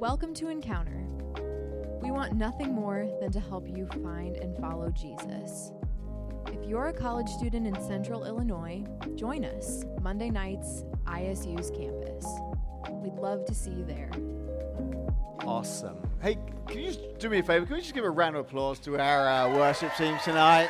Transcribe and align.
Welcome 0.00 0.32
to 0.34 0.48
Encounter. 0.48 1.04
We 2.00 2.12
want 2.12 2.36
nothing 2.36 2.72
more 2.72 3.08
than 3.20 3.32
to 3.32 3.40
help 3.40 3.66
you 3.68 3.88
find 4.00 4.36
and 4.36 4.56
follow 4.56 4.90
Jesus. 4.90 5.72
If 6.46 6.68
you're 6.68 6.86
a 6.86 6.92
college 6.92 7.28
student 7.28 7.66
in 7.66 7.74
central 7.82 8.24
Illinois, 8.24 8.84
join 9.16 9.44
us 9.44 9.84
Monday 10.00 10.30
nights, 10.30 10.84
ISU's 11.06 11.72
campus. 11.72 12.24
We'd 13.02 13.14
love 13.14 13.44
to 13.46 13.54
see 13.54 13.70
you 13.70 13.84
there. 13.84 14.12
Awesome. 15.40 15.96
Hey, 16.22 16.38
can 16.68 16.78
you 16.78 16.86
just 16.86 17.18
do 17.18 17.28
me 17.28 17.40
a 17.40 17.42
favor? 17.42 17.66
Can 17.66 17.74
we 17.74 17.80
just 17.80 17.92
give 17.92 18.04
a 18.04 18.10
round 18.10 18.36
of 18.36 18.46
applause 18.46 18.78
to 18.80 18.96
our 19.00 19.28
uh, 19.28 19.52
worship 19.52 19.92
team 19.96 20.16
tonight? 20.22 20.68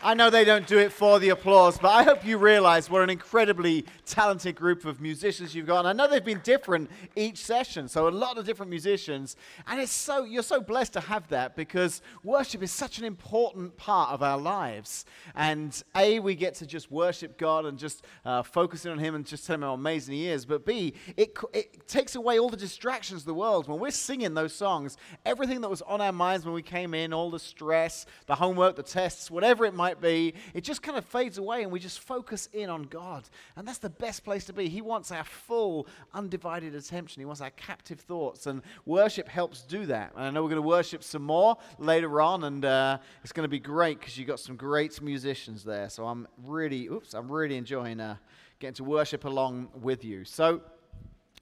I 0.00 0.14
know 0.14 0.30
they 0.30 0.44
don't 0.44 0.66
do 0.66 0.78
it 0.78 0.92
for 0.92 1.18
the 1.18 1.30
applause, 1.30 1.76
but 1.76 1.88
I 1.88 2.04
hope 2.04 2.24
you 2.24 2.38
realize 2.38 2.88
what 2.88 3.02
an 3.02 3.10
incredibly 3.10 3.84
talented 4.06 4.54
group 4.54 4.84
of 4.84 5.00
musicians 5.00 5.56
you've 5.56 5.66
got. 5.66 5.80
And 5.80 5.88
I 5.88 5.92
know 5.92 6.08
they've 6.08 6.24
been 6.24 6.40
different 6.44 6.88
each 7.16 7.38
session, 7.38 7.88
so 7.88 8.06
a 8.06 8.10
lot 8.10 8.38
of 8.38 8.46
different 8.46 8.70
musicians. 8.70 9.34
And 9.66 9.80
it's 9.80 9.90
so 9.90 10.22
you're 10.22 10.44
so 10.44 10.60
blessed 10.60 10.92
to 10.92 11.00
have 11.00 11.26
that 11.30 11.56
because 11.56 12.00
worship 12.22 12.62
is 12.62 12.70
such 12.70 13.00
an 13.00 13.04
important 13.04 13.76
part 13.76 14.10
of 14.10 14.22
our 14.22 14.38
lives. 14.38 15.04
And 15.34 15.82
A, 15.96 16.20
we 16.20 16.36
get 16.36 16.54
to 16.56 16.66
just 16.66 16.92
worship 16.92 17.36
God 17.36 17.66
and 17.66 17.76
just 17.76 18.04
uh, 18.24 18.44
focus 18.44 18.86
in 18.86 18.92
on 18.92 18.98
Him 18.98 19.16
and 19.16 19.26
just 19.26 19.48
tell 19.48 19.54
Him 19.54 19.62
how 19.62 19.74
amazing 19.74 20.14
He 20.14 20.28
is. 20.28 20.46
But 20.46 20.64
B, 20.64 20.94
it, 21.16 21.36
it 21.52 21.88
takes 21.88 22.14
away 22.14 22.38
all 22.38 22.48
the 22.48 22.56
distractions 22.56 23.22
of 23.22 23.26
the 23.26 23.34
world. 23.34 23.66
When 23.66 23.80
we're 23.80 23.90
singing 23.90 24.34
those 24.34 24.54
songs, 24.54 24.96
everything 25.26 25.60
that 25.62 25.68
was 25.68 25.82
on 25.82 26.00
our 26.00 26.12
minds 26.12 26.44
when 26.44 26.54
we 26.54 26.62
came 26.62 26.94
in, 26.94 27.12
all 27.12 27.32
the 27.32 27.40
stress, 27.40 28.06
the 28.26 28.36
homework, 28.36 28.76
the 28.76 28.84
tests, 28.84 29.28
whatever 29.28 29.64
it 29.64 29.74
might 29.74 29.87
might 29.88 30.00
be, 30.02 30.34
it 30.52 30.64
just 30.64 30.82
kind 30.82 30.98
of 30.98 31.04
fades 31.04 31.38
away 31.38 31.62
and 31.62 31.72
we 31.72 31.80
just 31.80 32.00
focus 32.00 32.48
in 32.52 32.68
on 32.68 32.82
God. 32.82 33.24
And 33.56 33.66
that's 33.66 33.78
the 33.78 33.88
best 33.88 34.22
place 34.22 34.44
to 34.46 34.52
be. 34.52 34.68
He 34.68 34.82
wants 34.82 35.10
our 35.10 35.24
full, 35.24 35.86
undivided 36.12 36.74
attention, 36.74 37.20
He 37.20 37.24
wants 37.24 37.40
our 37.40 37.50
captive 37.50 38.00
thoughts. 38.00 38.46
And 38.46 38.62
worship 38.84 39.28
helps 39.28 39.62
do 39.62 39.86
that. 39.86 40.12
And 40.14 40.26
I 40.26 40.30
know 40.30 40.42
we're 40.42 40.50
going 40.50 40.62
to 40.62 40.68
worship 40.68 41.02
some 41.02 41.22
more 41.22 41.56
later 41.78 42.20
on, 42.20 42.44
and 42.44 42.64
uh, 42.64 42.98
it's 43.22 43.32
going 43.32 43.44
to 43.44 43.48
be 43.48 43.58
great 43.58 43.98
because 43.98 44.18
you've 44.18 44.28
got 44.28 44.40
some 44.40 44.56
great 44.56 45.00
musicians 45.00 45.64
there. 45.64 45.88
So 45.88 46.06
I'm 46.06 46.28
really, 46.44 46.86
oops, 46.88 47.14
I'm 47.14 47.30
really 47.32 47.56
enjoying 47.56 48.00
uh, 48.00 48.16
getting 48.58 48.74
to 48.74 48.84
worship 48.84 49.24
along 49.24 49.68
with 49.80 50.04
you. 50.04 50.24
So, 50.24 50.60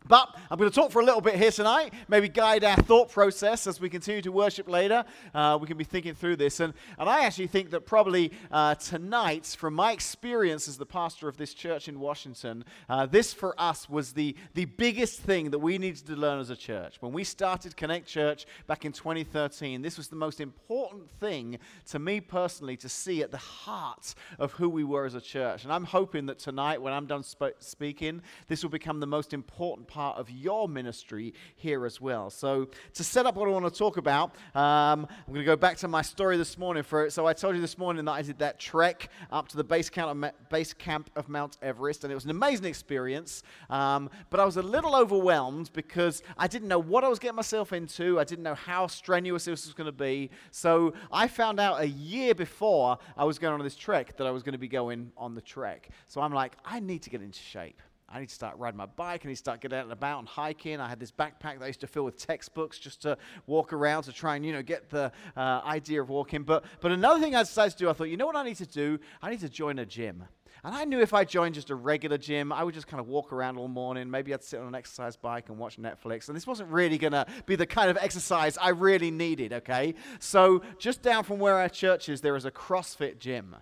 but 0.08 0.36
I'm 0.50 0.58
going 0.58 0.70
to 0.70 0.74
talk 0.74 0.90
for 0.90 1.00
a 1.00 1.04
little 1.04 1.20
bit 1.20 1.34
here 1.34 1.50
tonight, 1.50 1.92
maybe 2.08 2.28
guide 2.28 2.64
our 2.64 2.76
thought 2.76 3.10
process 3.10 3.66
as 3.66 3.80
we 3.80 3.88
continue 3.88 4.22
to 4.22 4.32
worship 4.32 4.68
later. 4.68 5.04
Uh, 5.34 5.58
we 5.60 5.66
can 5.66 5.76
be 5.76 5.84
thinking 5.84 6.14
through 6.14 6.36
this. 6.36 6.60
And, 6.60 6.74
and 6.98 7.08
I 7.08 7.24
actually 7.24 7.48
think 7.48 7.70
that 7.70 7.86
probably 7.86 8.32
uh, 8.50 8.76
tonight, 8.76 9.56
from 9.58 9.74
my 9.74 9.92
experience 9.92 10.68
as 10.68 10.76
the 10.76 10.86
pastor 10.86 11.28
of 11.28 11.36
this 11.36 11.54
church 11.54 11.88
in 11.88 11.98
Washington, 11.98 12.64
uh, 12.88 13.06
this 13.06 13.32
for 13.32 13.60
us 13.60 13.88
was 13.88 14.12
the, 14.12 14.36
the 14.54 14.66
biggest 14.66 15.20
thing 15.20 15.50
that 15.50 15.58
we 15.58 15.78
needed 15.78 16.06
to 16.06 16.14
learn 16.14 16.38
as 16.38 16.50
a 16.50 16.56
church. 16.56 16.96
When 17.00 17.12
we 17.12 17.24
started 17.24 17.76
Connect 17.76 18.06
Church 18.06 18.46
back 18.66 18.84
in 18.84 18.92
2013, 18.92 19.82
this 19.82 19.96
was 19.96 20.08
the 20.08 20.16
most 20.16 20.40
important 20.40 21.10
thing 21.18 21.58
to 21.86 21.98
me 21.98 22.20
personally 22.20 22.76
to 22.78 22.88
see 22.88 23.22
at 23.22 23.30
the 23.30 23.36
heart 23.36 24.14
of 24.38 24.52
who 24.52 24.68
we 24.68 24.84
were 24.84 25.04
as 25.04 25.14
a 25.14 25.20
church. 25.20 25.64
And 25.64 25.72
I'm 25.72 25.84
hoping 25.84 26.26
that 26.26 26.38
tonight, 26.38 26.80
when 26.80 26.92
I'm 26.92 27.06
done 27.06 27.22
sp- 27.26 27.58
speaking, 27.58 28.22
this 28.48 28.62
will 28.62 28.70
become 28.70 29.00
the 29.00 29.06
most 29.06 29.32
important 29.32 29.88
part 29.96 30.18
of 30.18 30.30
your 30.30 30.68
ministry 30.68 31.32
here 31.54 31.86
as 31.86 32.02
well. 32.02 32.28
So, 32.28 32.68
to 32.92 33.02
set 33.02 33.24
up 33.24 33.34
what 33.34 33.48
I 33.48 33.50
want 33.50 33.64
to 33.64 33.78
talk 33.78 33.96
about, 33.96 34.36
um, 34.54 35.06
I'm 35.26 35.32
going 35.32 35.40
to 35.40 35.44
go 35.44 35.56
back 35.56 35.78
to 35.78 35.88
my 35.88 36.02
story 36.02 36.36
this 36.36 36.58
morning. 36.58 36.82
For 36.82 37.08
so, 37.08 37.26
I 37.26 37.32
told 37.32 37.54
you 37.54 37.62
this 37.62 37.78
morning 37.78 38.04
that 38.04 38.12
I 38.12 38.20
did 38.20 38.38
that 38.40 38.60
trek 38.60 39.08
up 39.32 39.48
to 39.48 39.56
the 39.56 39.64
base 39.64 39.88
camp 39.88 40.22
of, 40.22 40.50
base 40.50 40.74
camp 40.74 41.08
of 41.16 41.30
Mount 41.30 41.56
Everest, 41.62 42.04
and 42.04 42.12
it 42.12 42.14
was 42.14 42.26
an 42.26 42.30
amazing 42.30 42.66
experience. 42.66 43.42
Um, 43.70 44.10
but 44.28 44.38
I 44.38 44.44
was 44.44 44.58
a 44.58 44.62
little 44.62 44.94
overwhelmed 44.94 45.70
because 45.72 46.22
I 46.36 46.46
didn't 46.46 46.68
know 46.68 46.78
what 46.78 47.02
I 47.02 47.08
was 47.08 47.18
getting 47.18 47.36
myself 47.36 47.72
into. 47.72 48.20
I 48.20 48.24
didn't 48.24 48.42
know 48.42 48.54
how 48.54 48.88
strenuous 48.88 49.46
this 49.46 49.64
was 49.64 49.72
going 49.72 49.86
to 49.86 49.92
be. 49.92 50.28
So, 50.50 50.92
I 51.10 51.26
found 51.26 51.58
out 51.58 51.80
a 51.80 51.88
year 51.88 52.34
before 52.34 52.98
I 53.16 53.24
was 53.24 53.38
going 53.38 53.54
on 53.54 53.64
this 53.64 53.76
trek 53.76 54.18
that 54.18 54.26
I 54.26 54.30
was 54.30 54.42
going 54.42 54.52
to 54.52 54.58
be 54.58 54.68
going 54.68 55.10
on 55.16 55.34
the 55.34 55.40
trek. 55.40 55.88
So, 56.06 56.20
I'm 56.20 56.34
like, 56.34 56.52
I 56.66 56.80
need 56.80 57.00
to 57.04 57.08
get 57.08 57.22
into 57.22 57.40
shape. 57.40 57.80
I 58.08 58.20
need 58.20 58.28
to 58.28 58.34
start 58.34 58.56
riding 58.58 58.78
my 58.78 58.86
bike. 58.86 59.22
I 59.24 59.28
need 59.28 59.34
to 59.34 59.38
start 59.38 59.60
getting 59.60 59.78
out 59.78 59.84
and 59.84 59.92
about 59.92 60.20
and 60.20 60.28
hiking. 60.28 60.80
I 60.80 60.88
had 60.88 61.00
this 61.00 61.10
backpack 61.10 61.58
that 61.58 61.62
I 61.62 61.66
used 61.66 61.80
to 61.80 61.88
fill 61.88 62.04
with 62.04 62.16
textbooks 62.16 62.78
just 62.78 63.02
to 63.02 63.18
walk 63.46 63.72
around 63.72 64.04
to 64.04 64.12
try 64.12 64.36
and, 64.36 64.46
you 64.46 64.52
know, 64.52 64.62
get 64.62 64.90
the 64.90 65.10
uh, 65.36 65.60
idea 65.64 66.00
of 66.00 66.08
walking. 66.08 66.44
But, 66.44 66.64
but 66.80 66.92
another 66.92 67.20
thing 67.20 67.34
I 67.34 67.42
decided 67.42 67.72
to 67.72 67.78
do, 67.78 67.90
I 67.90 67.92
thought, 67.94 68.04
you 68.04 68.16
know 68.16 68.26
what 68.26 68.36
I 68.36 68.44
need 68.44 68.56
to 68.56 68.66
do? 68.66 69.00
I 69.20 69.30
need 69.30 69.40
to 69.40 69.48
join 69.48 69.80
a 69.80 69.86
gym. 69.86 70.24
And 70.64 70.74
I 70.74 70.84
knew 70.84 71.00
if 71.00 71.14
I 71.14 71.24
joined 71.24 71.54
just 71.54 71.70
a 71.70 71.74
regular 71.74 72.18
gym, 72.18 72.52
I 72.52 72.64
would 72.64 72.74
just 72.74 72.86
kind 72.86 73.00
of 73.00 73.08
walk 73.08 73.32
around 73.32 73.56
all 73.56 73.68
morning. 73.68 74.10
Maybe 74.10 74.32
I'd 74.32 74.42
sit 74.42 74.60
on 74.60 74.66
an 74.66 74.74
exercise 74.74 75.16
bike 75.16 75.48
and 75.48 75.58
watch 75.58 75.76
Netflix. 75.76 76.28
And 76.28 76.36
this 76.36 76.46
wasn't 76.46 76.70
really 76.70 76.98
going 76.98 77.12
to 77.12 77.26
be 77.44 77.56
the 77.56 77.66
kind 77.66 77.90
of 77.90 77.96
exercise 77.98 78.56
I 78.56 78.70
really 78.70 79.10
needed, 79.10 79.52
okay? 79.52 79.94
So 80.18 80.62
just 80.78 81.02
down 81.02 81.24
from 81.24 81.38
where 81.38 81.56
our 81.56 81.68
church 81.68 82.08
is, 82.08 82.20
there 82.20 82.36
is 82.36 82.44
a 82.44 82.50
CrossFit 82.50 83.18
gym. 83.18 83.56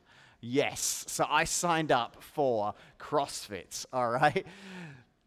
Yes. 0.46 1.04
So 1.08 1.26
I 1.28 1.44
signed 1.44 1.90
up 1.90 2.22
for 2.22 2.74
CrossFit, 3.00 3.86
all 3.94 4.10
right? 4.10 4.46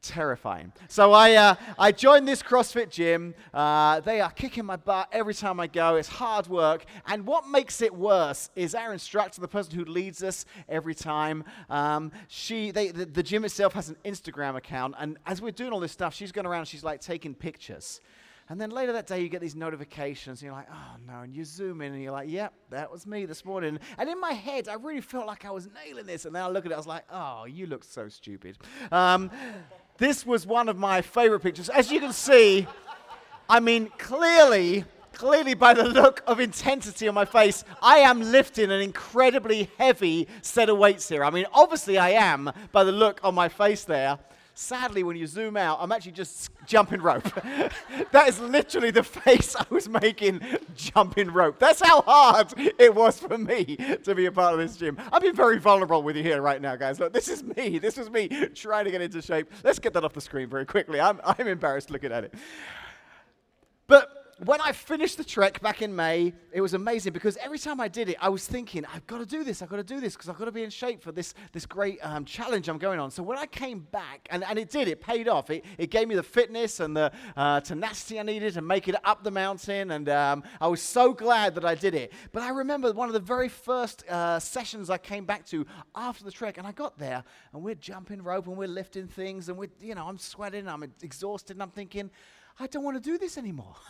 Terrifying. 0.04 0.72
So 0.90 1.12
I, 1.12 1.34
uh, 1.34 1.56
I 1.80 1.92
joined 1.92 2.28
this 2.28 2.44
CrossFit 2.44 2.92
gym. 2.92 3.34
Uh, 3.52 4.00
they 4.02 4.22
are 4.22 4.30
kicking 4.30 4.64
my 4.64 4.76
butt 4.76 5.10
every 5.12 5.34
time 5.34 5.60
I 5.60 5.66
go. 5.66 5.96
It's 5.96 6.08
hard 6.08 6.46
work. 6.46 6.86
And 7.08 7.26
what 7.26 7.50
makes 7.50 7.82
it 7.82 7.94
worse 7.96 8.52
is 8.56 8.76
our 8.76 8.94
instructor, 8.94 9.42
the 9.42 9.48
person 9.48 9.74
who 9.74 9.86
leads 9.86 10.22
us 10.22 10.46
every 10.70 10.94
time, 10.94 11.44
um, 11.68 12.12
she, 12.28 12.70
they, 12.70 12.90
the, 12.90 13.06
the 13.06 13.24
gym 13.24 13.44
itself 13.44 13.74
has 13.74 13.90
an 13.90 13.98
Instagram 14.06 14.56
account. 14.56 14.94
And 15.00 15.18
as 15.26 15.42
we're 15.42 15.52
doing 15.52 15.72
all 15.74 15.80
this 15.80 15.92
stuff, 15.92 16.14
she's 16.14 16.32
going 16.32 16.46
around, 16.46 16.66
she's 16.66 16.84
like 16.84 17.02
taking 17.02 17.34
pictures. 17.34 18.02
And 18.50 18.62
then 18.62 18.70
later 18.70 18.94
that 18.94 19.08
day, 19.08 19.22
you 19.22 19.28
get 19.28 19.42
these 19.42 19.56
notifications, 19.56 20.40
and 20.40 20.46
you're 20.48 20.56
like, 20.56 20.70
oh 20.72 20.96
no. 21.06 21.20
And 21.20 21.34
you 21.34 21.44
zoom 21.44 21.82
in, 21.82 21.94
and 21.94 22.02
you're 22.02 22.14
like, 22.14 22.30
yep, 22.30 22.54
that 22.70 22.90
was 22.90 23.06
me 23.06 23.26
this 23.26 23.44
morning. 23.44 23.78
And 23.98 24.08
in 24.08 24.22
my 24.22 24.32
head, 24.32 24.70
I 24.70 24.76
really 24.76 25.02
felt 25.02 25.28
like 25.28 25.44
I 25.44 25.52
was 25.52 25.68
nailing 25.86 26.06
this. 26.06 26.24
And 26.26 26.34
then 26.34 26.44
I 26.44 26.48
look 26.48 26.66
at 26.66 26.72
it, 26.72 26.76
I 26.76 26.78
was 26.78 26.88
like, 26.88 27.04
oh, 27.12 27.46
you 27.46 27.66
look 27.66 27.84
so 27.84 28.08
stupid. 28.08 28.58
Um, 28.92 29.32
this 29.98 30.26
was 30.26 30.48
one 30.48 30.70
of 30.70 30.78
my 30.78 31.02
favorite 31.02 31.42
pictures. 31.42 31.68
As 31.68 31.92
you 31.92 32.00
can 32.00 32.14
see, 32.14 32.68
I 33.50 33.60
mean, 33.60 33.90
clearly, 33.98 34.86
clearly 35.12 35.54
by 35.54 35.74
the 35.74 35.84
look 35.84 36.24
of 36.26 36.40
intensity 36.40 37.08
on 37.08 37.16
my 37.16 37.26
face, 37.26 37.66
I 37.82 37.98
am 37.98 38.22
lifting 38.22 38.72
an 38.72 38.80
incredibly 38.80 39.70
heavy 39.78 40.28
set 40.42 40.70
of 40.70 40.78
weights 40.78 41.10
here. 41.10 41.24
I 41.24 41.32
mean, 41.32 41.48
obviously 41.52 41.98
I 41.98 42.12
am 42.12 42.52
by 42.72 42.84
the 42.84 42.92
look 42.92 43.20
on 43.24 43.36
my 43.36 43.50
face 43.50 43.84
there. 43.84 44.20
Sadly, 44.60 45.04
when 45.04 45.16
you 45.16 45.28
zoom 45.28 45.56
out, 45.56 45.78
I'm 45.80 45.92
actually 45.92 46.14
just 46.14 46.50
jumping 46.66 47.00
rope. 47.00 47.24
that 48.12 48.28
is 48.28 48.40
literally 48.40 48.90
the 48.90 49.04
face 49.04 49.56
I 49.56 49.64
was 49.70 49.88
making 49.88 50.42
jumping 50.76 51.30
rope. 51.30 51.60
That's 51.60 51.80
how 51.80 52.02
hard 52.02 52.56
it 52.58 52.96
was 52.96 53.20
for 53.20 53.38
me 53.38 53.78
to 54.04 54.16
be 54.16 54.26
a 54.26 54.32
part 54.32 54.54
of 54.54 54.60
this 54.60 54.76
gym. 54.76 54.98
I've 55.14 55.22
been 55.22 55.36
very 55.36 55.60
vulnerable 55.60 56.02
with 56.02 56.16
you 56.16 56.24
here 56.24 56.42
right 56.42 56.60
now, 56.60 56.76
guys. 56.76 57.00
Look, 57.00 57.14
this 57.14 57.28
is 57.28 57.44
me. 57.44 57.78
This 57.78 57.98
was 57.98 58.10
me 58.10 58.30
trying 58.56 58.86
to 58.86 58.92
get 58.92 59.00
into 59.00 59.22
shape. 59.22 59.52
Let's 59.64 59.78
get 59.78 59.94
that 59.94 60.04
off 60.04 60.14
the 60.14 60.22
screen 60.22 60.50
very 60.50 60.66
quickly. 60.66 61.00
I'm, 61.00 61.22
I'm 61.24 61.48
embarrassed 61.48 61.92
looking 61.92 62.12
at 62.12 62.24
it. 62.24 62.34
But 63.86 64.17
when 64.46 64.62
I 64.62 64.72
finished 64.72 65.18
the 65.18 65.24
trek 65.24 65.60
back 65.62 65.82
in 65.82 65.96
May, 65.96 66.32
it 66.52 66.62
was 66.62 66.76
amazing 66.76 67.12
because 67.12 67.38
every 67.38 67.58
time 67.58 67.82
I 67.82 67.88
did 67.88 68.10
it, 68.10 68.18
I 68.22 68.30
was 68.30 68.46
thinking, 68.46 68.86
I've 68.94 69.06
got 69.08 69.18
to 69.18 69.26
do 69.26 69.44
this, 69.44 69.64
I've 69.64 69.70
got 69.70 69.78
to 69.78 69.84
do 69.84 70.00
this 70.00 70.14
because 70.14 70.30
I've 70.30 70.38
got 70.38 70.46
to 70.46 70.52
be 70.52 70.64
in 70.64 70.70
shape 70.70 71.02
for 71.02 71.12
this, 71.12 71.34
this 71.54 71.66
great 71.66 71.98
um, 72.04 72.24
challenge 72.24 72.70
I'm 72.70 72.78
going 72.78 73.00
on. 73.00 73.10
So 73.10 73.24
when 73.24 73.40
I 73.40 73.48
came 73.48 73.88
back, 73.92 74.28
and, 74.30 74.44
and 74.44 74.60
it 74.60 74.70
did, 74.70 74.88
it 74.88 75.02
paid 75.02 75.28
off. 75.28 75.50
It, 75.50 75.66
it 75.80 75.90
gave 75.90 76.08
me 76.08 76.14
the 76.14 76.24
fitness 76.24 76.80
and 76.80 76.96
the 76.96 77.12
uh, 77.36 77.62
tenacity 77.62 78.20
I 78.20 78.24
needed 78.24 78.54
to 78.54 78.62
make 78.62 78.88
it 78.88 78.96
up 79.04 79.24
the 79.24 79.32
mountain, 79.32 79.90
and 79.92 80.08
um, 80.10 80.44
I 80.62 80.68
was 80.68 80.84
so 80.84 81.14
glad 81.14 81.56
that 81.56 81.66
I 81.66 81.74
did 81.74 81.96
it. 81.96 82.14
But 82.32 82.44
I 82.44 82.50
remember 82.50 82.94
one 82.94 83.10
of 83.10 83.14
the 83.14 83.20
very 83.20 83.50
first 83.50 84.08
uh, 84.08 84.40
sessions 84.40 84.92
I 84.92 85.00
came 85.00 85.26
back 85.26 85.48
to 85.48 85.66
after 85.96 86.24
the 86.24 86.32
trek, 86.32 86.60
and 86.60 86.68
I 86.68 86.74
got 86.74 87.00
there, 87.00 87.24
and 87.54 87.64
we're 87.64 87.76
jumping 87.76 88.22
rope 88.22 88.46
and 88.46 88.56
we're 88.56 88.68
lifting 88.68 89.08
things, 89.08 89.50
and 89.50 89.58
we're, 89.58 89.70
you 89.82 89.96
know, 89.96 90.08
I'm 90.08 90.20
sweating, 90.20 90.68
I'm 90.68 90.84
exhausted, 91.02 91.56
and 91.56 91.64
I'm 91.64 91.72
thinking, 91.72 92.12
I 92.60 92.68
don't 92.68 92.84
want 92.84 93.02
to 93.02 93.10
do 93.10 93.18
this 93.18 93.38
anymore. 93.38 93.76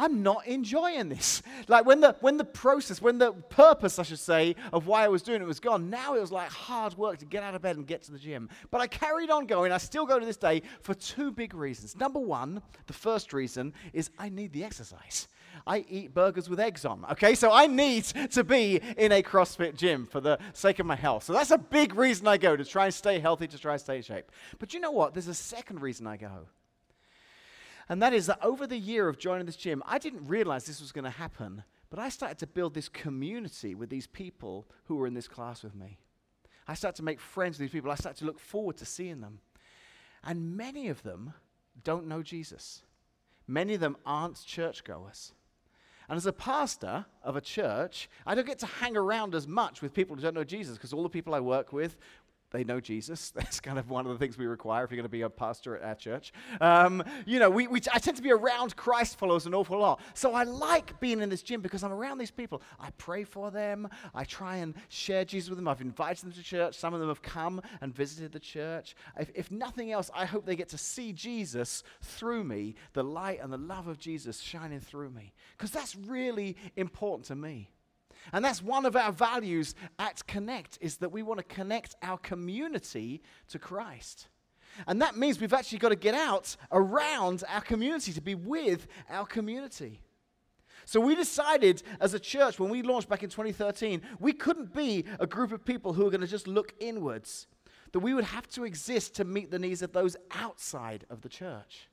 I'm 0.00 0.22
not 0.22 0.46
enjoying 0.46 1.10
this. 1.10 1.42
Like 1.68 1.84
when 1.84 2.00
the 2.00 2.16
when 2.20 2.36
the 2.36 2.44
process, 2.44 3.00
when 3.02 3.18
the 3.18 3.32
purpose, 3.32 3.98
I 3.98 4.02
should 4.02 4.18
say, 4.18 4.56
of 4.72 4.86
why 4.86 5.04
I 5.04 5.08
was 5.08 5.22
doing 5.22 5.40
it 5.40 5.44
was 5.44 5.60
gone, 5.60 5.88
now 5.88 6.14
it 6.14 6.20
was 6.20 6.32
like 6.32 6.48
hard 6.48 6.96
work 6.96 7.18
to 7.18 7.26
get 7.26 7.44
out 7.44 7.54
of 7.54 7.62
bed 7.62 7.76
and 7.76 7.86
get 7.86 8.02
to 8.04 8.12
the 8.12 8.18
gym. 8.18 8.48
But 8.70 8.80
I 8.80 8.86
carried 8.86 9.30
on 9.30 9.46
going. 9.46 9.70
I 9.70 9.78
still 9.78 10.06
go 10.06 10.18
to 10.18 10.26
this 10.26 10.38
day 10.38 10.62
for 10.80 10.94
two 10.94 11.30
big 11.30 11.54
reasons. 11.54 11.96
Number 11.96 12.18
one, 12.18 12.62
the 12.86 12.92
first 12.92 13.32
reason 13.32 13.72
is 13.92 14.10
I 14.18 14.30
need 14.30 14.52
the 14.52 14.64
exercise. 14.64 15.28
I 15.66 15.84
eat 15.88 16.14
burgers 16.14 16.48
with 16.48 16.58
eggs 16.58 16.84
on. 16.84 17.04
Okay, 17.12 17.34
so 17.34 17.52
I 17.52 17.66
need 17.66 18.04
to 18.04 18.42
be 18.42 18.80
in 18.96 19.12
a 19.12 19.22
CrossFit 19.22 19.76
gym 19.76 20.06
for 20.06 20.20
the 20.20 20.38
sake 20.54 20.78
of 20.78 20.86
my 20.86 20.96
health. 20.96 21.24
So 21.24 21.32
that's 21.32 21.50
a 21.50 21.58
big 21.58 21.94
reason 21.94 22.26
I 22.26 22.38
go 22.38 22.56
to 22.56 22.64
try 22.64 22.86
and 22.86 22.94
stay 22.94 23.18
healthy, 23.18 23.46
to 23.48 23.58
try 23.58 23.72
and 23.72 23.80
stay 23.80 23.96
in 23.98 24.02
shape. 24.02 24.32
But 24.58 24.74
you 24.74 24.80
know 24.80 24.92
what? 24.92 25.14
There's 25.14 25.28
a 25.28 25.34
second 25.34 25.80
reason 25.80 26.06
I 26.06 26.16
go. 26.16 26.48
And 27.90 28.00
that 28.02 28.12
is 28.12 28.26
that 28.26 28.38
over 28.40 28.68
the 28.68 28.78
year 28.78 29.08
of 29.08 29.18
joining 29.18 29.46
this 29.46 29.56
gym, 29.56 29.82
I 29.84 29.98
didn't 29.98 30.28
realize 30.28 30.64
this 30.64 30.80
was 30.80 30.92
going 30.92 31.04
to 31.04 31.10
happen, 31.10 31.64
but 31.90 31.98
I 31.98 32.08
started 32.08 32.38
to 32.38 32.46
build 32.46 32.72
this 32.72 32.88
community 32.88 33.74
with 33.74 33.90
these 33.90 34.06
people 34.06 34.68
who 34.84 34.94
were 34.94 35.08
in 35.08 35.14
this 35.14 35.26
class 35.26 35.64
with 35.64 35.74
me. 35.74 35.98
I 36.68 36.74
started 36.74 36.98
to 36.98 37.02
make 37.02 37.18
friends 37.18 37.58
with 37.58 37.66
these 37.66 37.72
people. 37.76 37.90
I 37.90 37.96
started 37.96 38.20
to 38.20 38.26
look 38.26 38.38
forward 38.38 38.76
to 38.76 38.86
seeing 38.86 39.20
them. 39.20 39.40
And 40.22 40.56
many 40.56 40.86
of 40.86 41.02
them 41.02 41.34
don't 41.82 42.06
know 42.06 42.22
Jesus. 42.22 42.82
Many 43.48 43.74
of 43.74 43.80
them 43.80 43.96
aren't 44.06 44.44
churchgoers. 44.44 45.32
And 46.08 46.16
as 46.16 46.26
a 46.26 46.32
pastor 46.32 47.06
of 47.24 47.34
a 47.34 47.40
church, 47.40 48.08
I 48.24 48.36
don't 48.36 48.46
get 48.46 48.60
to 48.60 48.66
hang 48.66 48.96
around 48.96 49.34
as 49.34 49.48
much 49.48 49.82
with 49.82 49.94
people 49.94 50.14
who 50.14 50.22
don't 50.22 50.34
know 50.34 50.44
Jesus 50.44 50.76
because 50.76 50.92
all 50.92 51.02
the 51.02 51.08
people 51.08 51.34
I 51.34 51.40
work 51.40 51.72
with 51.72 51.96
they 52.50 52.64
know 52.64 52.80
Jesus. 52.80 53.30
That's 53.34 53.60
kind 53.60 53.78
of 53.78 53.90
one 53.90 54.06
of 54.06 54.12
the 54.12 54.18
things 54.18 54.36
we 54.36 54.46
require 54.46 54.84
if 54.84 54.90
you're 54.90 54.96
going 54.96 55.04
to 55.04 55.08
be 55.08 55.22
a 55.22 55.30
pastor 55.30 55.76
at 55.76 55.82
our 55.82 55.94
church. 55.94 56.32
Um, 56.60 57.02
you 57.26 57.38
know, 57.38 57.50
we, 57.50 57.66
we, 57.66 57.80
I 57.92 57.98
tend 57.98 58.16
to 58.16 58.22
be 58.22 58.32
around 58.32 58.76
Christ 58.76 59.18
followers 59.18 59.46
an 59.46 59.54
awful 59.54 59.78
lot. 59.78 60.00
So 60.14 60.34
I 60.34 60.44
like 60.44 60.98
being 61.00 61.20
in 61.20 61.28
this 61.28 61.42
gym 61.42 61.60
because 61.60 61.84
I'm 61.84 61.92
around 61.92 62.18
these 62.18 62.30
people. 62.30 62.62
I 62.78 62.90
pray 62.98 63.24
for 63.24 63.50
them. 63.50 63.88
I 64.14 64.24
try 64.24 64.56
and 64.56 64.74
share 64.88 65.24
Jesus 65.24 65.48
with 65.48 65.58
them. 65.58 65.68
I've 65.68 65.80
invited 65.80 66.24
them 66.24 66.32
to 66.32 66.42
church. 66.42 66.76
Some 66.76 66.94
of 66.94 67.00
them 67.00 67.08
have 67.08 67.22
come 67.22 67.60
and 67.80 67.94
visited 67.94 68.32
the 68.32 68.40
church. 68.40 68.94
If, 69.18 69.30
if 69.34 69.50
nothing 69.50 69.92
else, 69.92 70.10
I 70.14 70.24
hope 70.24 70.46
they 70.46 70.56
get 70.56 70.68
to 70.70 70.78
see 70.78 71.12
Jesus 71.12 71.82
through 72.02 72.44
me, 72.44 72.74
the 72.92 73.04
light 73.04 73.40
and 73.42 73.52
the 73.52 73.58
love 73.58 73.88
of 73.88 73.98
Jesus 73.98 74.40
shining 74.40 74.80
through 74.80 75.10
me. 75.10 75.32
Because 75.56 75.70
that's 75.70 75.94
really 75.94 76.56
important 76.76 77.26
to 77.26 77.34
me. 77.34 77.70
And 78.32 78.44
that's 78.44 78.62
one 78.62 78.86
of 78.86 78.96
our 78.96 79.12
values 79.12 79.74
at 79.98 80.26
Connect 80.26 80.78
is 80.80 80.98
that 80.98 81.10
we 81.10 81.22
want 81.22 81.38
to 81.38 81.44
connect 81.44 81.94
our 82.02 82.18
community 82.18 83.22
to 83.48 83.58
Christ. 83.58 84.28
And 84.86 85.02
that 85.02 85.16
means 85.16 85.40
we've 85.40 85.52
actually 85.52 85.78
got 85.78 85.88
to 85.90 85.96
get 85.96 86.14
out 86.14 86.56
around 86.70 87.42
our 87.48 87.60
community 87.60 88.12
to 88.12 88.20
be 88.20 88.34
with 88.34 88.86
our 89.08 89.26
community. 89.26 90.00
So 90.84 91.00
we 91.00 91.14
decided 91.14 91.82
as 92.00 92.14
a 92.14 92.20
church 92.20 92.58
when 92.58 92.70
we 92.70 92.82
launched 92.82 93.08
back 93.08 93.22
in 93.22 93.30
2013, 93.30 94.02
we 94.18 94.32
couldn't 94.32 94.74
be 94.74 95.04
a 95.18 95.26
group 95.26 95.52
of 95.52 95.64
people 95.64 95.92
who 95.92 96.06
are 96.06 96.10
going 96.10 96.20
to 96.20 96.26
just 96.26 96.48
look 96.48 96.74
inwards. 96.80 97.46
That 97.92 98.00
we 98.00 98.14
would 98.14 98.24
have 98.24 98.48
to 98.50 98.64
exist 98.64 99.14
to 99.16 99.24
meet 99.24 99.50
the 99.50 99.58
needs 99.58 99.82
of 99.82 99.92
those 99.92 100.16
outside 100.30 101.04
of 101.10 101.22
the 101.22 101.28
church. 101.28 101.88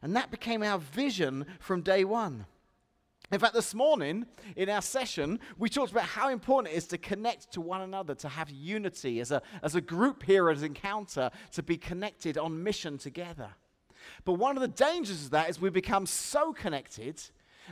And 0.00 0.14
that 0.14 0.30
became 0.30 0.62
our 0.62 0.78
vision 0.78 1.44
from 1.58 1.82
day 1.82 2.04
one. 2.04 2.46
In 3.30 3.38
fact, 3.38 3.52
this 3.52 3.74
morning 3.74 4.24
in 4.56 4.70
our 4.70 4.80
session, 4.80 5.38
we 5.58 5.68
talked 5.68 5.92
about 5.92 6.04
how 6.04 6.30
important 6.30 6.72
it 6.72 6.78
is 6.78 6.86
to 6.88 6.98
connect 6.98 7.52
to 7.52 7.60
one 7.60 7.82
another, 7.82 8.14
to 8.16 8.28
have 8.28 8.48
unity 8.48 9.20
as 9.20 9.30
a, 9.30 9.42
as 9.62 9.74
a 9.74 9.82
group 9.82 10.22
here 10.22 10.48
at 10.48 10.62
Encounter, 10.62 11.30
to 11.52 11.62
be 11.62 11.76
connected 11.76 12.38
on 12.38 12.62
mission 12.62 12.96
together. 12.96 13.50
But 14.24 14.34
one 14.34 14.56
of 14.56 14.62
the 14.62 14.68
dangers 14.68 15.24
of 15.24 15.30
that 15.30 15.50
is 15.50 15.60
we 15.60 15.68
become 15.68 16.06
so 16.06 16.54
connected 16.54 17.20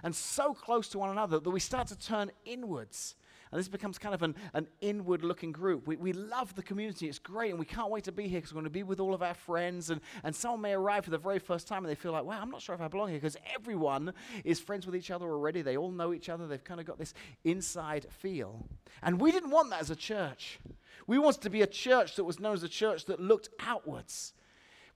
and 0.03 0.15
so 0.15 0.53
close 0.53 0.89
to 0.89 0.99
one 0.99 1.11
another 1.11 1.41
that 1.41 1.51
we 1.51 1.61
start 1.61 1.89
to 1.89 1.99
turn 1.99 2.31
inwards 2.45 3.15
and 3.51 3.59
this 3.59 3.69
becomes 3.69 3.99
kind 3.99 4.15
of 4.15 4.23
an, 4.23 4.35
an 4.55 4.67
inward 4.81 5.23
looking 5.23 5.53
group. 5.53 5.87
We, 5.87 5.97
we 5.97 6.13
love 6.13 6.55
the 6.55 6.63
community, 6.63 7.09
it's 7.09 7.19
great, 7.19 7.51
and 7.51 7.59
we 7.59 7.65
can't 7.65 7.91
wait 7.91 8.05
to 8.05 8.13
be 8.13 8.29
here 8.29 8.41
because 8.41 8.53
we're 8.53 8.61
going 8.61 8.65
to 8.65 8.71
be 8.71 8.83
with 8.83 9.01
all 9.01 9.15
of 9.15 9.23
our 9.23 9.35
friends. 9.35 9.91
And, 9.91 10.01
and 10.25 10.35
someone 10.35 10.63
may 10.63 10.73
arrive 10.73 11.05
for 11.05 11.11
the 11.11 11.19
very 11.19 11.39
first 11.39 11.69
time 11.69 11.85
and 11.85 11.91
they 11.91 11.95
feel 11.95 12.13
like, 12.13 12.25
wow, 12.25 12.39
I'm 12.41 12.51
not 12.51 12.63
sure 12.63 12.75
if 12.75 12.81
I 12.81 12.89
belong 12.89 13.09
here 13.09 13.19
because 13.19 13.37
everyone 13.55 14.13
is 14.45 14.61
friends 14.61 14.87
with 14.87 14.97
each 14.97 15.11
other 15.11 15.27
already. 15.27 15.63
They 15.63 15.77
all 15.77 15.91
know 15.91 16.13
each 16.13 16.29
other, 16.29 16.47
they've 16.47 16.63
kind 16.63 16.81
of 16.81 16.87
got 16.87 16.99
this 16.99 17.15
inside 17.45 18.07
feel. 18.11 18.67
And 19.03 19.21
we 19.21 19.31
didn't 19.33 19.51
want 19.51 19.71
that 19.71 19.81
as 19.81 19.91
a 19.91 19.97
church. 19.97 20.59
We 21.07 21.19
wanted 21.19 21.43
to 21.43 21.51
be 21.51 21.63
a 21.63 21.67
church 21.67 22.17
that 22.17 22.25
was 22.25 22.41
known 22.41 22.55
as 22.55 22.63
a 22.63 22.69
church 22.69 23.05
that 23.07 23.21
looked 23.21 23.49
outwards. 23.61 24.33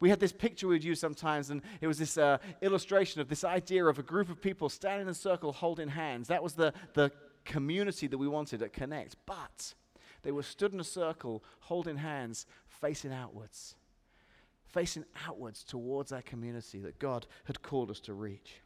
We 0.01 0.09
had 0.09 0.19
this 0.19 0.33
picture 0.33 0.67
we'd 0.67 0.83
use 0.83 0.99
sometimes, 0.99 1.51
and 1.51 1.61
it 1.83 1.87
was 1.87 1.99
this 1.99 2.17
uh, 2.17 2.39
illustration 2.63 3.21
of 3.21 3.29
this 3.29 3.45
idea 3.45 3.85
of 3.85 3.99
a 3.99 4.03
group 4.03 4.31
of 4.31 4.41
people 4.41 4.71
standing 4.71 5.07
in 5.07 5.11
a 5.11 5.15
circle 5.15 5.53
holding 5.53 5.89
hands. 5.89 6.29
That 6.29 6.43
was 6.43 6.55
the, 6.55 6.73
the 6.95 7.13
community 7.45 8.07
that 8.07 8.19
we 8.19 8.29
wanted 8.29 8.63
at 8.63 8.73
Connect. 8.73 9.17
But 9.27 9.75
they 10.23 10.33
were 10.33 10.43
stood 10.43 10.73
in 10.73 10.81
a 10.81 10.85
circle, 10.85 11.45
holding 11.61 11.97
hands, 11.97 12.47
facing 12.69 13.13
outwards. 13.13 13.75
Facing 14.67 15.05
outwards 15.27 15.65
towards 15.65 16.13
our 16.13 16.23
community 16.23 16.79
that 16.81 16.99
God 16.99 17.27
had 17.45 17.63
called 17.63 17.91
us 17.91 18.01
to 18.01 18.15
reach. 18.15 18.61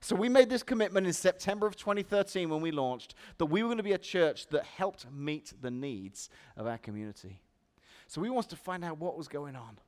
So 0.00 0.16
we 0.16 0.30
made 0.30 0.48
this 0.48 0.62
commitment 0.62 1.06
in 1.06 1.12
September 1.12 1.66
of 1.66 1.76
2013 1.76 2.48
when 2.48 2.62
we 2.62 2.70
launched 2.70 3.14
that 3.36 3.46
we 3.46 3.62
were 3.62 3.68
going 3.68 3.76
to 3.76 3.82
be 3.82 3.92
a 3.92 3.98
church 3.98 4.46
that 4.48 4.64
helped 4.64 5.06
meet 5.12 5.52
the 5.60 5.70
needs 5.70 6.30
of 6.56 6.66
our 6.66 6.78
community. 6.78 7.40
So 8.06 8.22
we 8.22 8.30
wanted 8.30 8.50
to 8.50 8.56
find 8.56 8.82
out 8.82 8.98
what 8.98 9.18
was 9.18 9.28
going 9.28 9.56
on. 9.56 9.78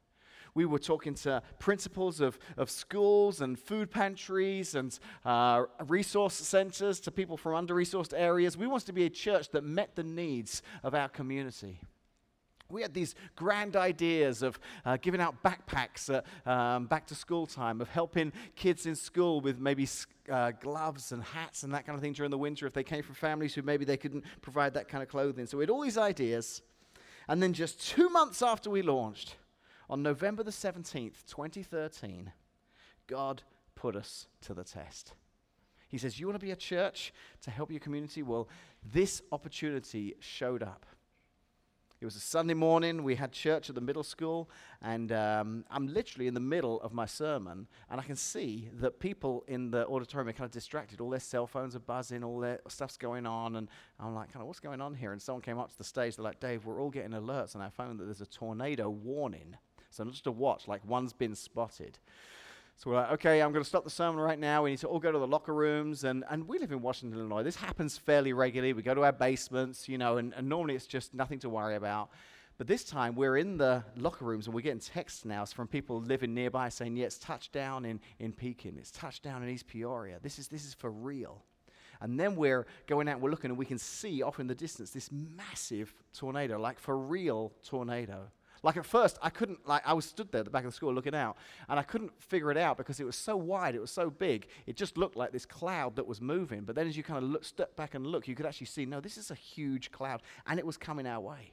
We 0.55 0.67
were 0.67 0.79
talking 0.79 1.15
to 1.15 1.43
principals 1.59 2.21
of, 2.21 2.39
of 2.57 2.71
schools 2.71 3.41
and 3.41 3.59
food 3.59 3.91
pantries 3.91 4.75
and 4.75 4.99
uh, 5.25 5.65
resource 5.87 6.35
centers, 6.35 7.01
to 7.01 7.11
people 7.11 7.37
from 7.37 7.55
under 7.55 7.75
resourced 7.75 8.13
areas. 8.15 8.57
We 8.57 8.67
wanted 8.67 8.87
to 8.87 8.93
be 8.93 9.05
a 9.05 9.11
church 9.11 9.49
that 9.51 9.65
met 9.65 9.97
the 9.97 10.05
needs 10.05 10.63
of 10.83 10.95
our 10.95 11.09
community. 11.09 11.81
We 12.69 12.83
had 12.83 12.95
these 12.95 13.15
grand 13.37 13.77
ideas 13.77 14.43
of 14.43 14.59
uh, 14.85 14.97
giving 14.97 15.21
out 15.21 15.43
backpacks 15.43 16.09
at 16.09 16.25
um, 16.51 16.87
back 16.87 17.07
to 17.09 17.15
school 17.15 17.47
time, 17.47 17.81
of 17.81 17.89
helping 17.89 18.33
kids 18.57 18.87
in 18.87 18.95
school 18.95 19.41
with 19.41 19.59
maybe 19.59 19.87
uh, 20.31 20.53
gloves 20.53 21.13
and 21.13 21.23
hats 21.23 21.63
and 21.63 21.75
that 21.75 21.85
kind 21.87 21.97
of 21.97 22.03
thing 22.03 22.15
during 22.15 22.31
the 22.31 22.39
winter 22.39 22.67
if 22.67 22.73
they 22.73 22.85
came 22.85 23.03
from 23.03 23.15
families 23.15 23.55
who 23.55 23.63
maybe 23.63 23.85
they 23.85 23.99
couldn't 23.99 24.25
provide 24.41 24.75
that 24.75 24.89
kind 24.89 25.03
of 25.03 25.09
clothing. 25.09 25.47
So 25.47 25.59
we 25.59 25.63
had 25.63 25.71
all 25.71 25.83
these 25.83 25.99
ideas. 25.99 26.63
And 27.29 27.43
then 27.43 27.53
just 27.53 27.87
two 27.87 28.09
months 28.09 28.43
after 28.43 28.71
we 28.71 28.83
launched, 28.83 29.37
on 29.93 30.03
November 30.03 30.43
the 30.43 30.51
17th, 30.51 31.27
2013, 31.27 32.33
God 33.07 33.43
put 33.75 33.95
us 33.95 34.27
to 34.41 34.55
the 34.55 34.65
test. 34.65 35.13
He 35.91 35.99
says, 35.99 36.19
You 36.19 36.27
want 36.27 36.41
to 36.41 36.45
be 36.45 36.51
a 36.51 36.57
church 36.57 37.13
to 37.43 37.51
help 37.51 37.71
your 37.71 37.79
community? 37.79 38.23
Well, 38.23 38.49
this 38.83 39.21
opportunity 39.33 40.15
showed 40.19 40.63
up. 40.63 40.87
It 42.01 42.07
was 42.07 42.17
a 42.17 42.21
Sunday 42.21 42.55
morning. 42.55 43.05
We 43.05 43.17
had 43.17 43.33
church 43.33 43.69
at 43.69 43.75
the 43.75 43.83
middle 43.83 44.03
school, 44.03 44.49
and 44.81 45.13
um, 45.13 45.67
I'm 45.71 45.87
literally 45.87 46.27
in 46.27 46.33
the 46.33 46.41
middle 46.41 46.81
of 46.81 46.95
my 46.95 47.05
sermon, 47.05 47.69
and 47.91 48.01
I 48.01 48.03
can 48.03 48.17
see 48.17 48.71
that 48.81 48.99
people 48.99 49.45
in 49.47 49.71
the 49.71 49.87
auditorium 49.87 50.29
are 50.29 50.33
kind 50.33 50.47
of 50.47 50.53
distracted. 50.53 51.03
All 51.03 51.11
their 51.11 51.21
cell 51.21 51.47
phones 51.47 51.77
are 51.77 51.81
buzzing, 51.81 52.25
all 52.25 52.41
their 52.41 52.61
stuff's 52.67 52.97
going 52.97 53.27
on, 53.27 53.57
and 53.57 53.69
I'm 54.01 54.15
like, 54.15 54.33
kind 54.33 54.41
of, 54.41 54.47
what's 54.47 54.59
going 54.59 54.81
on 54.81 54.95
here? 54.95 55.13
And 55.13 55.21
someone 55.21 55.43
came 55.43 55.59
up 55.59 55.71
to 55.71 55.77
the 55.77 55.85
stage. 55.85 56.17
They're 56.17 56.25
like, 56.25 56.41
Dave, 56.41 56.65
we're 56.65 56.81
all 56.81 56.91
getting 56.91 57.13
alerts 57.13 57.55
on 57.55 57.61
our 57.61 57.71
phone 57.71 57.99
that 57.99 58.05
there's 58.05 58.23
a 58.23 58.27
tornado 58.27 58.89
warning. 58.89 59.55
So 59.93 60.05
not 60.05 60.13
just 60.13 60.27
a 60.27 60.33
watch, 60.33 60.69
like 60.69 60.85
one's 60.85 61.13
been 61.13 61.35
spotted. 61.35 61.99
So 62.77 62.91
we're 62.91 62.97
like, 62.97 63.13
okay, 63.13 63.43
I'm 63.43 63.53
going 63.53 63.63
to 63.63 63.69
stop 63.69 63.85
the 63.85 63.91
sermon 63.91 64.21
right 64.21 64.39
now. 64.39 64.65
We 64.65 64.71
need 64.71 64.79
to 64.79 64.89
all 64.89 64.99
go 64.99 65.13
to 65.13 65.19
the 65.19 65.27
locker 65.27 65.55
rooms. 65.55 66.05
And, 66.05 66.25
and 66.31 66.49
we 66.49 66.59
live 66.59 66.73
in 66.73 66.81
Washington, 66.81 67.19
Illinois. 67.19 67.43
This 67.43 67.57
happens 67.57 67.99
fairly 67.99 68.33
regularly. 68.33 68.73
We 68.73 68.83
go 68.83 68.95
to 68.95 69.05
our 69.05 69.13
basements, 69.13 69.89
you 69.89 69.99
know, 69.99 70.17
and, 70.17 70.33
and 70.35 70.49
normally 70.49 70.75
it's 70.75 70.87
just 70.87 71.15
nothing 71.15 71.39
to 71.41 71.49
worry 71.49 71.77
about. 71.77 72.11
But 72.59 72.67
this 72.67 72.85
time 72.85 73.15
we're 73.15 73.37
in 73.37 73.57
the 73.57 73.85
locker 73.97 74.25
rooms 74.25 74.47
and 74.47 74.55
we're 74.55 74.63
getting 74.63 74.81
texts 74.81 75.25
now 75.25 75.45
from 75.45 75.69
people 75.69 76.01
living 76.01 76.35
nearby 76.35 76.69
saying, 76.71 76.97
yeah, 76.97 77.07
it's 77.07 77.19
touchdown 77.19 77.85
in, 77.85 78.01
in 78.19 78.33
Pekin. 78.33 78.77
It's 78.79 78.91
touchdown 78.91 79.43
in 79.43 79.49
East 79.49 79.67
Peoria. 79.69 80.19
This 80.23 80.39
is, 80.39 80.49
this 80.49 80.65
is 80.65 80.75
for 80.75 80.91
real. 80.91 81.43
And 82.01 82.19
then 82.19 82.35
we're 82.35 82.67
going 82.89 83.09
out, 83.09 83.21
we're 83.21 83.31
looking, 83.31 83.51
and 83.51 83.59
we 83.59 83.65
can 83.65 83.79
see 83.79 84.23
off 84.23 84.41
in 84.41 84.49
the 84.49 84.55
distance 84.57 84.91
this 84.91 85.11
massive 85.13 85.95
tornado, 86.13 86.59
like 86.59 86.81
for 86.81 86.99
real 86.99 87.53
tornado. 87.65 88.29
Like 88.63 88.77
at 88.77 88.87
first, 88.87 89.19
I 89.21 89.31
couldn't, 89.31 89.67
like, 89.67 89.83
I 89.85 89.93
was 89.93 90.05
stood 90.05 90.31
there 90.31 90.41
at 90.41 90.45
the 90.45 90.51
back 90.51 90.65
of 90.65 90.71
the 90.71 90.77
school 90.77 90.95
looking 90.95 91.15
out, 91.15 91.37
and 91.69 91.81
I 91.81 91.83
couldn't 91.83 92.13
figure 92.23 92.51
it 92.51 92.57
out 92.57 92.77
because 92.77 93.01
it 93.01 93.05
was 93.05 93.17
so 93.17 93.37
wide, 93.37 93.75
it 93.75 93.81
was 93.81 93.91
so 93.91 94.09
big, 94.09 94.47
it 94.67 94.77
just 94.77 94.97
looked 94.97 95.17
like 95.17 95.33
this 95.33 95.45
cloud 95.45 95.97
that 95.97 96.07
was 96.07 96.21
moving. 96.21 96.63
But 96.63 96.77
then 96.77 96.87
as 96.87 96.97
you 96.97 97.03
kind 97.03 97.23
of 97.23 97.29
look, 97.29 97.45
step 97.45 97.75
back 97.75 97.95
and 97.95 98.07
look, 98.07 98.29
you 98.29 98.37
could 98.37 98.47
actually 98.47 98.69
see, 98.69 98.87
no, 98.87 99.01
this 99.01 99.19
is 99.19 99.33
a 99.33 99.35
huge 99.35 99.91
cloud, 99.91 100.23
and 100.47 100.61
it 100.61 100.67
was 100.67 100.77
coming 100.77 101.07
our 101.07 101.21
way. 101.21 101.53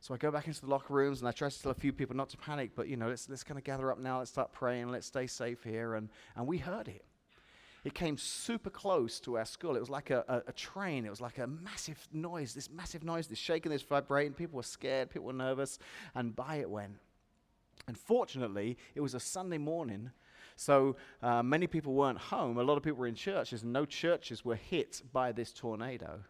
So 0.00 0.14
I 0.14 0.18
go 0.18 0.30
back 0.30 0.46
into 0.46 0.60
the 0.60 0.68
locker 0.68 0.94
rooms 0.94 1.20
and 1.20 1.28
I 1.28 1.32
try 1.32 1.48
to 1.48 1.62
tell 1.62 1.72
a 1.72 1.74
few 1.74 1.92
people 1.92 2.14
not 2.14 2.28
to 2.28 2.36
panic, 2.36 2.72
but 2.76 2.86
you 2.86 2.96
know, 2.96 3.08
let's, 3.08 3.28
let's 3.28 3.42
kind 3.42 3.58
of 3.58 3.64
gather 3.64 3.90
up 3.90 3.98
now, 3.98 4.18
let's 4.18 4.30
start 4.30 4.52
praying, 4.52 4.88
let's 4.88 5.06
stay 5.06 5.26
safe 5.26 5.64
here. 5.64 5.94
And, 5.94 6.10
and 6.36 6.46
we 6.46 6.58
heard 6.58 6.86
it. 6.86 7.04
It 7.86 7.94
came 7.94 8.18
super 8.18 8.68
close 8.68 9.20
to 9.20 9.38
our 9.38 9.44
school. 9.44 9.76
It 9.76 9.80
was 9.80 9.88
like 9.88 10.10
a, 10.10 10.24
a, 10.26 10.50
a, 10.50 10.52
train. 10.52 11.06
It 11.06 11.10
was 11.10 11.20
like 11.20 11.38
a 11.38 11.46
massive 11.46 12.08
noise, 12.12 12.52
this 12.52 12.68
massive 12.68 13.04
noise, 13.04 13.28
this 13.28 13.38
shaking, 13.38 13.70
this 13.70 13.82
vibrating. 13.82 14.32
People 14.32 14.56
were 14.56 14.64
scared, 14.64 15.08
people 15.08 15.28
were 15.28 15.32
nervous, 15.32 15.78
and 16.16 16.34
by 16.34 16.56
it 16.56 16.68
went. 16.68 16.96
And 17.86 17.96
fortunately, 17.96 18.76
it 18.96 19.02
was 19.02 19.14
a 19.14 19.20
Sunday 19.20 19.58
morning, 19.58 20.10
so 20.56 20.96
uh, 21.22 21.44
many 21.44 21.68
people 21.68 21.94
weren't 21.94 22.18
home. 22.18 22.58
A 22.58 22.62
lot 22.64 22.76
of 22.76 22.82
people 22.82 22.98
were 22.98 23.06
in 23.06 23.14
churches, 23.14 23.62
and 23.62 23.72
no 23.72 23.84
churches 23.84 24.44
were 24.44 24.56
hit 24.56 25.02
by 25.12 25.30
this 25.30 25.52
tornado. 25.52 26.24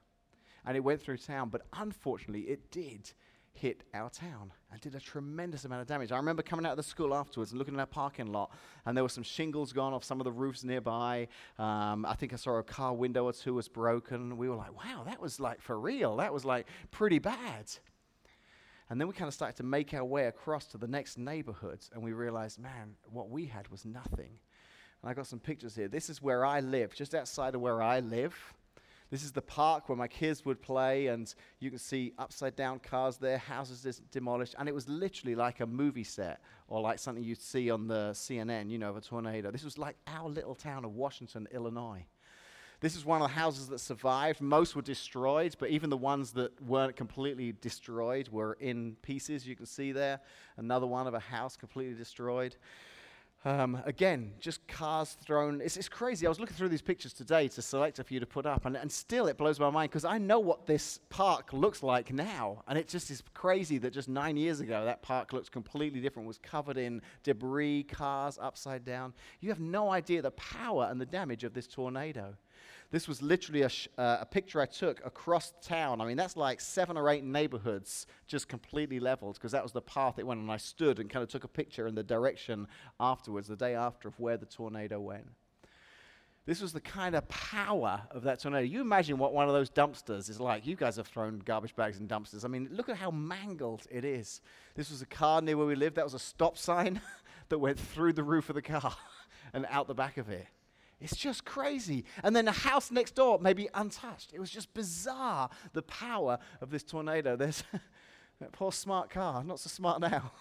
And 0.66 0.76
it 0.76 0.80
went 0.80 1.00
through 1.00 1.16
town, 1.16 1.48
but 1.48 1.62
unfortunately, 1.72 2.42
it 2.50 2.70
did 2.70 3.12
hit 3.56 3.84
our 3.94 4.10
town 4.10 4.52
and 4.70 4.80
did 4.80 4.94
a 4.94 5.00
tremendous 5.00 5.64
amount 5.64 5.82
of 5.82 5.86
damage. 5.86 6.12
I 6.12 6.16
remember 6.16 6.42
coming 6.42 6.66
out 6.66 6.72
of 6.72 6.76
the 6.76 6.82
school 6.82 7.14
afterwards 7.14 7.52
and 7.52 7.58
looking 7.58 7.74
at 7.74 7.80
our 7.80 7.86
parking 7.86 8.26
lot, 8.26 8.50
and 8.84 8.96
there 8.96 9.04
were 9.04 9.08
some 9.08 9.22
shingles 9.22 9.72
gone 9.72 9.92
off 9.92 10.04
some 10.04 10.20
of 10.20 10.24
the 10.24 10.32
roofs 10.32 10.64
nearby. 10.64 11.28
Um, 11.58 12.04
I 12.06 12.14
think 12.14 12.32
I 12.32 12.36
saw 12.36 12.58
a 12.58 12.62
car 12.62 12.94
window 12.94 13.24
or 13.24 13.32
two 13.32 13.54
was 13.54 13.68
broken. 13.68 14.36
We 14.36 14.48
were 14.48 14.56
like, 14.56 14.76
wow, 14.76 15.04
that 15.04 15.20
was 15.20 15.40
like 15.40 15.60
for 15.60 15.78
real. 15.78 16.16
That 16.16 16.32
was 16.32 16.44
like 16.44 16.66
pretty 16.90 17.18
bad. 17.18 17.70
And 18.88 19.00
then 19.00 19.08
we 19.08 19.14
kind 19.14 19.28
of 19.28 19.34
started 19.34 19.56
to 19.56 19.64
make 19.64 19.92
our 19.94 20.04
way 20.04 20.26
across 20.26 20.66
to 20.66 20.78
the 20.78 20.86
next 20.86 21.18
neighborhoods, 21.18 21.90
and 21.92 22.02
we 22.02 22.12
realized, 22.12 22.58
man, 22.60 22.94
what 23.10 23.30
we 23.30 23.46
had 23.46 23.68
was 23.68 23.84
nothing. 23.84 24.38
And 25.02 25.10
I 25.10 25.14
got 25.14 25.26
some 25.26 25.40
pictures 25.40 25.74
here. 25.74 25.88
This 25.88 26.08
is 26.08 26.22
where 26.22 26.44
I 26.44 26.60
live, 26.60 26.94
just 26.94 27.14
outside 27.14 27.54
of 27.54 27.60
where 27.60 27.82
I 27.82 28.00
live. 28.00 28.54
This 29.10 29.22
is 29.22 29.32
the 29.32 29.42
park 29.42 29.88
where 29.88 29.96
my 29.96 30.08
kids 30.08 30.44
would 30.44 30.60
play, 30.60 31.06
and 31.06 31.32
you 31.60 31.70
can 31.70 31.78
see 31.78 32.12
upside 32.18 32.56
down 32.56 32.80
cars 32.80 33.18
there, 33.18 33.38
houses 33.38 33.82
dis- 33.82 34.02
demolished, 34.10 34.56
and 34.58 34.68
it 34.68 34.74
was 34.74 34.88
literally 34.88 35.36
like 35.36 35.60
a 35.60 35.66
movie 35.66 36.04
set 36.04 36.40
or 36.66 36.80
like 36.80 36.98
something 36.98 37.22
you'd 37.22 37.40
see 37.40 37.70
on 37.70 37.86
the 37.86 38.10
CNN, 38.12 38.68
you 38.68 38.78
know, 38.78 38.90
of 38.90 38.96
a 38.96 39.00
tornado. 39.00 39.50
This 39.52 39.64
was 39.64 39.78
like 39.78 39.96
our 40.08 40.28
little 40.28 40.56
town 40.56 40.84
of 40.84 40.94
Washington, 40.94 41.46
Illinois. 41.52 42.04
This 42.80 42.94
is 42.94 43.06
one 43.06 43.22
of 43.22 43.28
the 43.28 43.34
houses 43.34 43.68
that 43.68 43.78
survived. 43.78 44.40
Most 44.42 44.76
were 44.76 44.82
destroyed, 44.82 45.56
but 45.58 45.70
even 45.70 45.88
the 45.88 45.96
ones 45.96 46.32
that 46.32 46.60
weren't 46.60 46.94
completely 46.94 47.54
destroyed 47.60 48.28
were 48.28 48.54
in 48.60 48.96
pieces. 49.00 49.46
You 49.46 49.56
can 49.56 49.64
see 49.64 49.92
there 49.92 50.20
another 50.58 50.86
one 50.86 51.06
of 51.06 51.14
a 51.14 51.20
house 51.20 51.56
completely 51.56 51.94
destroyed. 51.94 52.56
Um, 53.46 53.80
again, 53.86 54.32
just 54.40 54.66
cars 54.66 55.16
thrown. 55.24 55.60
It's, 55.60 55.76
it's, 55.76 55.88
crazy. 55.88 56.26
I 56.26 56.28
was 56.28 56.40
looking 56.40 56.56
through 56.56 56.68
these 56.68 56.82
pictures 56.82 57.12
today 57.12 57.46
to 57.46 57.62
select 57.62 58.00
a 58.00 58.04
few 58.04 58.18
to 58.18 58.26
put 58.26 58.44
up, 58.44 58.66
and, 58.66 58.76
and 58.76 58.90
still 58.90 59.28
it 59.28 59.38
blows 59.38 59.60
my 59.60 59.70
mind 59.70 59.92
because 59.92 60.04
I 60.04 60.18
know 60.18 60.40
what 60.40 60.66
this 60.66 60.98
park 61.10 61.52
looks 61.52 61.80
like 61.80 62.12
now. 62.12 62.64
And 62.66 62.76
it 62.76 62.88
just 62.88 63.08
is 63.08 63.22
crazy 63.34 63.78
that 63.78 63.92
just 63.92 64.08
nine 64.08 64.36
years 64.36 64.58
ago, 64.58 64.84
that 64.84 65.00
park 65.00 65.32
looks 65.32 65.48
completely 65.48 66.00
different, 66.00 66.26
was 66.26 66.38
covered 66.38 66.76
in 66.76 67.00
debris, 67.22 67.84
cars 67.84 68.36
upside 68.42 68.84
down. 68.84 69.14
You 69.38 69.50
have 69.50 69.60
no 69.60 69.92
idea 69.92 70.22
the 70.22 70.32
power 70.32 70.88
and 70.90 71.00
the 71.00 71.06
damage 71.06 71.44
of 71.44 71.54
this 71.54 71.68
tornado. 71.68 72.34
This 72.90 73.08
was 73.08 73.20
literally 73.20 73.62
a, 73.62 73.68
sh- 73.68 73.88
uh, 73.98 74.18
a 74.20 74.26
picture 74.26 74.60
I 74.60 74.66
took 74.66 75.04
across 75.04 75.52
town. 75.62 76.00
I 76.00 76.06
mean, 76.06 76.16
that's 76.16 76.36
like 76.36 76.60
seven 76.60 76.96
or 76.96 77.08
eight 77.08 77.24
neighborhoods 77.24 78.06
just 78.26 78.48
completely 78.48 79.00
leveled 79.00 79.34
because 79.34 79.52
that 79.52 79.62
was 79.62 79.72
the 79.72 79.82
path 79.82 80.18
it 80.18 80.26
went. 80.26 80.40
And 80.40 80.50
I 80.50 80.56
stood 80.56 80.98
and 80.98 81.10
kind 81.10 81.22
of 81.22 81.28
took 81.28 81.44
a 81.44 81.48
picture 81.48 81.86
in 81.86 81.94
the 81.94 82.02
direction 82.02 82.68
afterwards, 83.00 83.48
the 83.48 83.56
day 83.56 83.74
after, 83.74 84.08
of 84.08 84.18
where 84.20 84.36
the 84.36 84.46
tornado 84.46 85.00
went. 85.00 85.26
This 86.46 86.60
was 86.60 86.72
the 86.72 86.80
kind 86.80 87.16
of 87.16 87.28
power 87.28 88.02
of 88.12 88.22
that 88.22 88.40
tornado. 88.40 88.64
You 88.64 88.80
imagine 88.80 89.18
what 89.18 89.34
one 89.34 89.48
of 89.48 89.54
those 89.54 89.68
dumpsters 89.68 90.30
is 90.30 90.38
like. 90.38 90.64
You 90.64 90.76
guys 90.76 90.94
have 90.94 91.08
thrown 91.08 91.40
garbage 91.44 91.74
bags 91.74 91.98
in 91.98 92.06
dumpsters. 92.06 92.44
I 92.44 92.48
mean, 92.48 92.68
look 92.70 92.88
at 92.88 92.96
how 92.96 93.10
mangled 93.10 93.82
it 93.90 94.04
is. 94.04 94.40
This 94.76 94.90
was 94.90 95.02
a 95.02 95.06
car 95.06 95.42
near 95.42 95.56
where 95.56 95.66
we 95.66 95.74
lived. 95.74 95.96
That 95.96 96.04
was 96.04 96.14
a 96.14 96.20
stop 96.20 96.56
sign 96.56 97.00
that 97.48 97.58
went 97.58 97.80
through 97.80 98.12
the 98.12 98.22
roof 98.22 98.48
of 98.48 98.54
the 98.54 98.62
car 98.62 98.94
and 99.52 99.66
out 99.70 99.88
the 99.88 99.94
back 99.94 100.18
of 100.18 100.28
it. 100.28 100.46
It's 101.00 101.16
just 101.16 101.44
crazy. 101.44 102.04
And 102.22 102.34
then 102.34 102.46
the 102.46 102.52
house 102.52 102.90
next 102.90 103.14
door 103.14 103.38
may 103.38 103.52
be 103.52 103.68
untouched. 103.74 104.32
It 104.32 104.40
was 104.40 104.50
just 104.50 104.72
bizarre, 104.72 105.50
the 105.72 105.82
power 105.82 106.38
of 106.60 106.70
this 106.70 106.82
tornado. 106.82 107.36
There's 107.36 107.62
that 108.40 108.52
poor 108.52 108.72
smart 108.72 109.10
car, 109.10 109.44
not 109.44 109.60
so 109.60 109.68
smart 109.68 110.00
now. 110.00 110.32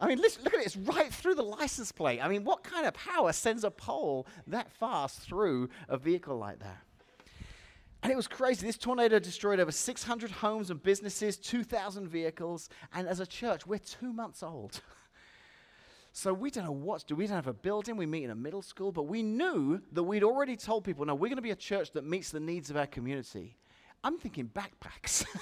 I 0.00 0.08
mean, 0.08 0.18
listen, 0.18 0.42
look 0.42 0.52
at 0.52 0.60
it. 0.60 0.66
It's 0.66 0.76
right 0.76 1.12
through 1.12 1.36
the 1.36 1.44
license 1.44 1.92
plate. 1.92 2.20
I 2.20 2.28
mean, 2.28 2.44
what 2.44 2.64
kind 2.64 2.86
of 2.86 2.92
power 2.92 3.32
sends 3.32 3.62
a 3.62 3.70
pole 3.70 4.26
that 4.48 4.70
fast 4.72 5.20
through 5.20 5.70
a 5.88 5.96
vehicle 5.96 6.36
like 6.36 6.58
that? 6.58 6.82
And 8.02 8.10
it 8.10 8.16
was 8.16 8.26
crazy. 8.26 8.66
This 8.66 8.76
tornado 8.76 9.20
destroyed 9.20 9.60
over 9.60 9.70
600 9.70 10.30
homes 10.30 10.70
and 10.70 10.82
businesses, 10.82 11.36
2,000 11.36 12.08
vehicles, 12.08 12.68
and 12.92 13.06
as 13.06 13.20
a 13.20 13.26
church, 13.26 13.64
we're 13.64 13.78
two 13.78 14.12
months 14.12 14.42
old. 14.42 14.80
So 16.12 16.34
we 16.34 16.50
don't 16.50 16.64
know 16.64 16.72
what 16.72 17.00
to 17.00 17.06
do. 17.06 17.14
We 17.16 17.26
don't 17.26 17.36
have 17.36 17.46
a 17.46 17.54
building. 17.54 17.96
We 17.96 18.04
meet 18.04 18.24
in 18.24 18.30
a 18.30 18.34
middle 18.34 18.60
school, 18.60 18.92
but 18.92 19.04
we 19.04 19.22
knew 19.22 19.80
that 19.92 20.02
we'd 20.02 20.22
already 20.22 20.56
told 20.56 20.84
people, 20.84 21.06
no, 21.06 21.14
we're 21.14 21.28
going 21.28 21.36
to 21.36 21.42
be 21.42 21.50
a 21.50 21.56
church 21.56 21.92
that 21.92 22.04
meets 22.04 22.30
the 22.30 22.40
needs 22.40 22.68
of 22.68 22.76
our 22.76 22.86
community. 22.86 23.56
I'm 24.04 24.18
thinking 24.18 24.50
backpacks. 24.52 25.24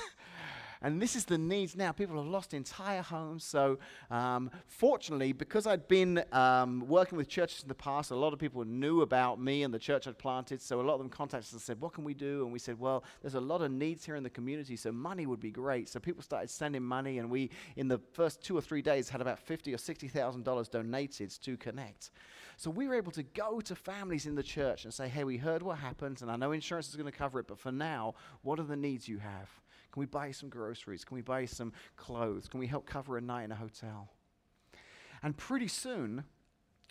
And 0.83 1.01
this 1.01 1.15
is 1.15 1.27
the 1.27 1.37
needs 1.37 1.77
now. 1.77 1.93
People 1.93 2.17
have 2.17 2.27
lost 2.27 2.55
entire 2.55 3.03
homes. 3.03 3.45
So, 3.45 3.79
um, 4.11 4.51
fortunately, 4.67 5.33
because 5.33 5.67
I'd 5.67 5.87
been 5.89 6.25
um, 6.33 6.87
working 6.89 7.19
with 7.19 7.29
churches 7.29 7.63
in 7.63 7.69
the 7.69 7.75
past, 7.75 8.11
a 8.11 8.17
lot 8.17 8.33
of 8.33 8.39
people 8.39 8.65
knew 8.65 9.03
about 9.03 9.39
me 9.39 9.63
and 9.63 9.75
the 9.75 9.79
church 9.79 10.07
I'd 10.07 10.17
planted. 10.17 10.63
So, 10.63 10.81
a 10.81 10.83
lot 10.83 10.95
of 10.95 11.01
them 11.01 11.11
contacted 11.11 11.49
us 11.49 11.53
and 11.53 11.61
said, 11.61 11.81
What 11.81 11.93
can 11.93 12.05
we 12.05 12.15
do? 12.15 12.45
And 12.45 12.53
we 12.53 12.59
said, 12.59 12.79
Well, 12.81 13.05
there's 13.21 13.35
a 13.35 13.41
lot 13.41 13.61
of 13.61 13.71
needs 13.71 14.07
here 14.07 14.17
in 14.17 14.23
the 14.23 14.31
community, 14.31 14.75
so 14.77 14.91
money 14.91 15.27
would 15.27 15.41
be 15.41 15.51
great. 15.51 15.91
So, 15.91 16.01
people 16.01 16.23
started 16.23 16.49
sending 16.49 16.83
money, 16.83 17.19
and 17.19 17.31
we, 17.31 17.51
in 17.77 17.89
the 17.89 18.01
first 18.13 18.43
two 18.43 18.57
or 18.57 18.63
three 18.63 18.81
days, 18.81 19.11
had 19.11 19.21
about 19.21 19.39
fifty 19.39 19.75
or 19.75 19.77
$60,000 19.77 20.71
donated 20.71 21.31
to 21.43 21.57
Connect. 21.57 22.11
So 22.57 22.71
we 22.71 22.87
were 22.89 22.95
able 22.95 23.13
to 23.13 23.23
go 23.23 23.61
to 23.63 23.75
families 23.75 24.27
in 24.27 24.35
the 24.35 24.43
church 24.43 24.85
and 24.85 24.93
say, 24.93 25.09
hey, 25.09 25.25
we 25.25 25.39
heard 25.39 25.63
what 25.63 25.79
happened, 25.79 26.21
and 26.21 26.31
I 26.31 26.37
know 26.37 26.53
insurance 26.53 26.91
is 26.91 26.95
going 26.97 27.11
to 27.11 27.19
cover 27.19 27.41
it, 27.41 27.47
but 27.49 27.59
for 27.59 27.73
now, 27.73 28.15
what 28.43 28.61
are 28.61 28.65
the 28.65 28.77
needs 28.77 29.09
you 29.09 29.19
have? 29.19 29.49
Can 29.93 30.01
we 30.01 30.07
buy 30.07 30.31
some 30.31 30.49
groceries? 30.49 31.05
Can 31.05 31.15
we 31.15 31.23
buy 31.23 31.45
some 31.45 31.73
clothes? 31.97 32.49
Can 32.49 32.61
we 32.61 32.67
help 32.67 32.87
cover 32.87 33.17
a 33.17 33.21
night 33.21 33.45
in 33.45 33.53
a 33.53 33.57
hotel? 33.57 34.11
And 35.23 35.37
pretty 35.37 35.69
soon, 35.69 36.25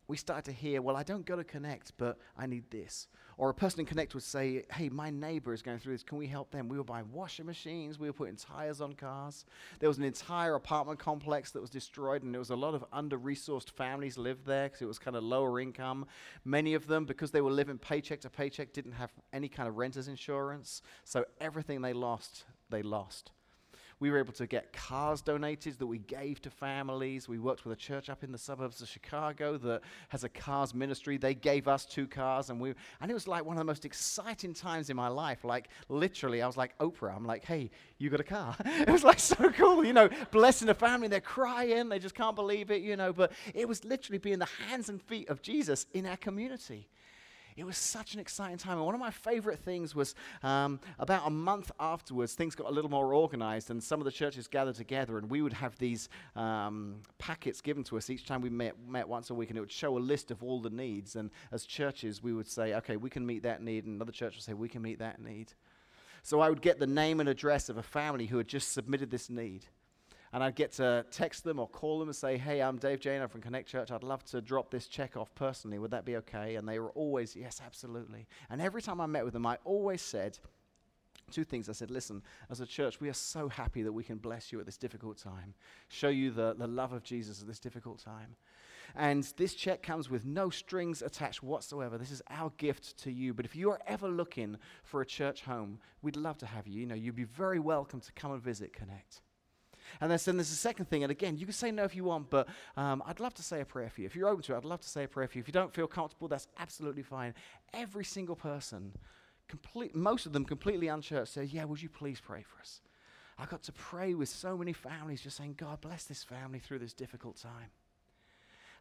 we 0.09 0.17
start 0.17 0.43
to 0.45 0.51
hear, 0.51 0.81
well, 0.81 0.97
I 0.97 1.03
don't 1.03 1.25
go 1.25 1.35
to 1.35 1.43
Connect, 1.43 1.93
but 1.97 2.17
I 2.35 2.47
need 2.47 2.71
this. 2.71 3.07
Or 3.37 3.51
a 3.51 3.53
person 3.53 3.81
in 3.81 3.85
Connect 3.85 4.15
would 4.15 4.23
say, 4.23 4.65
hey, 4.73 4.89
my 4.89 5.11
neighbor 5.11 5.53
is 5.53 5.61
going 5.61 5.77
through 5.77 5.93
this. 5.93 6.03
Can 6.03 6.17
we 6.17 6.25
help 6.25 6.49
them? 6.49 6.67
We 6.67 6.77
were 6.77 6.83
buying 6.83 7.11
washing 7.11 7.45
machines. 7.45 7.99
We 7.99 8.07
were 8.07 8.13
putting 8.13 8.35
tires 8.35 8.81
on 8.81 8.93
cars. 8.93 9.45
There 9.79 9.87
was 9.87 9.99
an 9.99 10.03
entire 10.03 10.55
apartment 10.55 10.99
complex 10.99 11.51
that 11.51 11.61
was 11.61 11.69
destroyed, 11.69 12.23
and 12.23 12.33
there 12.33 12.39
was 12.39 12.49
a 12.49 12.55
lot 12.55 12.73
of 12.73 12.83
under 12.91 13.19
resourced 13.19 13.69
families 13.69 14.17
lived 14.17 14.47
there 14.47 14.65
because 14.65 14.81
it 14.81 14.87
was 14.87 14.97
kind 14.97 15.15
of 15.15 15.23
lower 15.23 15.59
income. 15.59 16.07
Many 16.43 16.73
of 16.73 16.87
them, 16.87 17.05
because 17.05 17.29
they 17.29 17.41
were 17.41 17.51
living 17.51 17.77
paycheck 17.77 18.19
to 18.21 18.31
paycheck, 18.31 18.73
didn't 18.73 18.93
have 18.93 19.11
any 19.31 19.47
kind 19.47 19.69
of 19.69 19.77
renter's 19.77 20.07
insurance. 20.07 20.81
So 21.03 21.23
everything 21.39 21.81
they 21.81 21.93
lost, 21.93 22.45
they 22.69 22.81
lost. 22.81 23.31
We 23.99 24.09
were 24.09 24.17
able 24.17 24.31
to 24.33 24.47
get 24.47 24.71
cars 24.71 25.21
donated 25.21 25.77
that 25.79 25.87
we 25.87 25.97
gave 25.97 26.41
to 26.43 26.49
families. 26.49 27.27
We 27.27 27.37
worked 27.37 27.65
with 27.65 27.73
a 27.73 27.79
church 27.79 28.09
up 28.09 28.23
in 28.23 28.31
the 28.31 28.37
suburbs 28.37 28.81
of 28.81 28.87
Chicago 28.87 29.57
that 29.57 29.81
has 30.07 30.23
a 30.23 30.29
cars 30.29 30.73
ministry. 30.73 31.17
They 31.17 31.33
gave 31.33 31.67
us 31.67 31.85
two 31.85 32.07
cars, 32.07 32.49
and 32.49 32.61
we 32.61 32.73
and 33.01 33.11
it 33.11 33.13
was 33.13 33.27
like 33.27 33.43
one 33.43 33.57
of 33.57 33.59
the 33.59 33.65
most 33.65 33.83
exciting 33.83 34.53
times 34.53 34.89
in 34.89 34.95
my 34.95 35.09
life. 35.09 35.43
Like 35.43 35.67
literally, 35.89 36.41
I 36.41 36.47
was 36.47 36.55
like 36.55 36.77
Oprah. 36.77 37.13
I'm 37.13 37.25
like, 37.25 37.43
hey, 37.43 37.71
you 37.97 38.09
got 38.09 38.21
a 38.21 38.23
car? 38.23 38.55
it 38.65 38.89
was 38.89 39.03
like 39.03 39.19
so 39.19 39.49
cool, 39.49 39.83
you 39.83 39.91
know, 39.91 40.09
blessing 40.31 40.69
a 40.69 40.73
family. 40.73 41.09
They're 41.09 41.19
crying, 41.19 41.89
they 41.89 41.99
just 41.99 42.15
can't 42.15 42.37
believe 42.37 42.71
it, 42.71 42.81
you 42.81 42.95
know. 42.95 43.11
But 43.11 43.33
it 43.53 43.67
was 43.67 43.83
literally 43.83 44.19
being 44.19 44.39
the 44.39 44.47
hands 44.69 44.87
and 44.87 45.01
feet 45.01 45.27
of 45.29 45.41
Jesus 45.41 45.87
in 45.93 46.05
our 46.05 46.17
community. 46.17 46.87
It 47.59 47.65
was 47.65 47.77
such 47.77 48.13
an 48.13 48.19
exciting 48.19 48.57
time. 48.57 48.77
And 48.77 48.85
one 48.85 48.95
of 48.95 49.01
my 49.01 49.11
favorite 49.11 49.59
things 49.59 49.93
was 49.93 50.15
um, 50.43 50.79
about 50.97 51.27
a 51.27 51.29
month 51.29 51.71
afterwards, 51.79 52.33
things 52.33 52.55
got 52.55 52.67
a 52.67 52.71
little 52.71 52.89
more 52.89 53.13
organized, 53.13 53.69
and 53.69 53.83
some 53.83 53.99
of 53.99 54.05
the 54.05 54.11
churches 54.11 54.47
gathered 54.47 54.75
together, 54.75 55.17
and 55.17 55.29
we 55.29 55.41
would 55.41 55.53
have 55.53 55.77
these 55.77 56.07
um, 56.35 56.95
packets 57.17 57.59
given 57.59 57.83
to 57.85 57.97
us 57.97 58.09
each 58.09 58.25
time 58.25 58.41
we 58.41 58.49
met, 58.49 58.75
met 58.87 59.07
once 59.07 59.29
a 59.29 59.33
week, 59.33 59.49
and 59.49 59.57
it 59.57 59.61
would 59.61 59.71
show 59.71 59.97
a 59.97 59.99
list 59.99 60.31
of 60.31 60.41
all 60.41 60.61
the 60.61 60.69
needs. 60.69 61.17
And 61.17 61.31
as 61.51 61.65
churches, 61.65 62.23
we 62.23 62.33
would 62.33 62.47
say, 62.47 62.73
okay, 62.75 62.95
we 62.95 63.09
can 63.09 63.25
meet 63.25 63.43
that 63.43 63.61
need, 63.61 63.85
and 63.85 63.95
another 63.95 64.13
church 64.13 64.35
would 64.35 64.43
say, 64.43 64.53
we 64.53 64.69
can 64.69 64.81
meet 64.81 64.99
that 64.99 65.21
need. 65.21 65.51
So 66.23 66.39
I 66.39 66.49
would 66.49 66.61
get 66.61 66.79
the 66.79 66.87
name 66.87 67.19
and 67.19 67.27
address 67.27 67.67
of 67.67 67.77
a 67.77 67.83
family 67.83 68.27
who 68.27 68.37
had 68.37 68.47
just 68.47 68.71
submitted 68.71 69.11
this 69.11 69.29
need 69.29 69.65
and 70.31 70.43
I'd 70.43 70.55
get 70.55 70.73
to 70.73 71.05
text 71.11 71.43
them 71.43 71.59
or 71.59 71.67
call 71.67 71.99
them 71.99 72.09
and 72.09 72.15
say, 72.15 72.37
Hey, 72.37 72.61
I'm 72.61 72.77
Dave 72.77 72.99
Jane, 72.99 73.21
I'm 73.21 73.29
from 73.29 73.41
Connect 73.41 73.67
Church. 73.67 73.91
I'd 73.91 74.03
love 74.03 74.23
to 74.25 74.41
drop 74.41 74.69
this 74.69 74.87
check 74.87 75.17
off 75.17 75.33
personally. 75.35 75.79
Would 75.79 75.91
that 75.91 76.05
be 76.05 76.17
okay? 76.17 76.55
And 76.55 76.67
they 76.67 76.79
were 76.79 76.91
always, 76.91 77.35
Yes, 77.35 77.61
absolutely. 77.65 78.27
And 78.49 78.61
every 78.61 78.81
time 78.81 79.01
I 79.01 79.05
met 79.05 79.25
with 79.25 79.33
them, 79.33 79.45
I 79.45 79.57
always 79.63 80.01
said 80.01 80.37
two 81.31 81.43
things. 81.43 81.69
I 81.69 81.73
said, 81.73 81.91
Listen, 81.91 82.21
as 82.49 82.59
a 82.59 82.65
church, 82.65 82.99
we 83.01 83.09
are 83.09 83.13
so 83.13 83.49
happy 83.49 83.81
that 83.83 83.91
we 83.91 84.03
can 84.03 84.17
bless 84.17 84.51
you 84.51 84.59
at 84.59 84.65
this 84.65 84.77
difficult 84.77 85.17
time, 85.17 85.53
show 85.87 86.09
you 86.09 86.31
the, 86.31 86.53
the 86.57 86.67
love 86.67 86.93
of 86.93 87.03
Jesus 87.03 87.41
at 87.41 87.47
this 87.47 87.59
difficult 87.59 87.99
time. 87.99 88.35
And 88.95 89.23
this 89.37 89.53
check 89.53 89.83
comes 89.83 90.09
with 90.09 90.25
no 90.25 90.49
strings 90.49 91.03
attached 91.03 91.43
whatsoever. 91.43 91.97
This 91.97 92.09
is 92.09 92.23
our 92.29 92.51
gift 92.57 92.97
to 93.03 93.11
you. 93.11 93.35
But 93.35 93.45
if 93.45 93.55
you 93.55 93.69
are 93.69 93.79
ever 93.85 94.07
looking 94.07 94.57
for 94.83 95.01
a 95.01 95.05
church 95.05 95.43
home, 95.43 95.79
we'd 96.01 96.15
love 96.15 96.39
to 96.39 96.47
have 96.47 96.67
you. 96.67 96.81
You 96.81 96.87
know, 96.87 96.95
you'd 96.95 97.15
be 97.15 97.23
very 97.23 97.59
welcome 97.59 98.01
to 98.01 98.11
come 98.13 98.31
and 98.31 98.41
visit 98.41 98.73
Connect. 98.73 99.21
And 100.01 100.11
then, 100.11 100.37
there's 100.37 100.51
a 100.51 100.55
second 100.55 100.89
thing, 100.89 101.03
and 101.03 101.11
again, 101.11 101.37
you 101.37 101.45
can 101.45 101.53
say 101.53 101.71
no 101.71 101.83
if 101.83 101.95
you 101.95 102.03
want, 102.03 102.29
but 102.29 102.47
um, 102.77 103.03
I'd 103.05 103.19
love 103.19 103.33
to 103.35 103.43
say 103.43 103.61
a 103.61 103.65
prayer 103.65 103.89
for 103.89 104.01
you. 104.01 104.07
If 104.07 104.15
you're 104.15 104.27
open 104.27 104.43
to 104.43 104.53
it, 104.53 104.57
I'd 104.57 104.65
love 104.65 104.81
to 104.81 104.89
say 104.89 105.03
a 105.03 105.07
prayer 105.07 105.27
for 105.27 105.37
you. 105.37 105.41
If 105.41 105.47
you 105.47 105.53
don't 105.53 105.73
feel 105.73 105.87
comfortable, 105.87 106.27
that's 106.27 106.47
absolutely 106.57 107.03
fine. 107.03 107.33
Every 107.73 108.05
single 108.05 108.35
person, 108.35 108.93
complete, 109.47 109.95
most 109.95 110.25
of 110.25 110.33
them 110.33 110.45
completely 110.45 110.87
unchurched, 110.87 111.33
said, 111.33 111.49
Yeah, 111.49 111.65
would 111.65 111.81
you 111.81 111.89
please 111.89 112.19
pray 112.19 112.43
for 112.43 112.59
us? 112.59 112.81
I 113.37 113.45
got 113.45 113.63
to 113.63 113.71
pray 113.71 114.13
with 114.13 114.29
so 114.29 114.57
many 114.57 114.73
families, 114.73 115.21
just 115.21 115.37
saying, 115.37 115.55
God, 115.57 115.79
bless 115.79 116.03
this 116.03 116.23
family 116.23 116.59
through 116.59 116.79
this 116.79 116.93
difficult 116.93 117.37
time. 117.37 117.71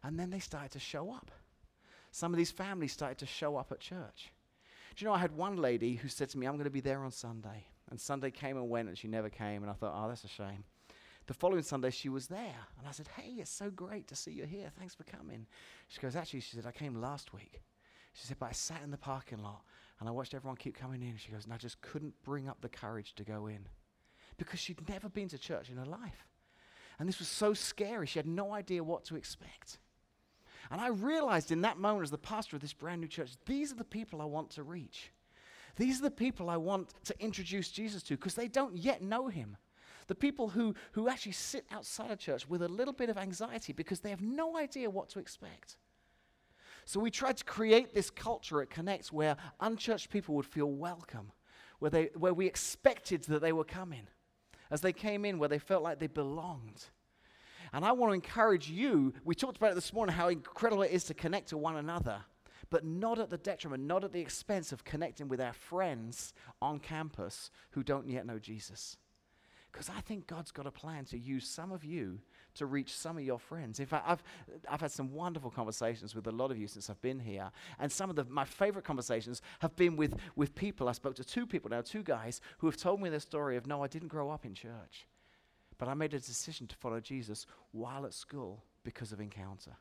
And 0.03 0.19
then 0.19 0.29
they 0.29 0.39
started 0.39 0.71
to 0.71 0.79
show 0.79 1.11
up. 1.11 1.31
Some 2.11 2.33
of 2.33 2.37
these 2.37 2.51
families 2.51 2.91
started 2.91 3.19
to 3.19 3.25
show 3.25 3.55
up 3.55 3.71
at 3.71 3.79
church. 3.79 4.31
Do 4.95 5.05
you 5.05 5.07
know, 5.07 5.13
I 5.13 5.19
had 5.19 5.31
one 5.31 5.57
lady 5.57 5.95
who 5.95 6.09
said 6.09 6.29
to 6.29 6.37
me, 6.37 6.45
I'm 6.45 6.55
going 6.55 6.65
to 6.65 6.69
be 6.69 6.81
there 6.81 7.03
on 7.03 7.11
Sunday. 7.11 7.67
And 7.89 7.99
Sunday 7.99 8.31
came 8.31 8.57
and 8.57 8.69
went, 8.69 8.89
and 8.89 8.97
she 8.97 9.07
never 9.07 9.29
came. 9.29 9.61
And 9.61 9.71
I 9.71 9.73
thought, 9.73 9.93
oh, 9.95 10.09
that's 10.09 10.23
a 10.25 10.27
shame 10.27 10.63
the 11.29 11.33
following 11.35 11.61
Sunday, 11.61 11.91
she 11.91 12.09
was 12.09 12.25
there. 12.25 12.55
And 12.79 12.87
I 12.87 12.91
said, 12.91 13.07
Hey, 13.15 13.33
it's 13.37 13.51
so 13.51 13.69
great 13.69 14.07
to 14.07 14.15
see 14.15 14.31
you 14.31 14.45
here. 14.45 14.71
Thanks 14.79 14.95
for 14.95 15.03
coming. 15.03 15.45
She 15.87 16.01
goes, 16.01 16.15
Actually, 16.15 16.39
she 16.39 16.55
said, 16.55 16.65
I 16.65 16.71
came 16.71 16.99
last 16.99 17.35
week. 17.35 17.61
She 18.13 18.25
said, 18.25 18.37
But 18.39 18.47
I 18.47 18.51
sat 18.51 18.81
in 18.83 18.89
the 18.89 18.97
parking 18.97 19.43
lot 19.43 19.61
and 19.99 20.09
I 20.09 20.11
watched 20.11 20.33
everyone 20.33 20.57
keep 20.57 20.75
coming 20.75 21.03
in. 21.03 21.17
She 21.17 21.31
goes, 21.31 21.45
And 21.45 21.53
I 21.53 21.57
just 21.57 21.79
couldn't 21.81 22.15
bring 22.23 22.49
up 22.49 22.61
the 22.61 22.67
courage 22.67 23.13
to 23.13 23.23
go 23.23 23.45
in 23.45 23.67
because 24.37 24.59
she'd 24.59 24.89
never 24.89 25.07
been 25.07 25.27
to 25.27 25.37
church 25.37 25.69
in 25.69 25.77
her 25.77 25.85
life. 25.85 26.25
And 26.97 27.07
this 27.07 27.19
was 27.19 27.27
so 27.27 27.53
scary. 27.53 28.07
She 28.07 28.17
had 28.17 28.25
no 28.25 28.51
idea 28.51 28.83
what 28.83 29.05
to 29.05 29.15
expect. 29.15 29.77
And 30.71 30.81
I 30.81 30.87
realized 30.87 31.51
in 31.51 31.61
that 31.61 31.77
moment, 31.77 32.05
as 32.05 32.11
the 32.11 32.17
pastor 32.17 32.55
of 32.55 32.63
this 32.63 32.73
brand 32.73 33.01
new 33.01 33.07
church, 33.07 33.33
these 33.45 33.71
are 33.71 33.75
the 33.75 33.83
people 33.83 34.19
I 34.19 34.25
want 34.25 34.49
to 34.51 34.63
reach. 34.63 35.11
These 35.75 35.99
are 35.99 36.03
the 36.03 36.11
people 36.11 36.49
I 36.49 36.57
want 36.57 36.89
to 37.03 37.13
introduce 37.23 37.69
Jesus 37.69 38.01
to 38.03 38.15
because 38.15 38.33
they 38.33 38.47
don't 38.47 38.75
yet 38.75 39.03
know 39.03 39.27
him. 39.27 39.57
The 40.09 40.15
people 40.15 40.49
who, 40.49 40.73
who 40.93 41.07
actually 41.07 41.33
sit 41.33 41.65
outside 41.71 42.09
of 42.09 42.17
church 42.17 42.49
with 42.49 42.63
a 42.63 42.67
little 42.67 42.95
bit 42.95 43.09
of 43.09 43.17
anxiety 43.19 43.73
because 43.73 43.99
they 43.99 44.09
have 44.09 44.23
no 44.23 44.57
idea 44.57 44.89
what 44.89 45.07
to 45.09 45.19
expect. 45.19 45.77
So 46.83 46.99
we 46.99 47.11
tried 47.11 47.37
to 47.37 47.43
create 47.43 47.93
this 47.93 48.09
culture 48.09 48.59
at 48.59 48.71
Connect 48.71 49.13
where 49.13 49.37
unchurched 49.59 50.09
people 50.09 50.33
would 50.33 50.47
feel 50.47 50.71
welcome, 50.71 51.31
where, 51.77 51.91
they, 51.91 52.09
where 52.15 52.33
we 52.33 52.47
expected 52.47 53.21
that 53.25 53.43
they 53.43 53.51
were 53.53 53.63
coming. 53.63 54.07
As 54.71 54.81
they 54.81 54.93
came 54.93 55.25
in, 55.25 55.37
where 55.37 55.47
they 55.47 55.59
felt 55.59 55.83
like 55.83 55.99
they 55.99 56.07
belonged. 56.07 56.85
And 57.71 57.85
I 57.85 57.91
want 57.91 58.09
to 58.09 58.15
encourage 58.15 58.67
you. 58.67 59.13
We 59.23 59.35
talked 59.35 59.57
about 59.57 59.73
it 59.73 59.75
this 59.75 59.93
morning 59.93 60.15
how 60.15 60.29
incredible 60.29 60.81
it 60.81 60.91
is 60.91 61.03
to 61.03 61.13
connect 61.13 61.49
to 61.49 61.57
one 61.57 61.75
another, 61.75 62.21
but 62.71 62.83
not 62.83 63.19
at 63.19 63.29
the 63.29 63.37
detriment, 63.37 63.83
not 63.83 64.03
at 64.03 64.11
the 64.11 64.21
expense 64.21 64.71
of 64.71 64.83
connecting 64.83 65.27
with 65.27 65.39
our 65.39 65.53
friends 65.53 66.33
on 66.63 66.79
campus 66.79 67.51
who 67.71 67.83
don't 67.83 68.07
yet 68.09 68.25
know 68.25 68.39
Jesus. 68.39 68.97
Because 69.71 69.89
I 69.89 70.01
think 70.01 70.25
God's 70.25 70.51
got 70.51 70.65
a 70.65 70.71
plan 70.71 71.05
to 71.05 71.17
use 71.17 71.47
some 71.47 71.71
of 71.71 71.83
you 71.83 72.19
to 72.55 72.65
reach 72.65 72.93
some 72.93 73.17
of 73.17 73.23
your 73.23 73.39
friends. 73.39 73.79
In 73.79 73.85
fact, 73.85 74.05
I've, 74.07 74.23
I've 74.67 74.81
had 74.81 74.91
some 74.91 75.13
wonderful 75.13 75.51
conversations 75.51 76.15
with 76.15 76.25
a 76.27 76.31
lot 76.31 76.49
of 76.49 76.57
you 76.57 76.67
since 76.67 76.89
I've 76.89 77.01
been 77.01 77.19
here. 77.19 77.51
And 77.79 77.91
some 77.91 78.09
of 78.09 78.15
the, 78.15 78.25
my 78.25 78.45
favorite 78.45 78.83
conversations 78.83 79.41
have 79.59 79.75
been 79.75 79.95
with, 79.95 80.15
with 80.35 80.55
people. 80.55 80.89
I 80.89 80.93
spoke 80.93 81.15
to 81.15 81.23
two 81.23 81.45
people 81.45 81.69
now, 81.69 81.81
two 81.81 82.03
guys, 82.03 82.41
who 82.57 82.67
have 82.67 82.77
told 82.77 82.99
me 82.99 83.09
their 83.09 83.19
story 83.19 83.57
of 83.57 83.67
no, 83.67 83.83
I 83.83 83.87
didn't 83.87 84.07
grow 84.07 84.31
up 84.31 84.45
in 84.45 84.55
church. 84.55 85.07
But 85.77 85.87
I 85.87 85.93
made 85.93 86.13
a 86.13 86.19
decision 86.19 86.67
to 86.67 86.75
follow 86.75 86.99
Jesus 86.99 87.45
while 87.71 88.05
at 88.05 88.13
school 88.13 88.63
because 88.83 89.11
of 89.11 89.21
encounter. 89.21 89.77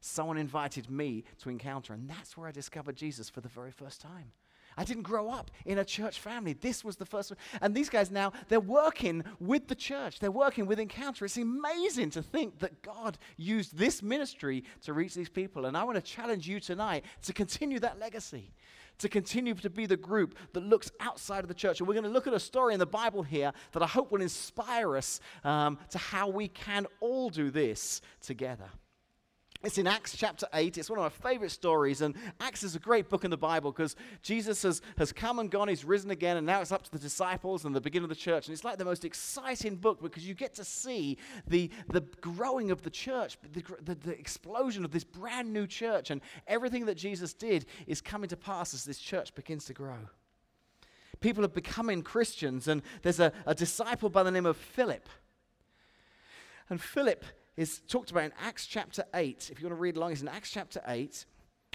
Someone 0.00 0.36
invited 0.36 0.90
me 0.90 1.24
to 1.38 1.48
encounter, 1.48 1.94
and 1.94 2.10
that's 2.10 2.36
where 2.36 2.48
I 2.48 2.52
discovered 2.52 2.96
Jesus 2.96 3.30
for 3.30 3.40
the 3.40 3.48
very 3.48 3.70
first 3.70 4.02
time. 4.02 4.32
I 4.76 4.84
didn't 4.84 5.02
grow 5.02 5.30
up 5.30 5.50
in 5.64 5.78
a 5.78 5.84
church 5.84 6.18
family. 6.20 6.52
This 6.52 6.84
was 6.84 6.96
the 6.96 7.06
first 7.06 7.30
one. 7.30 7.38
And 7.60 7.74
these 7.74 7.88
guys 7.88 8.10
now, 8.10 8.32
they're 8.48 8.60
working 8.60 9.24
with 9.40 9.68
the 9.68 9.74
church, 9.74 10.18
they're 10.18 10.30
working 10.30 10.66
with 10.66 10.78
Encounter. 10.78 11.24
It's 11.24 11.36
amazing 11.36 12.10
to 12.10 12.22
think 12.22 12.58
that 12.58 12.82
God 12.82 13.18
used 13.36 13.76
this 13.76 14.02
ministry 14.02 14.64
to 14.82 14.92
reach 14.92 15.14
these 15.14 15.28
people. 15.28 15.66
And 15.66 15.76
I 15.76 15.84
want 15.84 15.96
to 15.96 16.02
challenge 16.02 16.48
you 16.48 16.60
tonight 16.60 17.04
to 17.22 17.32
continue 17.32 17.78
that 17.80 17.98
legacy, 17.98 18.52
to 18.98 19.08
continue 19.08 19.54
to 19.54 19.70
be 19.70 19.86
the 19.86 19.96
group 19.96 20.36
that 20.52 20.62
looks 20.62 20.90
outside 21.00 21.40
of 21.44 21.48
the 21.48 21.54
church. 21.54 21.80
And 21.80 21.88
we're 21.88 21.94
going 21.94 22.04
to 22.04 22.10
look 22.10 22.26
at 22.26 22.34
a 22.34 22.40
story 22.40 22.74
in 22.74 22.80
the 22.80 22.86
Bible 22.86 23.22
here 23.22 23.52
that 23.72 23.82
I 23.82 23.86
hope 23.86 24.10
will 24.12 24.22
inspire 24.22 24.96
us 24.96 25.20
um, 25.44 25.78
to 25.90 25.98
how 25.98 26.28
we 26.28 26.48
can 26.48 26.86
all 27.00 27.30
do 27.30 27.50
this 27.50 28.00
together. 28.20 28.68
It's 29.64 29.78
in 29.78 29.86
Acts 29.86 30.14
chapter 30.14 30.46
8. 30.52 30.76
It's 30.76 30.90
one 30.90 30.98
of 30.98 31.04
my 31.04 31.30
favorite 31.30 31.50
stories. 31.50 32.02
And 32.02 32.14
Acts 32.38 32.62
is 32.62 32.76
a 32.76 32.78
great 32.78 33.08
book 33.08 33.24
in 33.24 33.30
the 33.30 33.36
Bible 33.36 33.72
because 33.72 33.96
Jesus 34.22 34.62
has, 34.62 34.82
has 34.98 35.10
come 35.10 35.38
and 35.38 35.50
gone, 35.50 35.68
he's 35.68 35.86
risen 35.86 36.10
again, 36.10 36.36
and 36.36 36.46
now 36.46 36.60
it's 36.60 36.70
up 36.70 36.82
to 36.82 36.90
the 36.90 36.98
disciples 36.98 37.64
and 37.64 37.74
the 37.74 37.80
beginning 37.80 38.04
of 38.04 38.10
the 38.10 38.14
church. 38.14 38.46
And 38.46 38.52
it's 38.52 38.64
like 38.64 38.76
the 38.76 38.84
most 38.84 39.06
exciting 39.06 39.76
book 39.76 40.02
because 40.02 40.28
you 40.28 40.34
get 40.34 40.54
to 40.56 40.64
see 40.64 41.16
the, 41.46 41.70
the 41.88 42.02
growing 42.20 42.70
of 42.70 42.82
the 42.82 42.90
church, 42.90 43.38
the, 43.52 43.64
the, 43.82 43.94
the 43.94 44.18
explosion 44.18 44.84
of 44.84 44.90
this 44.90 45.04
brand 45.04 45.50
new 45.50 45.66
church. 45.66 46.10
And 46.10 46.20
everything 46.46 46.84
that 46.86 46.96
Jesus 46.96 47.32
did 47.32 47.64
is 47.86 48.02
coming 48.02 48.28
to 48.28 48.36
pass 48.36 48.74
as 48.74 48.84
this 48.84 48.98
church 48.98 49.34
begins 49.34 49.64
to 49.66 49.72
grow. 49.72 49.98
People 51.20 51.42
are 51.42 51.48
becoming 51.48 52.02
Christians, 52.02 52.68
and 52.68 52.82
there's 53.00 53.20
a, 53.20 53.32
a 53.46 53.54
disciple 53.54 54.10
by 54.10 54.22
the 54.22 54.30
name 54.30 54.44
of 54.44 54.58
Philip. 54.58 55.08
And 56.68 56.78
Philip 56.78 57.24
is 57.56 57.80
talked 57.88 58.10
about 58.10 58.24
in 58.24 58.32
Acts 58.40 58.66
chapter 58.66 59.04
8. 59.14 59.50
If 59.52 59.60
you 59.60 59.66
want 59.66 59.76
to 59.76 59.80
read 59.80 59.96
along, 59.96 60.12
it's 60.12 60.22
in 60.22 60.28
Acts 60.28 60.50
chapter 60.50 60.80
8. 60.86 61.26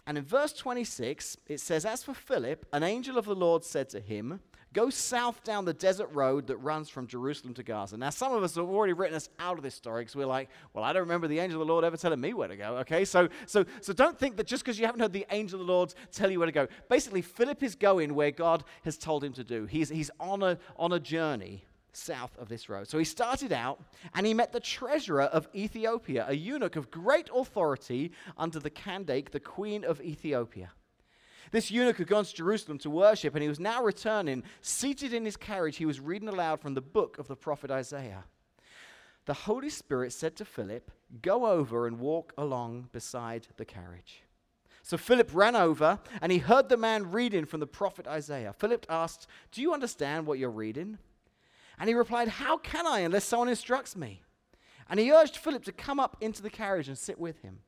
And 0.08 0.18
in 0.18 0.24
verse 0.24 0.54
26, 0.54 1.38
it 1.48 1.60
says, 1.60 1.86
As 1.86 2.04
for 2.04 2.14
Philip, 2.14 2.66
an 2.74 2.84
angel 2.84 3.18
of 3.18 3.26
the 3.26 3.36
Lord 3.36 3.64
said 3.64 3.90
to 3.90 4.00
him, 4.00 4.40
Go 4.72 4.92
south 4.92 5.44
down 5.44 5.66
the 5.66 5.74
desert 5.74 6.10
road 6.14 6.46
that 6.48 6.58
runs 6.58 6.90
from 6.90 7.08
Jerusalem 7.08 7.56
to 7.56 7.64
Gaza. 7.64 7.98
Now, 7.98 8.12
some 8.12 8.34
of 8.34 8.44
us 8.44 8.54
have 8.54 8.70
already 8.70 8.94
written 8.94 9.16
us 9.16 9.28
out 9.40 9.58
of 9.58 9.64
this 9.64 9.74
story 9.74 10.02
because 10.02 10.16
we're 10.16 10.28
like, 10.28 10.50
well, 10.74 10.84
I 10.84 10.94
don't 10.94 11.02
remember 11.02 11.28
the 11.28 11.40
angel 11.40 11.60
of 11.60 11.68
the 11.68 11.74
Lord 11.74 11.84
ever 11.84 11.98
telling 11.98 12.22
me 12.22 12.36
where 12.36 12.48
to 12.48 12.56
go. 12.56 12.78
Okay, 12.78 13.04
so, 13.04 13.30
so, 13.48 13.66
so 13.82 13.94
don't 13.94 14.18
think 14.18 14.38
that 14.38 14.46
just 14.46 14.64
because 14.64 14.80
you 14.80 14.86
haven't 14.86 15.02
heard 15.02 15.12
the 15.12 15.26
angel 15.32 15.60
of 15.60 15.66
the 15.66 15.74
Lord 15.74 15.96
tell 16.12 16.30
you 16.30 16.38
where 16.38 16.46
to 16.46 16.52
go. 16.52 16.68
Basically, 16.88 17.24
Philip 17.24 17.64
is 17.64 17.74
going 17.74 18.14
where 18.14 18.30
God 18.30 18.64
has 18.84 18.96
told 18.96 19.24
him 19.24 19.34
to 19.34 19.44
do. 19.44 19.66
He's, 19.66 19.90
he's 19.90 20.12
on, 20.20 20.44
a, 20.44 20.60
on 20.78 20.94
a 20.94 21.00
journey 21.00 21.64
south 21.94 22.38
of 22.38 22.50
this 22.50 22.70
road. 22.70 22.88
So 22.88 22.98
he 22.98 23.06
started 23.06 23.52
out 23.52 23.82
and 24.14 24.26
he 24.26 24.34
met 24.34 24.52
the 24.52 24.60
treasurer 24.60 25.24
of 25.24 25.48
Ethiopia, 25.54 26.26
a 26.28 26.36
eunuch 26.36 26.76
of 26.76 26.92
great 26.92 27.30
authority 27.34 28.12
under 28.38 28.60
the 28.60 28.70
Candace, 28.70 29.26
the 29.32 29.40
queen 29.40 29.84
of 29.84 30.02
Ethiopia. 30.02 30.72
This 31.52 31.72
eunuch 31.72 31.98
had 31.98 32.08
gone 32.08 32.26
to 32.26 32.34
Jerusalem 32.34 32.78
to 32.80 32.90
worship 32.90 33.34
and 33.34 33.42
he 33.42 33.50
was 33.50 33.60
now 33.60 33.84
returning. 33.84 34.44
Seated 34.62 35.14
in 35.14 35.26
his 35.26 35.38
carriage, 35.38 35.78
he 35.78 35.86
was 35.86 36.00
reading 36.00 36.30
aloud 36.30 36.60
from 36.60 36.74
the 36.74 36.82
book 36.82 37.18
of 37.18 37.28
the 37.28 37.36
prophet 37.36 37.72
Isaiah. 37.72 38.26
The 39.26 39.34
Holy 39.34 39.70
Spirit 39.70 40.14
said 40.14 40.36
to 40.38 40.46
Philip, 40.46 40.92
Go 41.22 41.46
over 41.46 41.88
and 41.88 42.00
walk 42.00 42.34
along 42.38 42.90
beside 42.92 43.48
the 43.58 43.66
carriage. 43.66 44.24
So 44.82 44.98
Philip 44.98 45.30
ran 45.34 45.56
over 45.56 46.00
and 46.22 46.32
he 46.32 46.40
heard 46.40 46.70
the 46.70 46.78
man 46.78 47.12
reading 47.12 47.46
from 47.46 47.60
the 47.60 47.68
prophet 47.68 48.08
Isaiah. 48.08 48.54
Philip 48.58 48.86
asked, 48.90 49.28
Do 49.52 49.62
you 49.62 49.74
understand 49.74 50.26
what 50.26 50.40
you're 50.40 50.50
reading? 50.50 50.98
And 51.80 51.88
he 51.88 51.96
replied, 51.96 52.28
How 52.28 52.58
can 52.58 52.86
I 52.86 53.00
unless 53.00 53.24
someone 53.24 53.50
instructs 53.50 53.96
me? 53.96 54.22
And 54.90 55.00
he 55.00 55.12
urged 55.12 55.38
Philip 55.38 55.64
to 55.66 55.72
come 55.72 56.00
up 56.00 56.18
into 56.20 56.42
the 56.42 56.50
carriage 56.50 56.88
and 56.88 56.98
sit 56.98 57.20
with 57.20 57.42
him. 57.42 57.60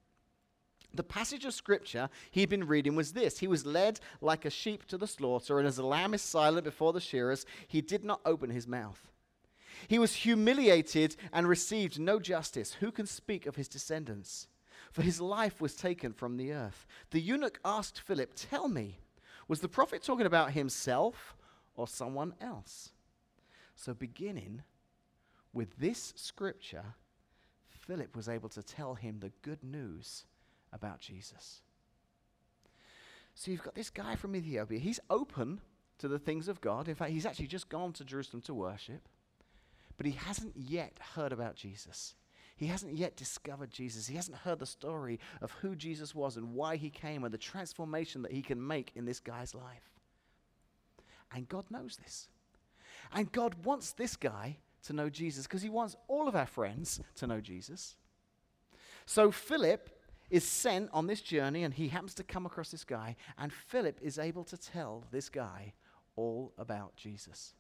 The 0.94 1.04
passage 1.04 1.46
of 1.46 1.54
scripture 1.54 2.10
he'd 2.32 2.50
been 2.50 2.68
reading 2.68 2.96
was 2.96 3.14
this 3.14 3.40
He 3.40 3.48
was 3.48 3.66
led 3.66 4.00
like 4.20 4.44
a 4.44 4.50
sheep 4.50 4.86
to 4.88 4.98
the 4.98 5.08
slaughter, 5.08 5.58
and 5.58 5.68
as 5.68 5.78
a 5.78 5.86
lamb 5.86 6.14
is 6.14 6.22
silent 6.22 6.66
before 6.66 6.92
the 6.92 7.00
shearers, 7.00 7.46
he 7.68 7.82
did 7.82 8.04
not 8.04 8.22
open 8.26 8.50
his 8.50 8.68
mouth. 8.68 9.12
He 9.88 9.98
was 9.98 10.14
humiliated 10.14 11.16
and 11.32 11.48
received 11.48 12.00
no 12.00 12.20
justice. 12.20 12.74
Who 12.74 12.92
can 12.92 13.06
speak 13.06 13.46
of 13.46 13.56
his 13.56 13.68
descendants? 13.68 14.48
For 14.92 15.02
his 15.02 15.22
life 15.22 15.62
was 15.62 15.76
taken 15.76 16.12
from 16.12 16.36
the 16.36 16.52
earth. 16.52 16.86
The 17.12 17.22
eunuch 17.22 17.60
asked 17.64 18.02
Philip, 18.02 18.34
Tell 18.36 18.68
me, 18.68 19.00
was 19.48 19.62
the 19.62 19.70
prophet 19.70 20.04
talking 20.04 20.26
about 20.26 20.52
himself 20.52 21.36
or 21.76 21.88
someone 21.88 22.34
else? 22.42 22.92
So, 23.82 23.96
beginning 23.96 24.62
with 25.54 25.76
this 25.80 26.14
scripture, 26.16 26.94
Philip 27.68 28.16
was 28.16 28.30
able 28.30 28.50
to 28.50 28.62
tell 28.62 28.94
him 28.94 29.18
the 29.20 29.32
good 29.42 29.64
news 29.64 30.26
about 30.72 31.00
Jesus. 31.00 31.62
So, 33.34 33.50
you've 33.50 33.64
got 33.64 33.74
this 33.74 33.90
guy 33.90 34.16
from 34.16 34.36
Ethiopia. 34.36 34.78
He's 34.78 35.00
open 35.10 35.62
to 35.98 36.08
the 36.08 36.20
things 36.20 36.48
of 36.48 36.62
God. 36.62 36.90
In 36.90 36.94
fact, 36.94 37.10
he's 37.10 37.26
actually 37.26 37.48
just 37.48 37.70
gone 37.70 37.92
to 37.94 38.06
Jerusalem 38.06 38.44
to 38.44 38.54
worship, 38.54 39.10
but 39.98 40.06
he 40.06 40.12
hasn't 40.12 40.56
yet 40.56 41.00
heard 41.16 41.34
about 41.34 41.56
Jesus. 41.56 42.14
He 42.56 42.68
hasn't 42.68 42.94
yet 42.94 43.18
discovered 43.18 43.72
Jesus. 43.72 44.06
He 44.06 44.16
hasn't 44.16 44.38
heard 44.38 44.60
the 44.60 44.68
story 44.68 45.20
of 45.42 45.50
who 45.54 45.76
Jesus 45.76 46.14
was 46.14 46.38
and 46.38 46.54
why 46.54 46.76
he 46.76 46.92
came 46.92 47.24
and 47.24 47.34
the 47.34 47.40
transformation 47.40 48.22
that 48.22 48.32
he 48.32 48.44
can 48.44 48.68
make 48.68 48.92
in 48.94 49.06
this 49.06 49.20
guy's 49.20 49.56
life. 49.56 49.90
And 51.34 51.50
God 51.50 51.66
knows 51.72 51.98
this. 51.98 52.28
And 53.14 53.32
God 53.32 53.66
wants 53.66 53.92
this 53.92 54.16
guy 54.16 54.58
to 54.84 54.94
know 54.94 55.10
Jesus 55.10 55.46
because 55.46 55.62
he 55.62 55.70
wants 55.70 55.96
all 56.08 56.28
of 56.28 56.36
our 56.36 56.46
friends 56.46 57.00
to 57.16 57.28
know 57.28 57.42
Jesus. 57.42 57.96
So 59.06 59.32
Philip 59.32 59.90
is 60.30 60.46
sent 60.46 60.90
on 60.94 61.08
this 61.08 61.22
journey 61.22 61.64
and 61.64 61.74
he 61.74 61.90
happens 61.90 62.14
to 62.16 62.24
come 62.24 62.46
across 62.46 62.72
this 62.72 62.86
guy, 62.86 63.16
and 63.38 63.52
Philip 63.52 64.00
is 64.02 64.18
able 64.18 64.46
to 64.46 64.58
tell 64.58 65.04
this 65.12 65.30
guy 65.30 65.74
all 66.16 66.54
about 66.58 66.96
Jesus. 66.96 67.54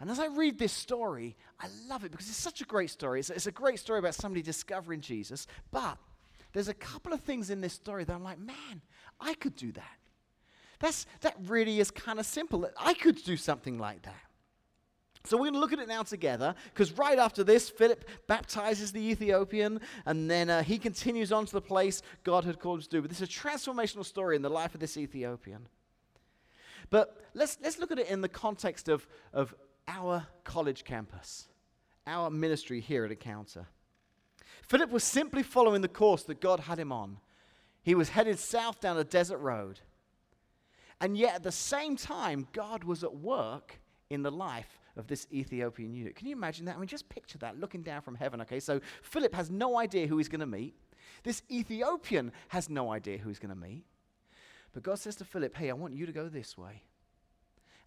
And 0.00 0.10
as 0.10 0.18
I 0.18 0.26
read 0.26 0.58
this 0.58 0.72
story, 0.72 1.36
I 1.60 1.68
love 1.88 2.04
it 2.04 2.10
because 2.10 2.28
it's 2.28 2.36
such 2.36 2.60
a 2.60 2.64
great 2.64 2.90
story. 2.90 3.20
It's, 3.20 3.30
it's, 3.30 3.46
a 3.46 3.52
great 3.52 3.78
story 3.78 4.00
about 4.00 4.16
somebody 4.16 4.42
discovering 4.42 5.00
Jesus, 5.00 5.46
but 5.70 5.96
there's 6.52 6.68
a 6.68 6.74
couple 6.74 7.12
of 7.12 7.20
things 7.20 7.50
in 7.50 7.60
this 7.60 7.72
story 7.74 8.02
that 8.02 8.12
I'm 8.12 8.24
like, 8.24 8.40
man, 8.40 8.82
I 9.20 9.34
could 9.34 9.54
do 9.54 9.70
that. 9.72 9.98
That's, 10.80 11.06
that 11.20 11.36
really 11.46 11.78
is 11.78 11.92
kind 11.92 12.18
of 12.18 12.26
simple. 12.26 12.68
I 12.76 12.94
could 12.94 13.22
do 13.22 13.36
something 13.36 13.78
like 13.78 14.02
that. 14.02 14.20
So 15.24 15.36
we're 15.36 15.44
going 15.44 15.54
to 15.54 15.60
look 15.60 15.72
at 15.72 15.78
it 15.78 15.88
now 15.88 16.02
together 16.02 16.54
because 16.74 16.92
right 16.92 17.18
after 17.18 17.44
this, 17.44 17.70
Philip 17.70 18.04
baptizes 18.26 18.90
the 18.90 19.00
Ethiopian 19.00 19.80
and 20.04 20.28
then 20.28 20.50
uh, 20.50 20.62
he 20.62 20.78
continues 20.78 21.30
on 21.30 21.46
to 21.46 21.52
the 21.52 21.60
place 21.60 22.02
God 22.24 22.44
had 22.44 22.58
called 22.58 22.80
him 22.80 22.82
to 22.84 22.88
do. 22.88 23.00
But 23.02 23.10
this 23.10 23.20
is 23.20 23.28
a 23.28 23.32
transformational 23.32 24.04
story 24.04 24.34
in 24.34 24.42
the 24.42 24.50
life 24.50 24.74
of 24.74 24.80
this 24.80 24.96
Ethiopian. 24.96 25.68
But 26.90 27.24
let's, 27.34 27.56
let's 27.62 27.78
look 27.78 27.92
at 27.92 28.00
it 28.00 28.08
in 28.08 28.20
the 28.20 28.28
context 28.28 28.88
of, 28.88 29.06
of 29.32 29.54
our 29.86 30.26
college 30.44 30.84
campus, 30.84 31.48
our 32.06 32.28
ministry 32.28 32.80
here 32.80 33.04
at 33.04 33.12
Encounter. 33.12 33.66
Philip 34.62 34.90
was 34.90 35.04
simply 35.04 35.42
following 35.42 35.82
the 35.82 35.88
course 35.88 36.24
that 36.24 36.40
God 36.40 36.60
had 36.60 36.78
him 36.78 36.92
on. 36.92 37.18
He 37.82 37.94
was 37.94 38.10
headed 38.10 38.38
south 38.38 38.80
down 38.80 38.98
a 38.98 39.04
desert 39.04 39.38
road. 39.38 39.80
And 41.00 41.16
yet 41.16 41.36
at 41.36 41.42
the 41.42 41.52
same 41.52 41.96
time, 41.96 42.46
God 42.52 42.84
was 42.84 43.02
at 43.02 43.14
work 43.14 43.80
in 44.10 44.22
the 44.22 44.30
life 44.30 44.78
of 44.96 45.06
this 45.06 45.26
Ethiopian 45.32 45.94
eunuch. 45.94 46.16
Can 46.16 46.26
you 46.26 46.36
imagine 46.36 46.66
that? 46.66 46.76
I 46.76 46.78
mean, 46.78 46.86
just 46.86 47.08
picture 47.08 47.38
that 47.38 47.58
looking 47.58 47.82
down 47.82 48.02
from 48.02 48.14
heaven. 48.14 48.40
Okay, 48.42 48.60
so 48.60 48.80
Philip 49.02 49.34
has 49.34 49.50
no 49.50 49.78
idea 49.78 50.06
who 50.06 50.18
he's 50.18 50.28
going 50.28 50.40
to 50.40 50.46
meet. 50.46 50.74
This 51.22 51.42
Ethiopian 51.50 52.32
has 52.48 52.68
no 52.68 52.92
idea 52.92 53.18
who 53.18 53.28
he's 53.28 53.38
going 53.38 53.54
to 53.54 53.60
meet. 53.60 53.84
But 54.72 54.82
God 54.82 54.98
says 54.98 55.16
to 55.16 55.24
Philip, 55.24 55.56
Hey, 55.56 55.70
I 55.70 55.74
want 55.74 55.94
you 55.94 56.06
to 56.06 56.12
go 56.12 56.28
this 56.28 56.56
way. 56.56 56.82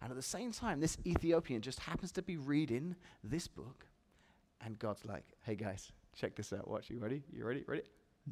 And 0.02 0.10
at 0.10 0.16
the 0.16 0.22
same 0.22 0.52
time, 0.52 0.80
this 0.80 0.98
Ethiopian 1.06 1.62
just 1.62 1.80
happens 1.80 2.12
to 2.12 2.22
be 2.22 2.36
reading 2.36 2.96
this 3.24 3.48
book. 3.48 3.86
And 4.64 4.78
God's 4.78 5.04
like, 5.04 5.24
hey 5.42 5.54
guys, 5.54 5.90
check 6.14 6.34
this 6.36 6.52
out. 6.52 6.68
Watch, 6.68 6.90
you 6.90 6.98
ready? 6.98 7.22
You 7.32 7.44
ready? 7.46 7.64
Ready? 7.66 7.82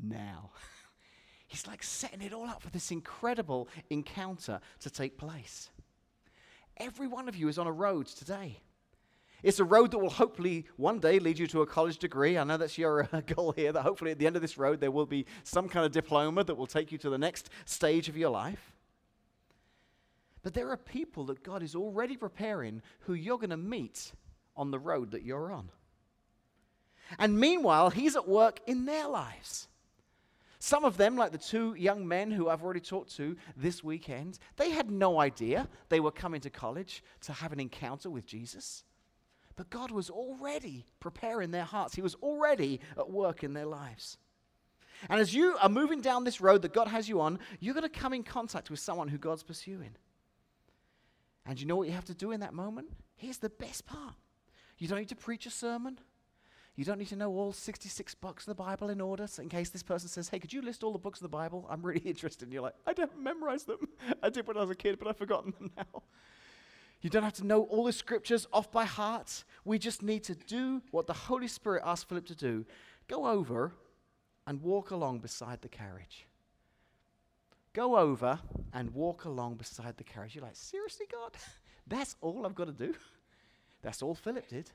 Now. 0.03 0.51
He's 1.47 1.67
like 1.67 1.83
setting 1.83 2.23
it 2.23 2.33
all 2.33 2.47
up 2.47 2.63
for 2.63 2.71
this 2.71 2.91
incredible 2.91 3.69
encounter 3.91 4.61
to 4.81 4.91
take 4.91 5.19
place. 5.19 5.71
Every 6.77 7.07
one 7.07 7.29
of 7.29 7.37
you 7.37 7.49
is 7.49 7.59
on 7.59 7.67
a 7.67 7.73
road 7.73 8.07
today. 8.07 8.61
It's 9.43 9.61
a 9.61 9.65
road 9.65 9.91
that 9.91 9.99
will 9.99 10.11
hopefully 10.11 10.65
one 10.77 11.01
day 11.01 11.19
lead 11.19 11.39
you 11.39 11.47
to 11.49 11.61
a 11.61 11.67
college 11.67 11.99
degree. 11.99 12.39
I 12.39 12.45
know 12.45 12.57
that's 12.57 12.79
your 12.79 13.09
uh, 13.13 13.21
goal 13.27 13.53
here, 13.53 13.73
that 13.73 13.83
hopefully 13.83 14.11
at 14.11 14.19
the 14.19 14.27
end 14.27 14.37
of 14.37 14.43
this 14.43 14.57
road 14.57 14.81
there 14.81 14.91
will 14.91 15.07
be 15.07 15.27
some 15.43 15.69
kind 15.69 15.85
of 15.85 15.93
diploma 15.93 16.45
that 16.45 16.55
will 16.55 16.67
take 16.67 16.91
you 16.91 16.99
to 16.99 17.11
the 17.11 17.19
next 17.19 17.51
stage 17.67 18.09
of 18.09 18.17
your 18.17 18.31
life. 18.31 18.73
But 20.43 20.55
there 20.55 20.71
are 20.71 20.79
people 20.79 21.25
that 21.27 21.43
God 21.43 21.63
is 21.63 21.75
already 21.75 22.17
preparing 22.17 22.81
who 23.01 23.15
you're 23.15 23.39
going 23.39 23.51
to 23.51 23.57
meet 23.57 24.13
on 24.57 24.71
the 24.71 24.79
road 24.79 25.11
that 25.11 25.25
you're 25.25 25.53
on. 25.53 25.71
And 27.19 27.39
meanwhile, 27.39 27.91
He's 27.91 28.17
at 28.17 28.27
work 28.27 28.61
in 28.67 28.87
their 28.87 29.09
lives. 29.09 29.69
Some 30.65 30.87
of 30.87 30.97
them, 30.97 31.15
like 31.15 31.31
the 31.31 31.37
two 31.37 31.75
young 31.75 32.09
men 32.09 32.31
who 32.31 32.49
I've 32.49 32.65
already 32.65 32.81
talked 32.81 33.15
to 33.17 33.37
this 33.55 33.85
weekend, 33.85 34.39
they 34.57 34.71
had 34.71 34.91
no 34.91 35.21
idea 35.21 35.69
they 35.91 36.01
were 36.01 36.11
coming 36.11 36.41
to 36.41 36.49
college 36.49 37.05
to 37.27 37.35
have 37.35 37.53
an 37.53 37.61
encounter 37.61 38.09
with 38.09 38.25
Jesus. 38.25 38.83
But 39.57 39.69
God 39.69 39.91
was 39.91 40.09
already 40.09 40.87
preparing 41.01 41.51
their 41.51 41.65
hearts, 41.65 41.95
He 41.95 42.01
was 42.01 42.15
already 42.15 42.81
at 42.97 43.11
work 43.11 43.45
in 43.45 43.53
their 43.53 43.67
lives. 43.67 44.17
And 45.11 45.21
as 45.21 45.35
you 45.35 45.55
are 45.61 45.69
moving 45.69 46.01
down 46.01 46.25
this 46.25 46.41
road 46.41 46.63
that 46.63 46.73
God 46.73 46.89
has 46.89 47.11
you 47.11 47.21
on, 47.21 47.41
you're 47.61 47.75
going 47.75 47.83
to 47.83 48.01
come 48.01 48.15
in 48.15 48.23
contact 48.23 48.71
with 48.71 48.81
someone 48.81 49.09
who 49.09 49.19
God's 49.19 49.43
pursuing. 49.43 49.95
And 51.45 51.61
you 51.61 51.67
know 51.67 51.77
what 51.77 51.89
you 51.89 51.93
have 51.93 52.07
to 52.07 52.15
do 52.15 52.33
in 52.33 52.41
that 52.41 52.55
moment? 52.55 52.89
Here's 53.17 53.37
the 53.37 53.51
best 53.51 53.85
part 53.85 54.15
you 54.79 54.89
don't 54.89 54.99
need 54.99 55.11
to 55.11 55.15
preach 55.15 55.45
a 55.45 55.51
sermon. 55.51 55.99
You 56.77 56.85
don't 56.85 56.99
need 56.99 57.09
to 57.09 57.17
know 57.17 57.31
all 57.31 57.53
66 57.53 58.15
books 58.17 58.45
of 58.45 58.57
the 58.57 58.63
Bible 58.63 58.91
in 58.91 59.01
order, 59.01 59.29
so 59.29 59.43
in 59.43 59.49
case 59.49 59.71
this 59.71 59.85
person 59.85 60.09
says, 60.09 60.29
Hey, 60.29 60.41
could 60.41 60.53
you 60.53 60.61
list 60.61 60.83
all 60.83 60.93
the 60.93 60.99
books 60.99 61.21
of 61.21 61.23
the 61.23 61.29
Bible? 61.29 61.67
I'm 61.71 61.83
really 61.83 62.01
interested. 62.05 62.45
And 62.45 62.53
you're 62.53 62.63
like, 62.63 62.75
I 62.87 62.93
don't 62.93 63.21
memorize 63.21 63.65
them. 63.65 63.89
I 64.23 64.31
did 64.31 64.47
when 64.47 64.57
I 64.57 64.61
was 64.61 64.71
a 64.71 64.75
kid, 64.75 64.99
but 64.99 65.07
I've 65.07 65.17
forgotten 65.17 65.55
them 65.59 65.71
now. 65.77 66.03
You 67.01 67.11
don't 67.11 67.23
have 67.23 67.35
to 67.35 67.47
know 67.47 67.65
all 67.65 67.85
the 67.85 67.93
scriptures 67.93 68.47
off 68.53 68.73
by 68.73 68.87
heart. 68.87 69.45
We 69.65 69.79
just 69.79 70.03
need 70.03 70.25
to 70.25 70.35
do 70.35 70.83
what 70.91 71.07
the 71.07 71.13
Holy 71.13 71.49
Spirit 71.49 71.83
asked 71.85 72.09
Philip 72.09 72.27
to 72.27 72.35
do 72.35 72.65
go 73.09 73.27
over 73.27 73.73
and 74.47 74.63
walk 74.63 74.91
along 74.91 75.19
beside 75.19 75.61
the 75.61 75.69
carriage. 75.69 76.27
Go 77.75 77.97
over 77.97 78.39
and 78.73 78.91
walk 78.95 79.25
along 79.25 79.57
beside 79.57 79.97
the 79.97 80.05
carriage. 80.05 80.35
You're 80.35 80.45
like, 80.45 80.57
seriously, 80.57 81.07
God? 81.11 81.33
That's 81.87 82.17
all 82.21 82.47
I've 82.47 82.55
got 82.55 82.67
to 82.67 82.73
do? 82.73 82.95
That's 83.83 84.01
all 84.01 84.15
Philip 84.15 84.49
did. 84.49 84.71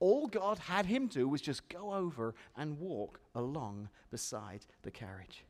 All 0.00 0.26
God 0.26 0.58
had 0.58 0.86
him 0.86 1.06
do 1.06 1.28
was 1.28 1.40
just 1.40 1.68
go 1.68 1.94
over 1.94 2.34
and 2.56 2.78
walk 2.78 3.20
along 3.34 3.88
beside 4.10 4.66
the 4.82 4.90
carriage. 4.90 5.44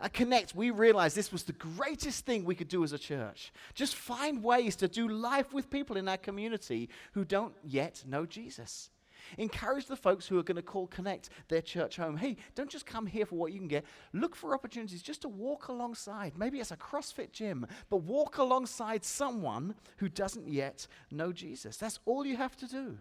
At 0.00 0.12
Connect, 0.12 0.54
we 0.54 0.70
realized 0.70 1.16
this 1.16 1.32
was 1.32 1.44
the 1.44 1.52
greatest 1.52 2.26
thing 2.26 2.44
we 2.44 2.54
could 2.54 2.68
do 2.68 2.84
as 2.84 2.92
a 2.92 2.98
church. 2.98 3.52
Just 3.74 3.94
find 3.94 4.42
ways 4.42 4.76
to 4.76 4.88
do 4.88 5.08
life 5.08 5.52
with 5.52 5.70
people 5.70 5.96
in 5.96 6.08
our 6.08 6.18
community 6.18 6.90
who 7.12 7.24
don't 7.24 7.54
yet 7.64 8.04
know 8.06 8.26
Jesus. 8.26 8.90
Encourage 9.38 9.86
the 9.86 9.96
folks 9.96 10.26
who 10.26 10.38
are 10.38 10.42
going 10.42 10.56
to 10.56 10.62
call 10.62 10.86
Connect 10.86 11.30
their 11.48 11.62
church 11.62 11.96
home. 11.96 12.16
Hey, 12.16 12.36
don't 12.54 12.70
just 12.70 12.86
come 12.86 13.06
here 13.06 13.26
for 13.26 13.36
what 13.36 13.52
you 13.52 13.58
can 13.58 13.68
get. 13.68 13.84
Look 14.12 14.36
for 14.36 14.54
opportunities 14.54 15.02
just 15.02 15.22
to 15.22 15.28
walk 15.28 15.68
alongside. 15.68 16.34
Maybe 16.36 16.60
it's 16.60 16.70
a 16.70 16.76
CrossFit 16.76 17.32
gym, 17.32 17.66
but 17.90 17.98
walk 17.98 18.38
alongside 18.38 19.04
someone 19.04 19.74
who 19.96 20.08
doesn't 20.08 20.48
yet 20.48 20.86
know 21.10 21.32
Jesus. 21.32 21.76
That's 21.76 21.98
all 22.04 22.24
you 22.26 22.36
have 22.36 22.56
to 22.56 22.66
do. 22.66 22.98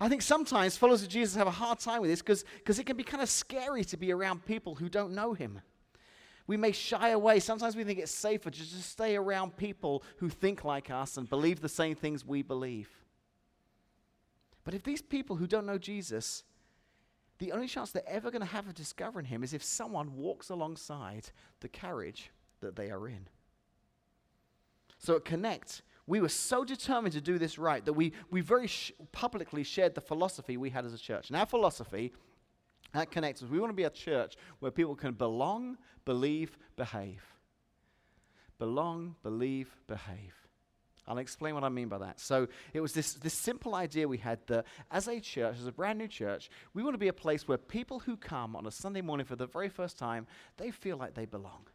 I 0.00 0.08
think 0.08 0.22
sometimes 0.22 0.76
followers 0.76 1.02
of 1.02 1.08
Jesus 1.08 1.34
have 1.34 1.46
a 1.46 1.52
hard 1.52 1.78
time 1.78 2.00
with 2.00 2.10
this 2.10 2.22
because 2.22 2.78
it 2.78 2.84
can 2.84 2.96
be 2.96 3.04
kind 3.04 3.22
of 3.22 3.28
scary 3.28 3.84
to 3.84 3.96
be 3.96 4.12
around 4.12 4.44
people 4.44 4.74
who 4.74 4.88
don't 4.88 5.14
know 5.14 5.32
him. 5.32 5.60
We 6.46 6.56
may 6.56 6.72
shy 6.72 7.10
away. 7.10 7.40
Sometimes 7.40 7.76
we 7.76 7.84
think 7.84 7.98
it's 7.98 8.10
safer 8.10 8.50
to 8.50 8.58
just 8.58 8.90
stay 8.90 9.16
around 9.16 9.56
people 9.56 10.02
who 10.16 10.28
think 10.28 10.64
like 10.64 10.90
us 10.90 11.16
and 11.16 11.28
believe 11.28 11.60
the 11.60 11.68
same 11.68 11.94
things 11.94 12.24
we 12.24 12.42
believe. 12.42 12.88
But 14.64 14.74
if 14.74 14.82
these 14.82 15.02
people 15.02 15.36
who 15.36 15.46
don't 15.46 15.66
know 15.66 15.78
Jesus, 15.78 16.44
the 17.38 17.52
only 17.52 17.68
chance 17.68 17.90
they're 17.90 18.02
ever 18.08 18.30
going 18.30 18.40
to 18.40 18.46
have 18.46 18.66
of 18.66 18.74
discovering 18.74 19.26
him 19.26 19.42
is 19.42 19.52
if 19.52 19.62
someone 19.62 20.16
walks 20.16 20.48
alongside 20.50 21.30
the 21.60 21.68
carriage 21.68 22.30
that 22.60 22.76
they 22.76 22.90
are 22.90 23.08
in. 23.08 23.28
So 24.98 25.16
at 25.16 25.24
Connect, 25.24 25.82
we 26.08 26.20
were 26.20 26.28
so 26.28 26.64
determined 26.64 27.12
to 27.12 27.20
do 27.20 27.38
this 27.38 27.58
right 27.58 27.84
that 27.84 27.92
we, 27.92 28.12
we 28.30 28.40
very 28.40 28.66
sh- 28.66 28.92
publicly 29.12 29.62
shared 29.62 29.94
the 29.94 30.00
philosophy 30.00 30.56
we 30.56 30.70
had 30.70 30.84
as 30.86 30.94
a 30.94 30.98
church. 30.98 31.28
And 31.28 31.36
our 31.36 31.46
philosophy 31.46 32.12
at 32.94 33.10
Connect 33.10 33.42
is 33.42 33.48
we 33.48 33.60
want 33.60 33.70
to 33.70 33.76
be 33.76 33.84
a 33.84 33.90
church 33.90 34.34
where 34.60 34.70
people 34.70 34.96
can 34.96 35.12
belong, 35.12 35.76
believe, 36.06 36.56
behave. 36.76 37.22
Belong, 38.58 39.16
believe, 39.22 39.70
behave. 39.86 40.34
I'll 41.06 41.18
explain 41.18 41.54
what 41.54 41.64
I 41.64 41.68
mean 41.68 41.88
by 41.88 41.98
that. 41.98 42.20
So 42.20 42.48
it 42.72 42.80
was 42.80 42.92
this, 42.92 43.14
this 43.14 43.34
simple 43.34 43.74
idea 43.74 44.08
we 44.08 44.18
had 44.18 44.38
that 44.46 44.64
as 44.90 45.08
a 45.08 45.20
church, 45.20 45.56
as 45.58 45.66
a 45.66 45.72
brand 45.72 45.98
new 45.98 46.08
church, 46.08 46.50
we 46.72 46.82
want 46.82 46.94
to 46.94 46.98
be 46.98 47.08
a 47.08 47.12
place 47.12 47.46
where 47.46 47.58
people 47.58 47.98
who 47.98 48.16
come 48.16 48.56
on 48.56 48.66
a 48.66 48.70
Sunday 48.70 49.02
morning 49.02 49.26
for 49.26 49.36
the 49.36 49.46
very 49.46 49.68
first 49.68 49.98
time, 49.98 50.26
they 50.56 50.70
feel 50.70 50.96
like 50.96 51.14
they 51.14 51.26
belong. 51.26 51.66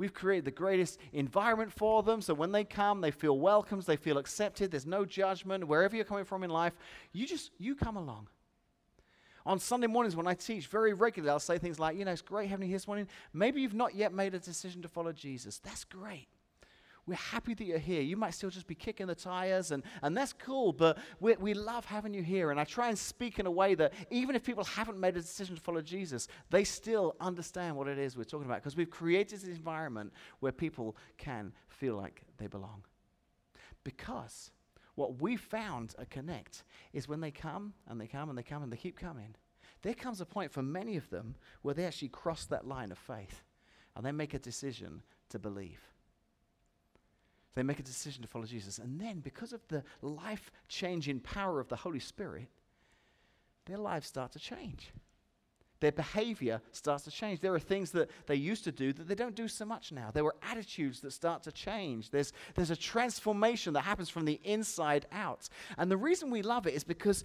We've 0.00 0.14
created 0.14 0.46
the 0.46 0.50
greatest 0.50 0.98
environment 1.12 1.70
for 1.70 2.02
them. 2.02 2.22
So 2.22 2.32
when 2.32 2.52
they 2.52 2.64
come, 2.64 3.02
they 3.02 3.10
feel 3.10 3.38
welcomed, 3.38 3.82
they 3.82 3.98
feel 3.98 4.16
accepted. 4.16 4.70
There's 4.70 4.86
no 4.86 5.04
judgment. 5.04 5.68
Wherever 5.68 5.94
you're 5.94 6.06
coming 6.06 6.24
from 6.24 6.42
in 6.42 6.48
life, 6.48 6.72
you 7.12 7.26
just 7.26 7.50
you 7.58 7.74
come 7.74 7.98
along. 7.98 8.28
On 9.44 9.58
Sunday 9.58 9.88
mornings 9.88 10.16
when 10.16 10.26
I 10.26 10.32
teach, 10.32 10.68
very 10.68 10.94
regularly 10.94 11.30
I'll 11.30 11.38
say 11.38 11.58
things 11.58 11.78
like, 11.78 11.98
you 11.98 12.06
know, 12.06 12.12
it's 12.12 12.22
great 12.22 12.48
having 12.48 12.64
you 12.64 12.70
here 12.70 12.78
this 12.78 12.86
morning. 12.86 13.08
Maybe 13.34 13.60
you've 13.60 13.74
not 13.74 13.94
yet 13.94 14.14
made 14.14 14.32
a 14.32 14.38
decision 14.38 14.80
to 14.80 14.88
follow 14.88 15.12
Jesus. 15.12 15.58
That's 15.58 15.84
great. 15.84 16.28
We're 17.10 17.16
happy 17.16 17.54
that 17.54 17.64
you're 17.64 17.78
here. 17.78 18.02
You 18.02 18.16
might 18.16 18.34
still 18.34 18.50
just 18.50 18.68
be 18.68 18.76
kicking 18.76 19.08
the 19.08 19.16
tires, 19.16 19.72
and, 19.72 19.82
and 20.00 20.16
that's 20.16 20.32
cool, 20.32 20.72
but 20.72 20.96
we, 21.18 21.34
we 21.40 21.54
love 21.54 21.84
having 21.84 22.14
you 22.14 22.22
here. 22.22 22.52
And 22.52 22.60
I 22.60 22.62
try 22.62 22.88
and 22.88 22.96
speak 22.96 23.40
in 23.40 23.46
a 23.46 23.50
way 23.50 23.74
that 23.74 23.94
even 24.12 24.36
if 24.36 24.44
people 24.44 24.62
haven't 24.62 24.96
made 24.96 25.16
a 25.16 25.20
decision 25.20 25.56
to 25.56 25.60
follow 25.60 25.82
Jesus, 25.82 26.28
they 26.50 26.62
still 26.62 27.16
understand 27.20 27.74
what 27.74 27.88
it 27.88 27.98
is 27.98 28.16
we're 28.16 28.22
talking 28.22 28.46
about 28.46 28.58
because 28.58 28.76
we've 28.76 28.90
created 28.90 29.40
this 29.40 29.48
environment 29.48 30.12
where 30.38 30.52
people 30.52 30.96
can 31.18 31.52
feel 31.66 31.96
like 31.96 32.22
they 32.38 32.46
belong. 32.46 32.84
Because 33.82 34.52
what 34.94 35.20
we 35.20 35.34
found 35.34 35.96
at 35.98 36.10
Connect 36.10 36.62
is 36.92 37.08
when 37.08 37.20
they 37.20 37.32
come 37.32 37.72
and 37.88 38.00
they 38.00 38.06
come 38.06 38.28
and 38.28 38.38
they 38.38 38.44
come 38.44 38.62
and 38.62 38.72
they 38.72 38.76
keep 38.76 38.96
coming, 38.96 39.34
there 39.82 39.94
comes 39.94 40.20
a 40.20 40.26
point 40.26 40.52
for 40.52 40.62
many 40.62 40.96
of 40.96 41.10
them 41.10 41.34
where 41.62 41.74
they 41.74 41.86
actually 41.86 42.10
cross 42.10 42.44
that 42.44 42.68
line 42.68 42.92
of 42.92 42.98
faith 42.98 43.42
and 43.96 44.06
they 44.06 44.12
make 44.12 44.32
a 44.32 44.38
decision 44.38 45.02
to 45.30 45.40
believe. 45.40 45.80
They 47.54 47.62
make 47.62 47.80
a 47.80 47.84
decision 47.84 48.22
to 48.22 48.28
follow 48.28 48.44
Jesus. 48.44 48.78
And 48.78 49.00
then, 49.00 49.20
because 49.20 49.52
of 49.52 49.66
the 49.68 49.82
life 50.02 50.50
changing 50.68 51.20
power 51.20 51.60
of 51.60 51.68
the 51.68 51.76
Holy 51.76 51.98
Spirit, 51.98 52.48
their 53.66 53.78
lives 53.78 54.06
start 54.06 54.32
to 54.32 54.38
change. 54.38 54.92
Their 55.80 55.92
behavior 55.92 56.60
starts 56.72 57.04
to 57.04 57.10
change. 57.10 57.40
There 57.40 57.54
are 57.54 57.58
things 57.58 57.90
that 57.92 58.10
they 58.26 58.34
used 58.34 58.64
to 58.64 58.72
do 58.72 58.92
that 58.92 59.08
they 59.08 59.14
don't 59.14 59.34
do 59.34 59.48
so 59.48 59.64
much 59.64 59.92
now. 59.92 60.10
There 60.12 60.24
were 60.24 60.36
attitudes 60.42 61.00
that 61.00 61.12
start 61.12 61.42
to 61.44 61.52
change. 61.52 62.10
There's, 62.10 62.34
there's 62.54 62.70
a 62.70 62.76
transformation 62.76 63.72
that 63.72 63.82
happens 63.82 64.10
from 64.10 64.26
the 64.26 64.38
inside 64.44 65.06
out. 65.10 65.48
And 65.78 65.90
the 65.90 65.96
reason 65.96 66.30
we 66.30 66.42
love 66.42 66.66
it 66.66 66.74
is 66.74 66.84
because 66.84 67.24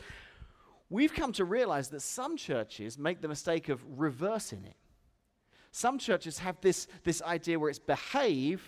we've 0.89 1.13
come 1.13 1.33
to 1.33 1.43
realize 1.43 1.89
that 1.89 2.01
some 2.01 2.37
churches 2.37 2.97
make 2.97 3.21
the 3.21 3.27
mistake 3.27 3.67
of 3.67 3.83
reversing 3.99 4.63
it. 4.63 4.77
Some 5.71 5.99
churches 5.99 6.39
have 6.39 6.61
this, 6.61 6.87
this 7.03 7.21
idea 7.21 7.59
where 7.59 7.69
it's 7.69 7.79
behave 7.79 8.63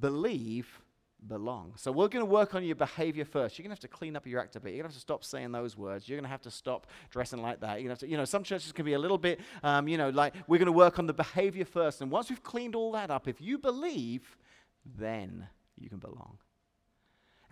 believe, 0.00 0.80
belong. 1.26 1.72
So 1.76 1.90
we're 1.90 2.08
going 2.08 2.24
to 2.24 2.30
work 2.30 2.54
on 2.54 2.64
your 2.64 2.76
behavior 2.76 3.24
first. 3.24 3.58
You're 3.58 3.64
going 3.64 3.76
to 3.76 3.80
have 3.80 3.90
to 3.90 3.96
clean 3.96 4.16
up 4.16 4.26
your 4.26 4.40
act 4.40 4.56
a 4.56 4.60
bit. 4.60 4.70
You're 4.70 4.82
going 4.82 4.90
to 4.90 4.94
have 4.94 4.94
to 4.94 5.00
stop 5.00 5.24
saying 5.24 5.52
those 5.52 5.76
words. 5.76 6.08
You're 6.08 6.16
going 6.16 6.24
to 6.24 6.30
have 6.30 6.42
to 6.42 6.50
stop 6.50 6.86
dressing 7.10 7.42
like 7.42 7.60
that. 7.60 7.80
You're 7.80 7.88
going 7.88 7.88
to, 7.88 7.90
have 7.90 7.98
to 8.00 8.08
you 8.08 8.16
know, 8.16 8.24
some 8.24 8.42
churches 8.44 8.72
can 8.72 8.84
be 8.84 8.92
a 8.92 8.98
little 8.98 9.18
bit, 9.18 9.40
um, 9.62 9.88
you 9.88 9.98
know, 9.98 10.10
like 10.10 10.34
we're 10.46 10.58
going 10.58 10.66
to 10.66 10.72
work 10.72 10.98
on 10.98 11.06
the 11.06 11.14
behavior 11.14 11.64
first. 11.64 12.00
And 12.00 12.10
once 12.10 12.30
we've 12.30 12.42
cleaned 12.42 12.74
all 12.74 12.92
that 12.92 13.10
up, 13.10 13.26
if 13.26 13.40
you 13.40 13.58
believe, 13.58 14.36
then 14.84 15.48
you 15.76 15.88
can 15.88 15.98
belong. 15.98 16.38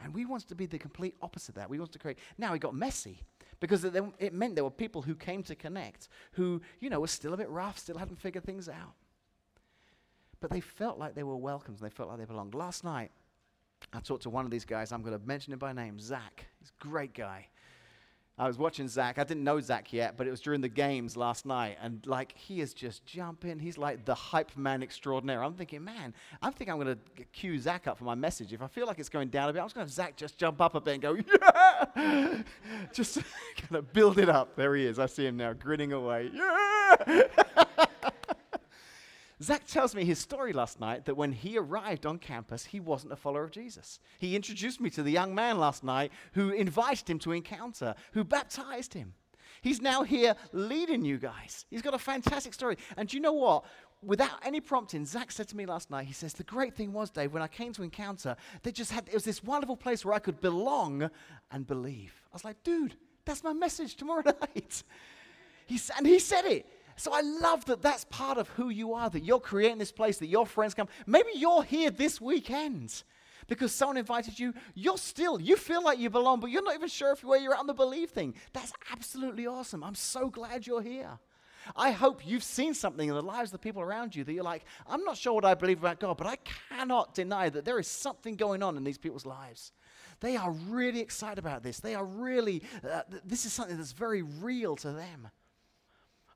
And 0.03 0.15
we 0.15 0.27
want 0.27 0.47
to 0.49 0.55
be 0.55 0.67
the 0.67 0.79
complete 0.79 1.15
opposite 1.23 1.51
of 1.51 1.55
that. 1.57 1.71
We 1.71 1.79
want 1.79 1.93
to 1.93 1.99
create. 1.99 2.19
Now 2.37 2.53
it 2.53 2.61
got 2.61 2.75
messy 2.75 3.23
because 3.61 3.83
it, 3.83 3.97
it 4.19 4.35
meant 4.35 4.55
there 4.55 4.65
were 4.65 4.71
people 4.71 5.03
who 5.03 5.15
came 5.15 5.43
to 5.45 5.55
connect 5.55 6.09
who, 6.33 6.61
you 6.81 6.91
know, 6.91 7.01
were 7.01 7.07
still 7.07 7.33
a 7.33 7.37
bit 7.37 7.49
rough, 7.49 7.79
still 7.79 7.97
hadn't 7.97 8.21
figured 8.21 8.45
things 8.45 8.69
out 8.69 8.95
but 10.41 10.51
they 10.51 10.61
felt 10.61 10.99
like 10.99 11.15
they 11.15 11.23
were 11.23 11.37
welcomed 11.37 11.79
and 11.81 11.91
they 11.91 11.95
felt 11.95 12.09
like 12.09 12.19
they 12.19 12.25
belonged. 12.25 12.55
Last 12.55 12.85
night, 12.85 13.11
I 13.93 14.01
talked 14.01 14.23
to 14.25 14.31
one 14.31 14.45
of 14.45 14.51
these 14.51 14.65
guys. 14.65 14.93
I'm 14.93 15.03
going 15.03 15.19
to 15.19 15.27
mention 15.27 15.53
him 15.53 15.59
by 15.59 15.73
name, 15.73 15.99
Zach. 15.99 16.47
He's 16.61 16.71
a 16.71 16.85
great 16.85 17.15
guy. 17.15 17.49
I 18.39 18.47
was 18.47 18.59
watching 18.59 18.87
Zach. 18.87 19.19
I 19.19 19.25
didn't 19.25 19.45
know 19.45 19.59
Zach 19.61 19.95
yet, 19.95 20.19
but 20.19 20.27
it 20.27 20.31
was 20.31 20.43
during 20.43 20.61
the 20.61 20.69
games 20.69 21.17
last 21.17 21.47
night. 21.47 21.79
And 21.83 22.07
like, 22.07 22.33
he 22.37 22.61
is 22.61 22.75
just 22.75 23.07
jumping. 23.07 23.59
He's 23.59 23.79
like 23.79 24.05
the 24.05 24.15
hype 24.15 24.55
man 24.59 24.83
extraordinaire. 24.83 25.43
I'm 25.43 25.55
thinking, 25.55 25.83
man, 25.83 26.13
I 26.43 26.51
think 26.51 26.69
I'm 26.69 26.79
going 26.79 26.99
to 27.17 27.25
cue 27.33 27.59
Zach 27.59 27.87
up 27.87 27.97
for 27.97 28.05
my 28.05 28.15
message. 28.15 28.53
If 28.53 28.61
I 28.61 28.67
feel 28.67 28.87
like 28.87 28.99
it's 28.99 29.09
going 29.09 29.29
down 29.29 29.49
a 29.49 29.55
bit, 29.55 29.61
I'm 29.61 29.67
just 29.67 29.75
going 29.75 29.87
to 29.87 29.91
have 29.91 29.95
Zach 29.95 30.17
just 30.17 30.37
jump 30.37 30.61
up 30.61 30.75
a 30.75 30.81
bit 30.83 30.95
and 30.95 31.03
go, 31.03 31.17
yeah! 31.17 32.43
just 32.93 33.15
kind 33.57 33.77
of 33.77 33.91
build 33.95 34.19
it 34.19 34.29
up. 34.29 34.55
There 34.55 34.77
he 34.77 34.85
is. 34.85 34.99
I 34.99 35.07
see 35.07 35.25
him 35.25 35.39
now 35.39 35.55
grinning 35.55 35.95
away. 35.95 36.31
Yeah! 36.35 37.23
Zach 39.43 39.67
tells 39.67 39.95
me 39.95 40.05
his 40.05 40.19
story 40.19 40.53
last 40.53 40.81
night 40.81 41.05
that 41.05 41.17
when 41.17 41.33
he 41.33 41.59
arrived 41.59 42.07
on 42.07 42.19
campus, 42.19 42.65
he 42.65 42.81
wasn't 42.81 43.13
a 43.13 43.17
follower 43.17 43.45
of 43.45 43.51
Jesus. 43.51 44.01
He 44.19 44.35
introduced 44.35 44.81
me 44.81 44.89
to 44.91 45.03
the 45.03 45.11
young 45.11 45.35
man 45.35 45.59
last 45.59 45.85
night 45.85 46.11
who 46.33 46.51
invited 46.51 47.11
him 47.11 47.19
to 47.21 47.33
encounter, 47.33 47.95
who 48.13 48.25
baptized 48.25 48.95
him. 48.95 49.13
He's 49.61 49.83
now 49.83 50.05
here 50.05 50.35
leading 50.53 51.05
you 51.05 51.19
guys. 51.19 51.67
He's 51.71 51.83
got 51.83 51.95
a 51.95 51.99
fantastic 51.99 52.55
story. 52.55 52.79
And 52.97 53.09
do 53.09 53.17
you 53.17 53.21
know 53.21 53.33
what? 53.33 53.65
Without 54.03 54.39
any 54.45 54.61
prompting, 54.61 55.05
Zach 55.05 55.33
said 55.33 55.49
to 55.49 55.57
me 55.57 55.67
last 55.67 55.91
night, 55.91 56.07
he 56.07 56.13
says, 56.13 56.33
The 56.33 56.45
great 56.45 56.75
thing 56.75 56.93
was, 56.93 57.11
Dave, 57.11 57.33
when 57.33 57.43
I 57.43 57.49
came 57.49 57.73
to 57.75 57.83
Encounter, 57.83 58.37
they 58.63 58.73
just 58.73 58.93
had, 58.93 59.09
it 59.09 59.15
was 59.15 59.25
this 59.25 59.43
wonderful 59.43 59.77
place 59.77 60.05
where 60.05 60.15
I 60.15 60.19
could 60.19 60.41
belong 60.41 61.11
and 61.51 61.67
believe. 61.67 62.23
I 62.33 62.35
was 62.35 62.45
like, 62.45 62.63
Dude, 62.63 62.97
that's 63.25 63.43
my 63.43 63.53
message 63.53 63.97
tomorrow 63.97 64.23
night. 64.41 64.83
He's, 65.67 65.91
and 65.97 66.07
he 66.07 66.19
said 66.19 66.45
it. 66.45 66.67
So 66.97 67.13
I 67.13 67.21
love 67.21 67.65
that 67.67 67.83
that's 67.83 68.05
part 68.07 68.39
of 68.39 68.49
who 68.51 68.71
you 68.71 68.95
are, 68.95 69.11
that 69.11 69.25
you're 69.25 69.41
creating 69.41 69.79
this 69.79 69.93
place, 69.93 70.19
that 70.19 70.29
your 70.29 70.47
friends 70.47 70.75
come. 70.75 70.89
Maybe 71.07 71.29
you're 71.35 71.63
here 71.63 71.91
this 71.91 72.21
weekend 72.21 73.03
because 73.49 73.73
someone 73.73 73.97
invited 73.97 74.39
you. 74.39 74.55
You're 74.75 74.99
still, 74.99 75.41
you 75.41 75.57
feel 75.57 75.83
like 75.83 75.99
you 75.99 76.11
belong, 76.11 76.41
but 76.41 76.51
you're 76.51 76.65
not 76.65 76.75
even 76.75 76.89
sure 76.89 77.13
if 77.13 77.23
where 77.23 77.39
you're 77.39 77.55
at 77.55 77.61
on 77.61 77.67
the 77.67 77.75
believe 77.75 78.11
thing. 78.11 78.35
That's 78.53 78.73
absolutely 78.91 79.47
awesome. 79.47 79.85
I'm 79.85 79.95
so 79.95 80.29
glad 80.29 80.67
you're 80.67 80.83
here. 80.83 81.19
I 81.75 81.91
hope 81.91 82.27
you've 82.27 82.45
seen 82.45 82.75
something 82.75 83.09
in 83.09 83.15
the 83.15 83.23
lives 83.23 83.49
of 83.49 83.53
the 83.53 83.59
people 83.59 83.83
around 83.83 84.15
you 84.15 84.23
that 84.25 84.33
you're 84.33 84.45
like, 84.45 84.65
I'm 84.87 85.03
not 85.05 85.17
sure 85.17 85.33
what 85.33 85.45
I 85.45 85.55
believe 85.55 85.81
about 85.81 85.99
God, 85.99 86.17
but 86.17 86.27
I 86.27 86.37
cannot 86.69 87.15
deny 87.15 87.49
that 87.49 87.65
there 87.65 87.79
is 87.79 87.89
something 87.89 88.37
going 88.37 88.63
on 88.63 88.77
in 88.77 88.85
these 88.85 88.99
people's 88.99 89.27
lives. 89.27 89.73
They 90.21 90.37
are 90.37 90.53
really 90.53 91.01
excited 91.01 91.39
about 91.39 91.63
this. 91.63 91.81
They 91.81 91.95
are 91.95 92.05
really, 92.05 92.63
uh, 92.89 93.03
this 93.25 93.45
is 93.45 93.53
something 93.53 93.77
that's 93.77 93.93
very 93.93 94.23
real 94.23 94.77
to 94.77 94.93
them. 94.93 95.29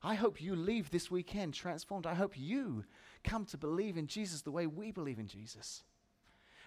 I 0.03 0.15
hope 0.15 0.41
you 0.41 0.55
leave 0.55 0.89
this 0.89 1.11
weekend 1.11 1.53
transformed. 1.53 2.05
I 2.05 2.15
hope 2.15 2.33
you 2.35 2.85
come 3.23 3.45
to 3.45 3.57
believe 3.57 3.97
in 3.97 4.07
Jesus 4.07 4.41
the 4.41 4.51
way 4.51 4.67
we 4.67 4.91
believe 4.91 5.19
in 5.19 5.27
Jesus. 5.27 5.83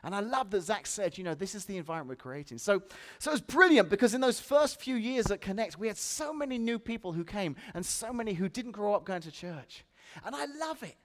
And 0.04 0.14
I 0.14 0.20
love 0.20 0.50
that 0.50 0.60
Zach 0.60 0.86
said, 0.86 1.16
you 1.16 1.24
know, 1.24 1.34
this 1.34 1.54
is 1.54 1.64
the 1.64 1.78
environment 1.78 2.18
we're 2.18 2.30
creating. 2.30 2.58
So, 2.58 2.82
so 3.18 3.32
it's 3.32 3.40
brilliant 3.40 3.88
because 3.88 4.12
in 4.12 4.20
those 4.20 4.38
first 4.38 4.78
few 4.80 4.96
years 4.96 5.30
at 5.30 5.40
Connect, 5.40 5.78
we 5.78 5.88
had 5.88 5.96
so 5.96 6.32
many 6.32 6.58
new 6.58 6.78
people 6.78 7.12
who 7.12 7.24
came 7.24 7.56
and 7.72 7.84
so 7.84 8.12
many 8.12 8.34
who 8.34 8.48
didn't 8.48 8.72
grow 8.72 8.94
up 8.94 9.06
going 9.06 9.22
to 9.22 9.30
church. 9.30 9.84
And 10.24 10.36
I 10.36 10.44
love 10.44 10.82
it. 10.82 10.96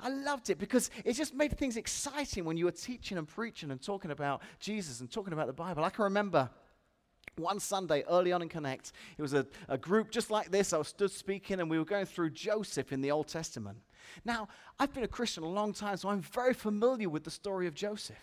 I 0.00 0.08
loved 0.08 0.50
it 0.50 0.58
because 0.58 0.90
it 1.04 1.12
just 1.12 1.34
made 1.34 1.56
things 1.56 1.76
exciting 1.76 2.44
when 2.44 2.56
you 2.56 2.64
were 2.64 2.72
teaching 2.72 3.18
and 3.18 3.28
preaching 3.28 3.70
and 3.70 3.80
talking 3.80 4.10
about 4.10 4.42
Jesus 4.58 5.00
and 5.00 5.10
talking 5.10 5.32
about 5.32 5.46
the 5.46 5.52
Bible. 5.52 5.84
I 5.84 5.90
can 5.90 6.04
remember 6.04 6.50
one 7.40 7.60
Sunday 7.60 8.04
early 8.08 8.32
on 8.32 8.42
in 8.42 8.48
Connect, 8.48 8.92
it 9.16 9.22
was 9.22 9.34
a, 9.34 9.46
a 9.68 9.78
group 9.78 10.10
just 10.10 10.30
like 10.30 10.50
this. 10.50 10.72
I 10.72 10.78
was 10.78 10.88
stood 10.88 11.10
speaking, 11.10 11.60
and 11.60 11.70
we 11.70 11.78
were 11.78 11.84
going 11.84 12.06
through 12.06 12.30
Joseph 12.30 12.92
in 12.92 13.00
the 13.00 13.10
Old 13.10 13.28
Testament. 13.28 13.78
Now, 14.24 14.48
I've 14.78 14.92
been 14.92 15.04
a 15.04 15.08
Christian 15.08 15.42
a 15.42 15.48
long 15.48 15.72
time, 15.72 15.96
so 15.96 16.08
I'm 16.08 16.22
very 16.22 16.54
familiar 16.54 17.08
with 17.08 17.24
the 17.24 17.30
story 17.30 17.66
of 17.66 17.74
Joseph. 17.74 18.16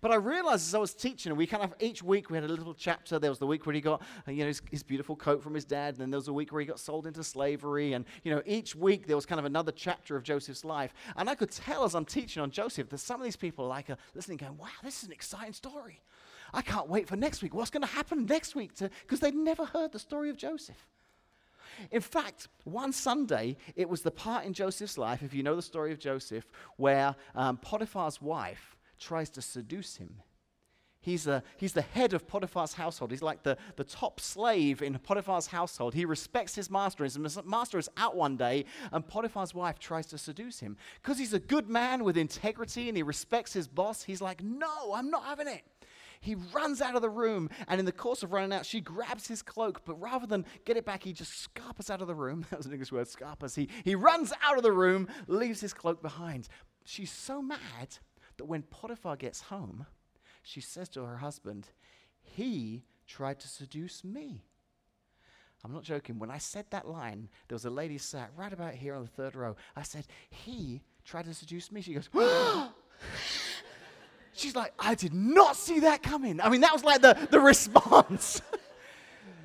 But 0.00 0.10
I 0.10 0.16
realized 0.16 0.66
as 0.68 0.74
I 0.74 0.78
was 0.78 0.94
teaching, 0.94 1.34
we 1.36 1.46
kind 1.46 1.62
of 1.62 1.74
each 1.80 2.02
week 2.02 2.30
we 2.30 2.36
had 2.36 2.44
a 2.44 2.48
little 2.48 2.74
chapter. 2.74 3.18
There 3.18 3.30
was 3.30 3.38
the 3.38 3.46
week 3.46 3.66
where 3.66 3.74
he 3.74 3.80
got 3.80 4.02
uh, 4.26 4.30
you 4.30 4.40
know 4.40 4.48
his, 4.48 4.62
his, 4.70 4.82
beautiful 4.82 5.16
coat 5.16 5.42
from 5.42 5.54
his 5.54 5.64
dad, 5.64 5.94
and 5.94 5.98
then 5.98 6.10
there 6.10 6.18
was 6.18 6.28
a 6.28 6.32
week 6.32 6.52
where 6.52 6.60
he 6.60 6.66
got 6.66 6.80
sold 6.80 7.06
into 7.06 7.22
slavery, 7.24 7.92
and 7.92 8.04
you 8.22 8.34
know 8.34 8.42
each 8.46 8.74
week 8.74 9.06
there 9.06 9.16
was 9.16 9.26
kind 9.26 9.38
of 9.38 9.44
another 9.44 9.72
chapter 9.72 10.16
of 10.16 10.22
Joseph's 10.22 10.64
life. 10.64 10.92
And 11.16 11.30
I 11.30 11.34
could 11.34 11.50
tell 11.50 11.84
as 11.84 11.94
I'm 11.94 12.04
teaching 12.04 12.42
on 12.42 12.50
Joseph 12.50 12.88
that 12.90 12.98
some 12.98 13.20
of 13.20 13.24
these 13.24 13.36
people 13.36 13.66
like 13.66 13.90
are 13.90 13.96
listening, 14.14 14.38
going, 14.38 14.56
"Wow, 14.58 14.68
this 14.82 15.02
is 15.02 15.08
an 15.08 15.12
exciting 15.12 15.52
story." 15.52 16.02
I 16.52 16.62
can't 16.62 16.88
wait 16.88 17.08
for 17.08 17.16
next 17.16 17.42
week. 17.42 17.54
What's 17.54 17.70
going 17.70 17.82
to 17.82 17.88
happen 17.88 18.26
next 18.26 18.54
week? 18.54 18.72
Because 18.78 19.20
they'd 19.20 19.34
never 19.34 19.64
heard 19.64 19.92
the 19.92 19.98
story 19.98 20.30
of 20.30 20.36
Joseph. 20.36 20.86
In 21.90 22.00
fact, 22.00 22.48
one 22.64 22.92
Sunday, 22.92 23.56
it 23.74 23.88
was 23.88 24.02
the 24.02 24.10
part 24.10 24.44
in 24.44 24.52
Joseph's 24.52 24.96
life, 24.96 25.22
if 25.22 25.34
you 25.34 25.42
know 25.42 25.56
the 25.56 25.62
story 25.62 25.92
of 25.92 25.98
Joseph, 25.98 26.50
where 26.76 27.14
um, 27.34 27.58
Potiphar's 27.58 28.20
wife 28.20 28.76
tries 28.98 29.30
to 29.30 29.42
seduce 29.42 29.96
him. 29.96 30.22
He's, 31.00 31.28
a, 31.28 31.44
he's 31.56 31.72
the 31.72 31.82
head 31.82 32.14
of 32.14 32.26
Potiphar's 32.26 32.72
household. 32.72 33.12
He's 33.12 33.22
like 33.22 33.44
the, 33.44 33.56
the 33.76 33.84
top 33.84 34.18
slave 34.18 34.82
in 34.82 34.98
Potiphar's 34.98 35.46
household. 35.46 35.94
He 35.94 36.04
respects 36.04 36.56
his 36.56 36.68
master. 36.68 37.04
His 37.04 37.16
master 37.44 37.78
is 37.78 37.88
out 37.96 38.16
one 38.16 38.36
day, 38.36 38.64
and 38.90 39.06
Potiphar's 39.06 39.54
wife 39.54 39.78
tries 39.78 40.06
to 40.06 40.18
seduce 40.18 40.58
him. 40.58 40.76
Because 41.00 41.16
he's 41.16 41.32
a 41.32 41.38
good 41.38 41.68
man 41.68 42.02
with 42.02 42.16
integrity 42.16 42.88
and 42.88 42.96
he 42.96 43.04
respects 43.04 43.52
his 43.52 43.68
boss, 43.68 44.02
he's 44.02 44.20
like, 44.20 44.42
No, 44.42 44.94
I'm 44.94 45.08
not 45.08 45.24
having 45.26 45.46
it. 45.46 45.62
He 46.20 46.34
runs 46.34 46.80
out 46.80 46.96
of 46.96 47.02
the 47.02 47.10
room, 47.10 47.50
and 47.68 47.78
in 47.78 47.86
the 47.86 47.92
course 47.92 48.22
of 48.22 48.32
running 48.32 48.52
out, 48.52 48.66
she 48.66 48.80
grabs 48.80 49.28
his 49.28 49.42
cloak, 49.42 49.82
but 49.84 50.00
rather 50.00 50.26
than 50.26 50.44
get 50.64 50.76
it 50.76 50.84
back, 50.84 51.02
he 51.02 51.12
just 51.12 51.38
scarpers 51.40 51.90
out 51.90 52.00
of 52.00 52.06
the 52.06 52.14
room. 52.14 52.44
That 52.56 52.58
was 52.58 52.66
an 52.66 52.72
English 52.72 52.92
word, 52.92 53.08
scarpers. 53.08 53.54
He, 53.54 53.68
he 53.84 53.94
runs 53.94 54.32
out 54.42 54.56
of 54.56 54.62
the 54.62 54.72
room, 54.72 55.08
leaves 55.26 55.60
his 55.60 55.74
cloak 55.74 56.00
behind. 56.00 56.48
She's 56.84 57.10
so 57.10 57.42
mad 57.42 57.98
that 58.36 58.44
when 58.46 58.62
Potiphar 58.62 59.16
gets 59.16 59.42
home, 59.42 59.86
she 60.42 60.60
says 60.60 60.88
to 60.90 61.02
her 61.02 61.18
husband, 61.18 61.68
He 62.22 62.84
tried 63.06 63.40
to 63.40 63.48
seduce 63.48 64.04
me. 64.04 64.44
I'm 65.64 65.72
not 65.72 65.82
joking. 65.82 66.18
When 66.18 66.30
I 66.30 66.38
said 66.38 66.66
that 66.70 66.88
line, 66.88 67.28
there 67.48 67.56
was 67.56 67.64
a 67.64 67.70
lady 67.70 67.98
sat 67.98 68.30
right 68.36 68.52
about 68.52 68.74
here 68.74 68.94
on 68.94 69.02
the 69.02 69.08
third 69.08 69.34
row. 69.34 69.56
I 69.74 69.82
said, 69.82 70.06
He 70.30 70.82
tried 71.04 71.24
to 71.24 71.34
seduce 71.34 71.72
me. 71.72 71.80
She 71.80 71.94
goes, 71.94 72.08
She's 74.36 74.54
like, 74.54 74.74
I 74.78 74.94
did 74.94 75.14
not 75.14 75.56
see 75.56 75.80
that 75.80 76.02
coming. 76.02 76.42
I 76.42 76.50
mean, 76.50 76.60
that 76.60 76.72
was 76.74 76.84
like 76.84 77.00
the, 77.00 77.26
the 77.30 77.40
response. 77.52 78.42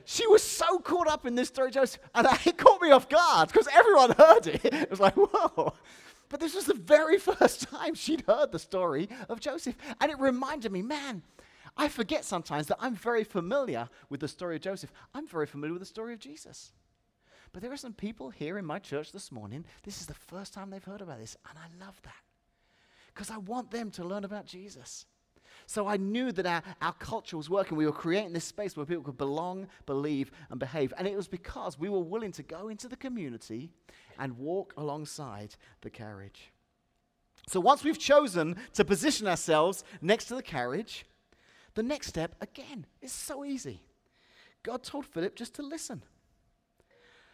she 0.03 0.27
was 0.27 0.43
so 0.43 0.79
caught 0.79 1.07
up 1.07 1.25
in 1.25 1.35
this 1.35 1.47
story, 1.47 1.71
Joseph, 1.71 2.01
and 2.13 2.27
it 2.45 2.57
caught 2.57 2.81
me 2.81 2.91
off 2.91 3.07
guard 3.07 3.47
because 3.47 3.69
everyone 3.73 4.11
heard 4.11 4.47
it. 4.47 4.61
It 4.65 4.89
was 4.89 4.99
like, 4.99 5.15
whoa. 5.15 5.73
But 6.27 6.41
this 6.41 6.53
was 6.53 6.65
the 6.65 6.73
very 6.73 7.17
first 7.17 7.69
time 7.69 7.95
she'd 7.95 8.25
heard 8.27 8.51
the 8.51 8.59
story 8.59 9.07
of 9.29 9.39
Joseph. 9.39 9.75
And 10.01 10.11
it 10.11 10.19
reminded 10.19 10.73
me, 10.73 10.81
man, 10.81 11.23
I 11.77 11.87
forget 11.87 12.25
sometimes 12.25 12.67
that 12.67 12.77
I'm 12.81 12.95
very 12.95 13.23
familiar 13.23 13.87
with 14.09 14.19
the 14.19 14.27
story 14.27 14.57
of 14.57 14.61
Joseph. 14.61 14.91
I'm 15.13 15.25
very 15.25 15.45
familiar 15.45 15.73
with 15.73 15.81
the 15.81 15.85
story 15.85 16.13
of 16.13 16.19
Jesus. 16.19 16.73
But 17.53 17.61
there 17.61 17.71
are 17.71 17.77
some 17.77 17.93
people 17.93 18.29
here 18.29 18.57
in 18.57 18.65
my 18.65 18.79
church 18.79 19.13
this 19.13 19.31
morning, 19.31 19.63
this 19.83 20.01
is 20.01 20.07
the 20.07 20.13
first 20.13 20.53
time 20.53 20.69
they've 20.69 20.83
heard 20.83 21.01
about 21.01 21.19
this, 21.19 21.37
and 21.49 21.57
I 21.57 21.85
love 21.85 22.01
that 22.03 22.30
because 23.13 23.29
I 23.29 23.37
want 23.37 23.71
them 23.71 23.91
to 23.91 24.03
learn 24.03 24.23
about 24.23 24.45
Jesus. 24.45 25.05
So 25.65 25.87
I 25.87 25.97
knew 25.97 26.31
that 26.31 26.45
our, 26.45 26.63
our 26.81 26.93
culture 26.93 27.37
was 27.37 27.49
working. 27.49 27.77
We 27.77 27.85
were 27.85 27.91
creating 27.91 28.33
this 28.33 28.45
space 28.45 28.75
where 28.75 28.85
people 28.85 29.03
could 29.03 29.17
belong, 29.17 29.67
believe, 29.85 30.31
and 30.49 30.59
behave. 30.59 30.93
And 30.97 31.07
it 31.07 31.15
was 31.15 31.27
because 31.27 31.79
we 31.79 31.89
were 31.89 31.99
willing 31.99 32.31
to 32.33 32.43
go 32.43 32.69
into 32.69 32.87
the 32.87 32.97
community 32.97 33.69
and 34.17 34.37
walk 34.37 34.73
alongside 34.77 35.55
the 35.81 35.89
carriage. 35.89 36.51
So 37.47 37.59
once 37.59 37.83
we've 37.83 37.97
chosen 37.97 38.55
to 38.73 38.85
position 38.85 39.27
ourselves 39.27 39.83
next 40.01 40.25
to 40.25 40.35
the 40.35 40.43
carriage, 40.43 41.05
the 41.73 41.83
next 41.83 42.07
step, 42.07 42.35
again, 42.41 42.85
is 43.01 43.11
so 43.11 43.45
easy. 43.45 43.81
God 44.63 44.83
told 44.83 45.05
Philip 45.05 45.35
just 45.35 45.55
to 45.55 45.63
listen. 45.63 46.03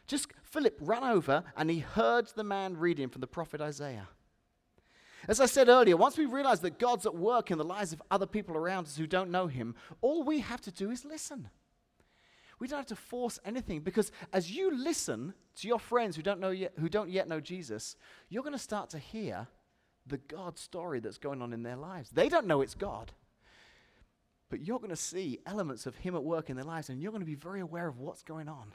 Just 0.06 0.28
Philip 0.44 0.78
ran 0.80 1.04
over 1.04 1.44
and 1.58 1.70
he 1.70 1.80
heard 1.80 2.28
the 2.36 2.44
man 2.44 2.78
reading 2.78 3.10
from 3.10 3.22
the 3.22 3.28
prophet 3.28 3.60
Isaiah. 3.60 4.08
As 5.28 5.42
I 5.42 5.46
said 5.46 5.68
earlier, 5.68 5.98
once 5.98 6.18
we 6.18 6.26
realize 6.26 6.60
that 6.62 6.80
God's 6.80 7.06
at 7.06 7.16
work 7.16 7.52
in 7.52 7.58
the 7.58 7.64
lives 7.64 7.94
of 7.94 8.02
other 8.12 8.26
people 8.26 8.56
around 8.56 8.86
us 8.86 8.98
who 8.98 9.08
don't 9.08 9.32
know 9.32 9.48
Him, 9.48 9.76
all 10.02 10.24
we 10.24 10.40
have 10.40 10.62
to 10.62 10.72
do 10.72 10.92
is 10.92 11.04
listen. 11.04 11.50
We 12.60 12.68
don't 12.68 12.80
have 12.80 12.88
to 12.88 12.96
force 12.96 13.40
anything 13.46 13.82
because 13.82 14.12
as 14.34 14.52
you 14.52 14.76
listen 14.76 15.34
to 15.58 15.68
your 15.68 15.80
friends 15.80 16.16
who 16.16 16.22
don't, 16.22 16.40
know 16.40 16.50
yet, 16.50 16.74
who 16.80 16.90
don't 16.90 17.10
yet 17.10 17.28
know 17.28 17.40
Jesus, 17.40 17.96
you're 18.30 18.44
going 18.44 18.54
to 18.54 18.60
start 18.60 18.90
to 18.92 19.00
hear 19.00 19.48
the 20.08 20.18
God 20.18 20.58
story 20.58 21.00
that's 21.00 21.18
going 21.18 21.42
on 21.42 21.54
in 21.54 21.64
their 21.64 21.76
lives. 21.76 22.10
They 22.10 22.30
don't 22.30 22.48
know 22.48 22.62
it's 22.62 22.74
God, 22.74 23.12
but 24.50 24.66
you're 24.66 24.80
going 24.80 24.90
to 24.90 24.96
see 24.96 25.40
elements 25.46 25.86
of 25.86 25.96
Him 25.98 26.16
at 26.16 26.24
work 26.24 26.50
in 26.50 26.56
their 26.56 26.66
lives 26.66 26.90
and 26.90 27.02
you're 27.02 27.12
going 27.12 27.22
to 27.22 27.26
be 27.26 27.36
very 27.36 27.60
aware 27.60 27.88
of 27.88 28.00
what's 28.00 28.24
going 28.24 28.48
on. 28.48 28.74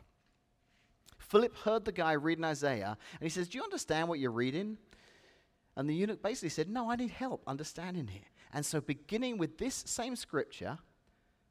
Philip 1.19 1.57
heard 1.59 1.85
the 1.85 1.93
guy 1.93 2.13
reading 2.13 2.45
Isaiah 2.45 2.97
and 3.21 3.23
he 3.23 3.29
says, 3.31 3.49
Do 3.49 3.59
you 3.59 3.65
understand 3.65 4.09
what 4.09 4.19
you're 4.19 4.31
reading? 4.31 4.77
And 5.77 5.89
the 5.89 5.95
eunuch 5.95 6.23
basically 6.23 6.51
said, 6.51 6.69
No, 6.69 6.91
I 6.91 6.97
need 6.97 7.11
help 7.11 7.43
understanding 7.47 8.09
here. 8.09 8.23
And 8.53 8.65
so, 8.65 8.81
beginning 8.81 9.39
with 9.39 9.59
this 9.59 9.75
same 9.87 10.17
scripture, 10.17 10.79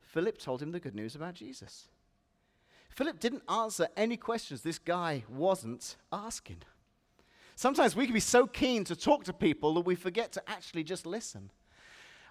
Philip 0.01 0.37
told 0.37 0.61
him 0.61 0.71
the 0.71 0.79
good 0.79 0.95
news 0.95 1.15
about 1.15 1.33
Jesus. 1.33 1.87
Philip 2.89 3.19
didn't 3.19 3.43
answer 3.49 3.87
any 3.95 4.17
questions 4.17 4.61
this 4.61 4.77
guy 4.77 5.23
wasn't 5.29 5.95
asking. 6.11 6.61
Sometimes 7.55 7.95
we 7.95 8.05
can 8.05 8.13
be 8.13 8.19
so 8.19 8.45
keen 8.45 8.83
to 8.85 8.95
talk 8.95 9.23
to 9.25 9.33
people 9.33 9.73
that 9.75 9.85
we 9.85 9.95
forget 9.95 10.31
to 10.33 10.43
actually 10.49 10.83
just 10.83 11.05
listen. 11.05 11.51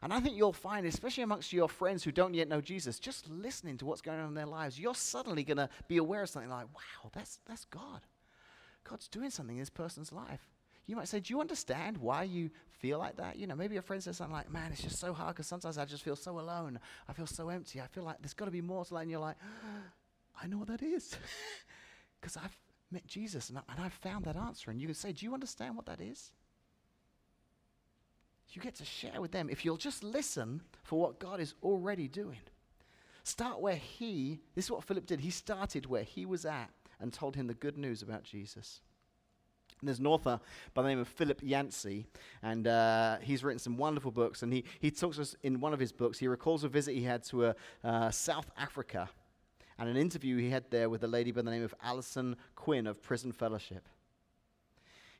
And 0.02 0.12
I 0.12 0.20
think 0.20 0.36
you'll 0.36 0.52
find, 0.52 0.86
especially 0.86 1.22
amongst 1.22 1.52
your 1.52 1.68
friends 1.68 2.02
who 2.04 2.12
don't 2.12 2.34
yet 2.34 2.48
know 2.48 2.60
Jesus, 2.60 2.98
just 2.98 3.28
listening 3.28 3.76
to 3.78 3.86
what's 3.86 4.00
going 4.00 4.18
on 4.18 4.28
in 4.28 4.34
their 4.34 4.46
lives, 4.46 4.78
you're 4.78 4.94
suddenly 4.94 5.44
going 5.44 5.58
to 5.58 5.68
be 5.88 5.98
aware 5.98 6.22
of 6.22 6.30
something 6.30 6.50
like, 6.50 6.66
wow, 6.74 7.10
that's, 7.12 7.38
that's 7.46 7.66
God. 7.66 8.00
God's 8.84 9.08
doing 9.08 9.30
something 9.30 9.56
in 9.56 9.62
this 9.62 9.70
person's 9.70 10.10
life. 10.10 10.48
You 10.86 10.96
might 10.96 11.08
say, 11.08 11.20
Do 11.20 11.32
you 11.32 11.40
understand 11.40 11.98
why 11.98 12.24
you 12.24 12.50
feel 12.78 12.98
like 12.98 13.16
that? 13.16 13.36
You 13.36 13.46
know, 13.46 13.54
maybe 13.54 13.76
a 13.76 13.82
friend 13.82 14.02
says 14.02 14.16
something 14.16 14.34
like, 14.34 14.50
Man, 14.50 14.72
it's 14.72 14.82
just 14.82 14.98
so 14.98 15.12
hard 15.12 15.34
because 15.36 15.46
sometimes 15.46 15.78
I 15.78 15.84
just 15.84 16.02
feel 16.02 16.16
so 16.16 16.38
alone. 16.38 16.78
I 17.08 17.12
feel 17.12 17.26
so 17.26 17.48
empty. 17.48 17.80
I 17.80 17.86
feel 17.86 18.04
like 18.04 18.16
there's 18.20 18.34
got 18.34 18.46
to 18.46 18.50
be 18.50 18.60
more 18.60 18.84
to 18.84 18.94
life. 18.94 19.02
And 19.02 19.10
you're 19.10 19.20
like, 19.20 19.36
I 20.42 20.46
know 20.46 20.58
what 20.58 20.68
that 20.68 20.82
is. 20.82 21.16
Because 22.20 22.36
I've 22.36 22.54
met 22.90 23.06
Jesus 23.06 23.48
and, 23.48 23.56
I, 23.56 23.62
and 23.70 23.82
I've 23.82 23.94
found 23.94 24.26
that 24.26 24.36
answer. 24.36 24.70
And 24.70 24.78
you 24.78 24.86
can 24.86 24.94
say, 24.94 25.10
Do 25.10 25.24
you 25.24 25.32
understand 25.32 25.74
what 25.74 25.86
that 25.86 26.02
is? 26.02 26.32
You 28.52 28.60
get 28.60 28.74
to 28.74 28.84
share 28.84 29.20
with 29.22 29.32
them 29.32 29.48
if 29.48 29.64
you'll 29.64 29.78
just 29.78 30.02
listen 30.02 30.60
for 30.82 31.00
what 31.00 31.18
God 31.18 31.40
is 31.40 31.54
already 31.62 32.08
doing. 32.08 32.40
Start 33.22 33.60
where 33.60 33.76
He, 33.76 34.40
this 34.54 34.66
is 34.66 34.70
what 34.70 34.84
Philip 34.84 35.06
did. 35.06 35.20
He 35.20 35.30
started 35.30 35.86
where 35.86 36.02
He 36.02 36.26
was 36.26 36.44
at 36.44 36.70
and 37.00 37.12
told 37.12 37.34
him 37.34 37.46
the 37.46 37.54
good 37.54 37.78
news 37.78 38.02
about 38.02 38.22
Jesus. 38.22 38.80
And 39.80 39.88
there's 39.88 39.98
an 39.98 40.06
author 40.06 40.40
by 40.74 40.82
the 40.82 40.88
name 40.88 40.98
of 40.98 41.08
Philip 41.08 41.40
Yancey, 41.42 42.06
and 42.42 42.66
uh, 42.66 43.16
he's 43.22 43.42
written 43.44 43.58
some 43.58 43.76
wonderful 43.76 44.10
books. 44.10 44.42
And 44.42 44.52
he, 44.52 44.64
he 44.80 44.90
talks 44.90 45.18
us 45.18 45.36
in 45.42 45.60
one 45.60 45.72
of 45.72 45.80
his 45.80 45.92
books. 45.92 46.18
He 46.18 46.28
recalls 46.28 46.64
a 46.64 46.68
visit 46.68 46.94
he 46.94 47.02
had 47.02 47.22
to 47.24 47.46
a, 47.46 47.54
uh, 47.82 48.10
South 48.10 48.50
Africa 48.58 49.08
and 49.78 49.88
an 49.88 49.96
interview 49.96 50.36
he 50.36 50.50
had 50.50 50.70
there 50.70 50.90
with 50.90 51.02
a 51.02 51.08
lady 51.08 51.32
by 51.32 51.40
the 51.42 51.50
name 51.50 51.64
of 51.64 51.74
Alison 51.82 52.36
Quinn 52.54 52.86
of 52.86 53.02
Prison 53.02 53.32
Fellowship. 53.32 53.88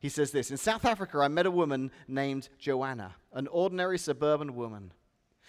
He 0.01 0.09
says 0.09 0.31
this 0.31 0.51
In 0.51 0.57
South 0.57 0.85
Africa, 0.85 1.19
I 1.19 1.29
met 1.29 1.47
a 1.47 1.51
woman 1.51 1.91
named 2.07 2.49
Joanna, 2.59 3.15
an 3.33 3.47
ordinary 3.49 3.99
suburban 3.99 4.55
woman. 4.55 4.93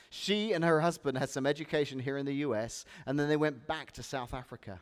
She 0.09 0.51
and 0.51 0.63
her 0.63 0.81
husband 0.81 1.17
had 1.17 1.29
some 1.29 1.45
education 1.45 1.99
here 1.99 2.17
in 2.17 2.25
the 2.25 2.35
US, 2.35 2.85
and 3.05 3.17
then 3.17 3.29
they 3.29 3.37
went 3.37 3.65
back 3.65 3.93
to 3.93 4.03
South 4.03 4.33
Africa. 4.33 4.81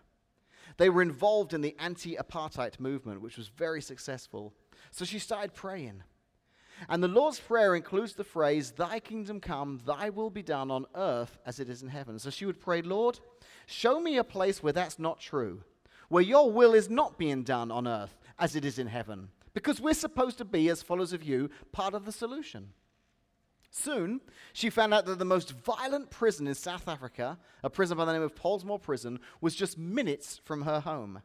They 0.80 0.90
were 0.90 1.02
involved 1.02 1.54
in 1.54 1.60
the 1.60 1.76
anti 1.78 2.16
apartheid 2.16 2.80
movement, 2.80 3.22
which 3.22 3.36
was 3.36 3.50
very 3.50 3.82
successful. 3.82 4.54
So 4.92 5.04
she 5.04 5.20
started 5.20 5.54
praying. 5.54 6.04
And 6.88 7.04
the 7.04 7.10
Lord's 7.10 7.38
Prayer 7.38 7.76
includes 7.76 8.14
the 8.14 8.24
phrase, 8.24 8.72
Thy 8.72 9.02
kingdom 9.02 9.42
come, 9.42 9.82
thy 9.86 10.10
will 10.10 10.30
be 10.30 10.42
done 10.42 10.72
on 10.72 10.86
earth 10.96 11.38
as 11.46 11.60
it 11.60 11.70
is 11.70 11.84
in 11.84 11.90
heaven. 11.90 12.18
So 12.18 12.30
she 12.30 12.46
would 12.46 12.62
pray, 12.62 12.82
Lord, 12.82 13.20
show 13.66 14.00
me 14.00 14.18
a 14.18 14.24
place 14.24 14.64
where 14.64 14.72
that's 14.72 14.98
not 14.98 15.20
true, 15.20 15.64
where 16.08 16.24
your 16.24 16.50
will 16.50 16.74
is 16.74 16.90
not 16.90 17.18
being 17.18 17.44
done 17.44 17.72
on 17.72 17.86
earth 17.86 18.18
as 18.40 18.56
it 18.56 18.64
is 18.64 18.80
in 18.80 18.88
heaven. 18.88 19.28
Because 19.54 19.82
we're 19.82 19.94
supposed 19.94 20.38
to 20.38 20.46
be, 20.46 20.70
as 20.70 20.82
followers 20.82 21.12
of 21.12 21.24
you, 21.24 21.50
part 21.74 21.94
of 21.94 22.06
the 22.06 22.14
solution. 22.14 22.70
Soon, 23.72 24.22
she 24.52 24.70
found 24.70 24.94
out 24.94 25.06
that 25.06 25.20
the 25.20 25.26
most 25.26 25.52
violent 25.52 26.10
prison 26.10 26.48
in 26.48 26.56
South 26.56 26.88
Africa, 26.88 27.38
a 27.64 27.70
prison 27.70 27.98
by 27.98 28.06
the 28.06 28.14
name 28.14 28.22
of 28.22 28.36
Pollsmoor 28.36 28.82
Prison, 28.82 29.20
was 29.42 29.56
just 29.56 29.78
minutes 29.78 30.42
from 30.44 30.64
her 30.64 30.80
home. 30.80 31.22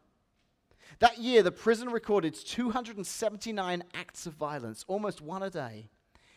That 0.98 1.18
year, 1.18 1.42
the 1.42 1.50
prison 1.50 1.88
recorded 1.88 2.35
279 2.35 3.85
acts 3.94 4.26
of 4.26 4.35
violence, 4.35 4.85
almost 4.87 5.22
one 5.22 5.42
a 5.42 5.50
day. 5.50 5.90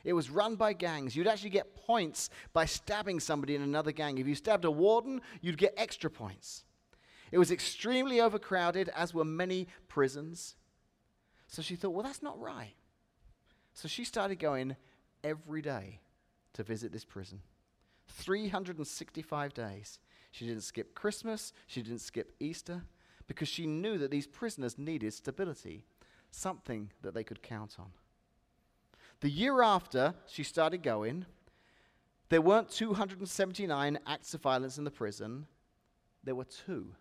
It 0.04 0.14
was 0.14 0.30
run 0.30 0.56
by 0.56 0.72
gangs. 0.72 1.16
You'd 1.16 1.28
actually 1.28 1.50
get 1.50 1.76
points 1.76 2.30
by 2.54 2.66
stabbing 2.66 3.20
somebody 3.20 3.56
in 3.56 3.62
another 3.62 3.92
gang. 3.92 4.18
If 4.18 4.28
you 4.28 4.36
stabbed 4.36 4.64
a 4.64 4.72
warden, 4.72 5.22
you'd 5.42 5.58
get 5.58 5.74
extra 5.76 6.10
points. 6.10 6.64
It 7.32 7.38
was 7.38 7.52
extremely 7.52 8.22
overcrowded, 8.22 8.90
as 8.96 9.14
were 9.14 9.26
many 9.26 9.68
prisons. 9.90 10.56
So 11.48 11.62
she 11.62 11.76
thought, 11.76 11.90
well, 11.90 12.04
that's 12.04 12.24
not 12.24 12.40
right. 12.40 12.76
So 13.74 13.90
she 13.90 14.06
started 14.06 14.40
going 14.40 14.78
every 15.24 15.62
day 15.62 16.00
to 16.54 16.64
visit 16.64 16.92
this 16.92 17.06
prison. 17.06 17.42
365 18.08 19.54
days. 19.54 20.00
She 20.32 20.46
didn't 20.46 20.64
skip 20.64 20.94
Christmas, 20.94 21.54
she 21.68 21.82
didn't 21.82 22.02
skip 22.02 22.34
Easter, 22.40 22.84
because 23.28 23.48
she 23.48 23.68
knew 23.68 23.98
that 23.98 24.12
these 24.12 24.28
prisoners 24.28 24.78
needed 24.78 25.14
stability, 25.14 25.86
something 26.32 26.92
that 27.02 27.14
they 27.14 27.24
could 27.24 27.42
count 27.42 27.76
on. 27.80 27.92
The 29.22 29.30
year 29.30 29.62
after 29.62 30.14
she 30.28 30.44
started 30.44 30.84
going, 30.84 31.26
there 32.30 32.42
weren't 32.42 32.70
279 32.70 34.00
acts 34.06 34.34
of 34.34 34.42
violence 34.42 34.78
in 34.78 34.84
the 34.84 34.92
prison, 34.92 35.48
there 36.24 36.36
were 36.36 36.46
two. 36.46 36.94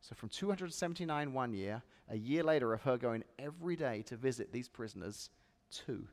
So 0.00 0.14
from 0.14 0.28
279 0.28 1.32
one 1.32 1.52
year, 1.52 1.82
a 2.08 2.16
year 2.16 2.42
later 2.42 2.72
of 2.72 2.82
her 2.82 2.96
going 2.96 3.24
every 3.38 3.76
day 3.76 4.02
to 4.02 4.16
visit 4.16 4.52
these 4.52 4.68
prisoners, 4.68 5.30
two. 5.70 6.06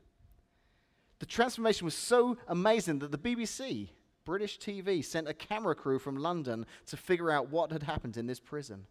The 1.18 1.26
transformation 1.26 1.84
was 1.84 1.94
so 1.94 2.36
amazing 2.48 2.98
that 2.98 3.10
the 3.10 3.18
BBC, 3.18 3.88
British 4.24 4.58
TV, 4.58 5.04
sent 5.04 5.28
a 5.28 5.34
camera 5.34 5.74
crew 5.74 5.98
from 5.98 6.16
London 6.16 6.66
to 6.86 6.96
figure 6.96 7.30
out 7.30 7.50
what 7.50 7.72
had 7.72 7.82
happened 7.82 8.16
in 8.16 8.26
this 8.26 8.40
prison. 8.40 8.86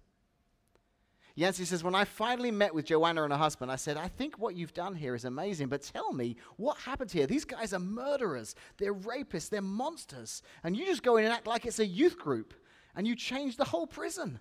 Yancey 1.35 1.65
says, 1.65 1.83
When 1.83 1.95
I 1.95 2.05
finally 2.05 2.49
met 2.49 2.73
with 2.73 2.85
Joanna 2.85 3.23
and 3.23 3.33
her 3.33 3.37
husband, 3.37 3.69
I 3.69 3.75
said, 3.75 3.97
I 3.97 4.07
think 4.07 4.39
what 4.39 4.55
you've 4.55 4.73
done 4.73 4.95
here 4.95 5.13
is 5.13 5.25
amazing, 5.25 5.67
but 5.67 5.81
tell 5.81 6.13
me, 6.13 6.37
what 6.55 6.77
happened 6.77 7.11
here? 7.11 7.27
These 7.27 7.45
guys 7.45 7.73
are 7.73 7.79
murderers, 7.79 8.55
they're 8.77 8.93
rapists, 8.93 9.49
they're 9.49 9.61
monsters, 9.61 10.41
and 10.63 10.77
you 10.77 10.85
just 10.85 11.03
go 11.03 11.17
in 11.17 11.25
and 11.25 11.33
act 11.33 11.45
like 11.45 11.65
it's 11.65 11.79
a 11.79 11.85
youth 11.85 12.17
group, 12.17 12.53
and 12.95 13.05
you 13.05 13.15
change 13.15 13.57
the 13.57 13.65
whole 13.65 13.85
prison. 13.85 14.39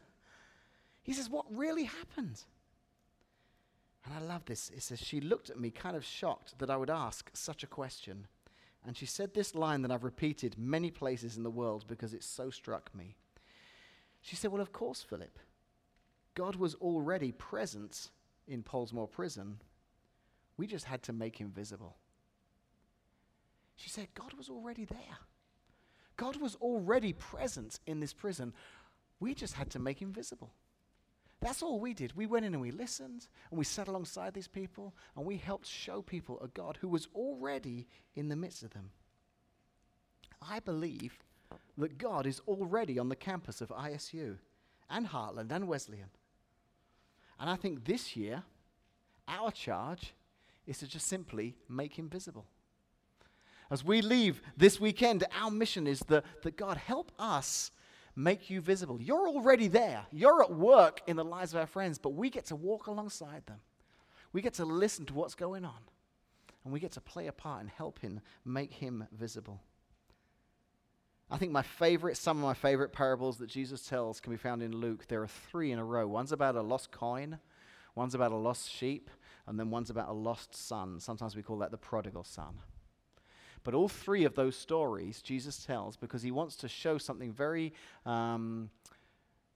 He 1.03 1.13
says, 1.13 1.29
What 1.29 1.47
really 1.51 1.85
happened? 1.85 2.41
And 4.05 4.15
I 4.15 4.21
love 4.21 4.45
this. 4.45 4.71
It 4.75 4.83
says, 4.83 5.01
She 5.01 5.21
looked 5.21 5.51
at 5.51 5.59
me 5.59 5.71
kind 5.71 5.97
of 5.97 6.05
shocked 6.05 6.59
that 6.59 6.71
I 6.71 6.77
would 6.77 6.91
ask 6.91 7.31
such 7.33 7.63
a 7.63 7.69
question. 7.69 8.27
And 8.87 8.97
she 8.97 9.07
said 9.07 9.33
this 9.33 9.55
line 9.55 9.81
that 9.83 9.91
I've 9.91 10.05
repeated 10.05 10.59
many 10.59 10.91
places 10.91 11.37
in 11.37 11.43
the 11.43 11.51
world 11.51 11.87
because 11.89 12.13
it 12.13 12.23
so 12.23 12.51
struck 12.51 12.95
me. 12.95 13.17
She 14.21 14.37
said, 14.37 14.53
Well, 14.53 14.61
of 14.61 14.73
course, 14.73 15.03
Philip. 15.03 15.39
God 16.35 16.57
was 16.57 16.75
already 16.77 17.33
present 17.33 18.11
in 18.47 18.63
Pollsmoor 18.63 19.11
prison. 19.11 19.61
We 20.57 20.67
just 20.67 20.85
had 20.85 21.03
to 21.05 21.13
make 21.13 21.39
him 21.39 21.51
visible. 21.51 21.97
She 23.77 23.89
said, 23.89 24.09
God 24.15 24.35
was 24.35 24.49
already 24.49 24.85
there. 24.85 25.19
God 26.17 26.37
was 26.37 26.55
already 26.57 27.13
present 27.13 27.81
in 27.87 28.01
this 28.01 28.13
prison. 28.13 28.53
We 29.19 29.35
just 29.35 29.55
had 29.55 29.71
to 29.71 29.79
make 29.79 30.01
him 30.01 30.13
visible. 30.13 30.53
That's 31.45 31.63
all 31.63 31.79
we 31.79 31.93
did. 31.93 32.17
We 32.17 32.25
went 32.25 32.47
in 32.47 32.55
and 32.55 32.63
we 32.63 32.71
listened 32.71 33.27
and 33.51 33.59
we 33.59 33.67
sat 33.67 33.87
alongside 33.87 34.33
these 34.33 34.49
people 34.49 34.95
and 35.15 35.27
we 35.27 35.37
helped 35.37 35.67
show 35.67 36.01
people 36.01 36.41
a 36.41 36.49
God 36.49 36.79
who 36.81 36.89
was 36.89 37.07
already 37.15 37.87
in 38.17 38.31
the 38.31 38.35
midst 38.35 38.63
of 38.63 38.71
them. 38.71 38.89
I 40.41 40.61
believe 40.61 41.19
that 41.77 41.99
God 41.99 42.27
is 42.27 42.41
already 42.49 42.99
on 42.99 43.11
the 43.11 43.15
campus 43.15 43.61
of 43.61 43.69
ISU 43.69 44.39
and 44.89 45.07
Heartland 45.07 45.53
and 45.53 45.69
Wesleyan. 45.69 46.09
And 47.39 47.51
I 47.51 47.57
think 47.57 47.85
this 47.85 48.17
year, 48.17 48.43
our 49.29 49.51
charge 49.51 50.15
is 50.67 50.79
to 50.79 50.87
just 50.87 51.07
simply 51.07 51.57
make 51.69 51.99
him 51.99 52.09
visible. 52.09 52.47
As 53.71 53.85
we 53.85 54.01
leave 54.01 54.41
this 54.57 54.81
weekend, 54.81 55.25
our 55.39 55.51
mission 55.51 55.87
is 55.87 56.01
that, 56.09 56.25
that 56.43 56.57
God 56.57 56.79
help 56.79 57.13
us 57.19 57.71
make 58.17 58.51
you 58.51 58.61
visible. 58.61 59.01
You're 59.01 59.29
already 59.29 59.69
there. 59.69 60.07
You're 60.13 60.43
at 60.43 60.53
work 60.53 61.01
in 61.07 61.17
the 61.17 61.25
lives 61.25 61.53
of 61.55 61.61
our 61.61 61.67
friends, 61.67 61.99
but 61.99 62.15
we 62.15 62.31
get 62.31 62.47
to 62.47 62.57
walk 62.57 62.87
alongside 62.87 63.47
them. 63.47 63.61
We 64.33 64.43
get 64.43 64.55
to 64.55 64.65
listen 64.65 65.07
to 65.07 65.15
what's 65.15 65.35
going 65.35 65.65
on. 65.65 65.79
And 66.65 66.73
we 66.73 66.81
get 66.81 66.93
to 66.93 67.01
play 67.01 67.27
a 67.27 67.33
part 67.33 67.63
in 67.63 67.69
helping 67.69 68.21
make 68.45 68.73
him 68.73 69.07
visible. 69.13 69.61
I 71.31 71.37
think 71.37 71.53
my 71.53 71.63
favorite, 71.63 72.17
some 72.17 72.39
of 72.39 72.45
my 72.45 72.55
favorite 72.55 72.93
parables 72.93 73.39
that 73.39 73.49
Jesus 73.49 73.87
tells 73.87 74.21
can 74.21 74.33
be 74.33 74.37
found 74.39 74.63
in 74.63 74.73
Luke. 74.73 75.07
There 75.09 75.23
are 75.23 75.29
three 75.29 75.73
in 75.73 75.79
a 75.79 75.85
row. 75.85 76.07
One's 76.07 76.33
about 76.33 76.55
a 76.57 76.63
lost 76.63 76.91
coin, 76.91 77.39
one's 77.95 78.15
about 78.15 78.33
a 78.33 78.37
lost 78.37 78.71
sheep, 78.71 79.11
and 79.47 79.59
then 79.59 79.71
one's 79.71 79.91
about 79.91 80.09
a 80.09 80.13
lost 80.13 80.55
son. 80.55 81.01
Sometimes 81.01 81.35
we 81.35 81.43
call 81.43 81.59
that 81.59 81.71
the 81.71 81.77
prodigal 81.77 82.25
son. 82.25 82.61
But 83.65 83.73
all 83.75 83.89
three 83.89 84.25
of 84.25 84.35
those 84.35 84.57
stories 84.57 85.23
Jesus 85.23 85.65
tells 85.65 85.97
because 85.97 86.23
he 86.23 86.31
wants 86.31 86.57
to 86.57 86.69
show 86.69 86.99
something 86.99 87.33
very, 87.33 87.73
um, 88.05 88.71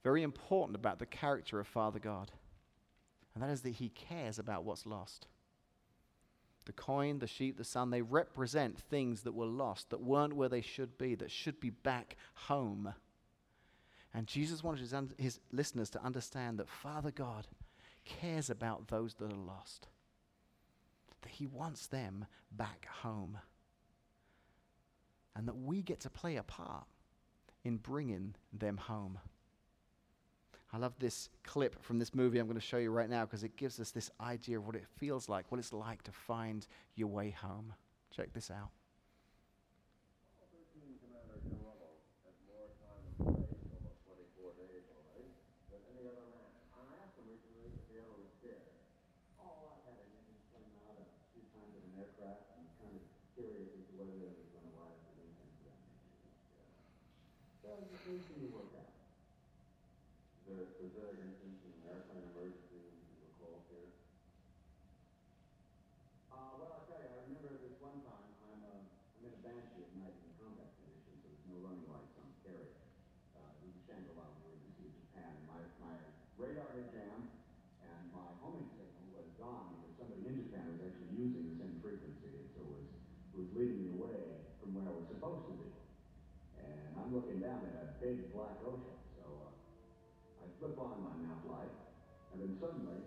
very 0.03 0.23
important 0.23 0.75
about 0.75 0.97
the 0.97 1.05
character 1.05 1.59
of 1.59 1.67
Father 1.67 1.99
God. 1.99 2.31
And 3.33 3.43
that 3.43 3.51
is 3.51 3.61
that 3.61 3.69
he 3.69 3.89
cares 3.89 4.39
about 4.39 4.65
what's 4.65 4.87
lost. 4.87 5.27
The 6.65 6.73
coin, 6.73 7.19
the 7.19 7.27
sheep, 7.27 7.57
the 7.57 7.63
son, 7.63 7.91
they 7.91 8.01
represent 8.01 8.79
things 8.79 9.21
that 9.21 9.33
were 9.33 9.45
lost, 9.45 9.91
that 9.91 10.01
weren't 10.01 10.35
where 10.35 10.49
they 10.49 10.61
should 10.61 10.97
be, 10.97 11.15
that 11.15 11.31
should 11.31 11.59
be 11.59 11.69
back 11.69 12.17
home. 12.33 12.93
And 14.13 14.27
Jesus 14.27 14.63
wanted 14.63 14.81
his, 14.81 14.93
un- 14.93 15.13
his 15.17 15.39
listeners 15.51 15.89
to 15.91 16.03
understand 16.03 16.57
that 16.57 16.67
Father 16.67 17.11
God 17.11 17.47
cares 18.05 18.49
about 18.49 18.87
those 18.87 19.13
that 19.15 19.31
are 19.31 19.35
lost, 19.35 19.87
that 21.21 21.29
he 21.29 21.45
wants 21.45 21.87
them 21.87 22.25
back 22.51 22.87
home 23.01 23.37
and 25.39 25.47
that 25.47 25.55
we 25.55 25.81
get 25.81 26.01
to 26.01 26.09
play 26.09 26.35
a 26.35 26.43
part 26.43 26.83
in 27.63 27.77
bringing 27.77 28.35
them 28.51 28.75
home. 28.75 29.17
I 30.73 30.77
love 30.77 30.93
this 30.99 31.29
clip 31.43 31.81
from 31.81 31.97
this 31.97 32.13
movie 32.13 32.39
I'm 32.39 32.45
going 32.45 32.59
to 32.59 32.61
show 32.61 32.77
you 32.77 32.91
right 32.91 33.09
now 33.09 33.23
because 33.23 33.45
it 33.45 33.55
gives 33.55 33.79
us 33.79 33.89
this 33.91 34.11
idea 34.19 34.59
of 34.59 34.67
what 34.67 34.75
it 34.75 34.83
feels 34.97 35.29
like, 35.29 35.45
what 35.49 35.57
it's 35.57 35.71
like 35.71 36.03
to 36.03 36.11
find 36.11 36.67
your 36.95 37.07
way 37.07 37.31
home. 37.31 37.73
Check 38.13 38.33
this 38.33 38.51
out. 38.51 38.69
Well, 58.09 58.17
you 58.17 58.25
things 58.25 58.33
can 58.33 58.41
you 58.41 58.49
work 58.57 58.73
out? 58.73 58.89
Is 60.41 60.49
there, 60.49 60.65
was 60.81 60.91
there 60.97 61.13
an 61.13 61.29
instance 61.29 61.61
in 61.61 61.77
an 61.77 61.93
airplane 61.93 62.25
emergency 62.33 62.81
when 62.81 62.97
you 63.05 63.21
were 63.21 63.37
called 63.37 63.61
here? 63.69 63.85
Uh, 66.33 66.57
well, 66.57 66.73
I'll 66.73 66.89
tell 66.89 67.05
you, 67.05 67.05
I 67.05 67.21
remember 67.29 67.61
this 67.61 67.77
one 67.77 68.01
time, 68.01 68.33
I'm, 68.49 68.65
uh, 68.65 68.81
I'm 68.81 69.29
in 69.29 69.29
a 69.29 69.41
Banshee 69.45 69.85
at 69.85 69.93
night 70.01 70.17
in 70.25 70.33
combat 70.41 70.73
conditions, 70.81 71.21
so 71.21 71.29
there's 71.29 71.45
no 71.53 71.61
running 71.61 71.85
lights 71.85 72.17
on 72.17 72.25
the 72.33 72.37
carrier. 72.49 72.81
Uh, 73.37 73.61
it 73.61 73.69
was 73.69 73.77
a 73.77 73.83
Shangri-La 73.85 74.25
emergency 74.25 74.89
in 74.89 74.93
Japan, 75.05 75.29
and 75.29 75.45
my, 75.45 75.61
my 75.77 75.93
radar 76.41 76.65
had 76.73 76.89
jammed, 76.89 77.29
and 77.29 78.01
my 78.09 78.25
homing 78.41 78.73
signal 78.73 79.21
was 79.21 79.29
gone 79.37 79.85
because 79.85 80.01
somebody 80.01 80.25
in 80.25 80.49
Japan 80.49 80.65
was 80.65 80.81
actually 80.81 81.13
using 81.13 81.45
the 81.45 81.61
same 81.61 81.77
frequency, 81.77 82.41
and 82.41 82.49
so 82.57 82.65
was, 82.73 82.89
was 83.37 83.45
leading 83.53 83.85
me 83.85 83.93
away 84.01 84.41
from 84.57 84.73
where 84.73 84.89
I 84.89 84.97
was 84.97 85.05
supposed 85.13 85.45
to 85.45 85.53
be. 85.61 85.69
And 86.57 86.97
I'm 86.97 87.13
looking 87.13 87.39
down 87.39 87.61
at 87.69 87.85
a 87.85 87.88
big 88.01 88.31
black 88.31 88.55
ocean, 88.63 88.95
so 89.19 89.27
uh, 89.27 90.43
I 90.43 90.47
flip 90.59 90.79
on 90.79 91.03
my 91.03 91.15
map 91.27 91.43
light, 91.51 91.75
and 92.31 92.41
then 92.41 92.55
suddenly, 92.59 92.98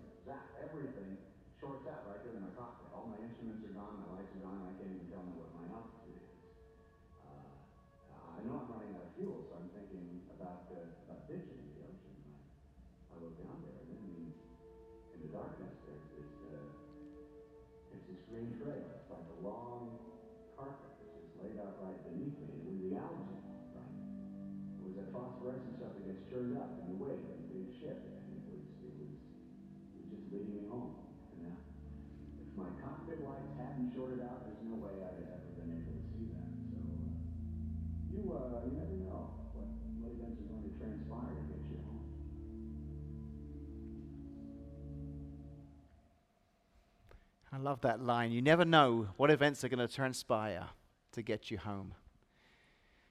I 47.53 47.57
love 47.57 47.81
that 47.81 48.01
line. 48.01 48.31
You 48.31 48.41
never 48.41 48.65
know 48.65 49.09
what 49.15 49.29
events 49.29 49.63
are 49.63 49.69
going 49.69 49.85
to 49.85 49.93
transpire 49.93 50.69
to 51.11 51.21
get 51.21 51.51
you 51.51 51.59
home. 51.59 51.93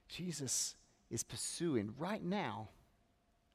Jesus 0.08 0.74
is 1.10 1.22
pursuing 1.22 1.94
right 1.96 2.22
now. 2.22 2.70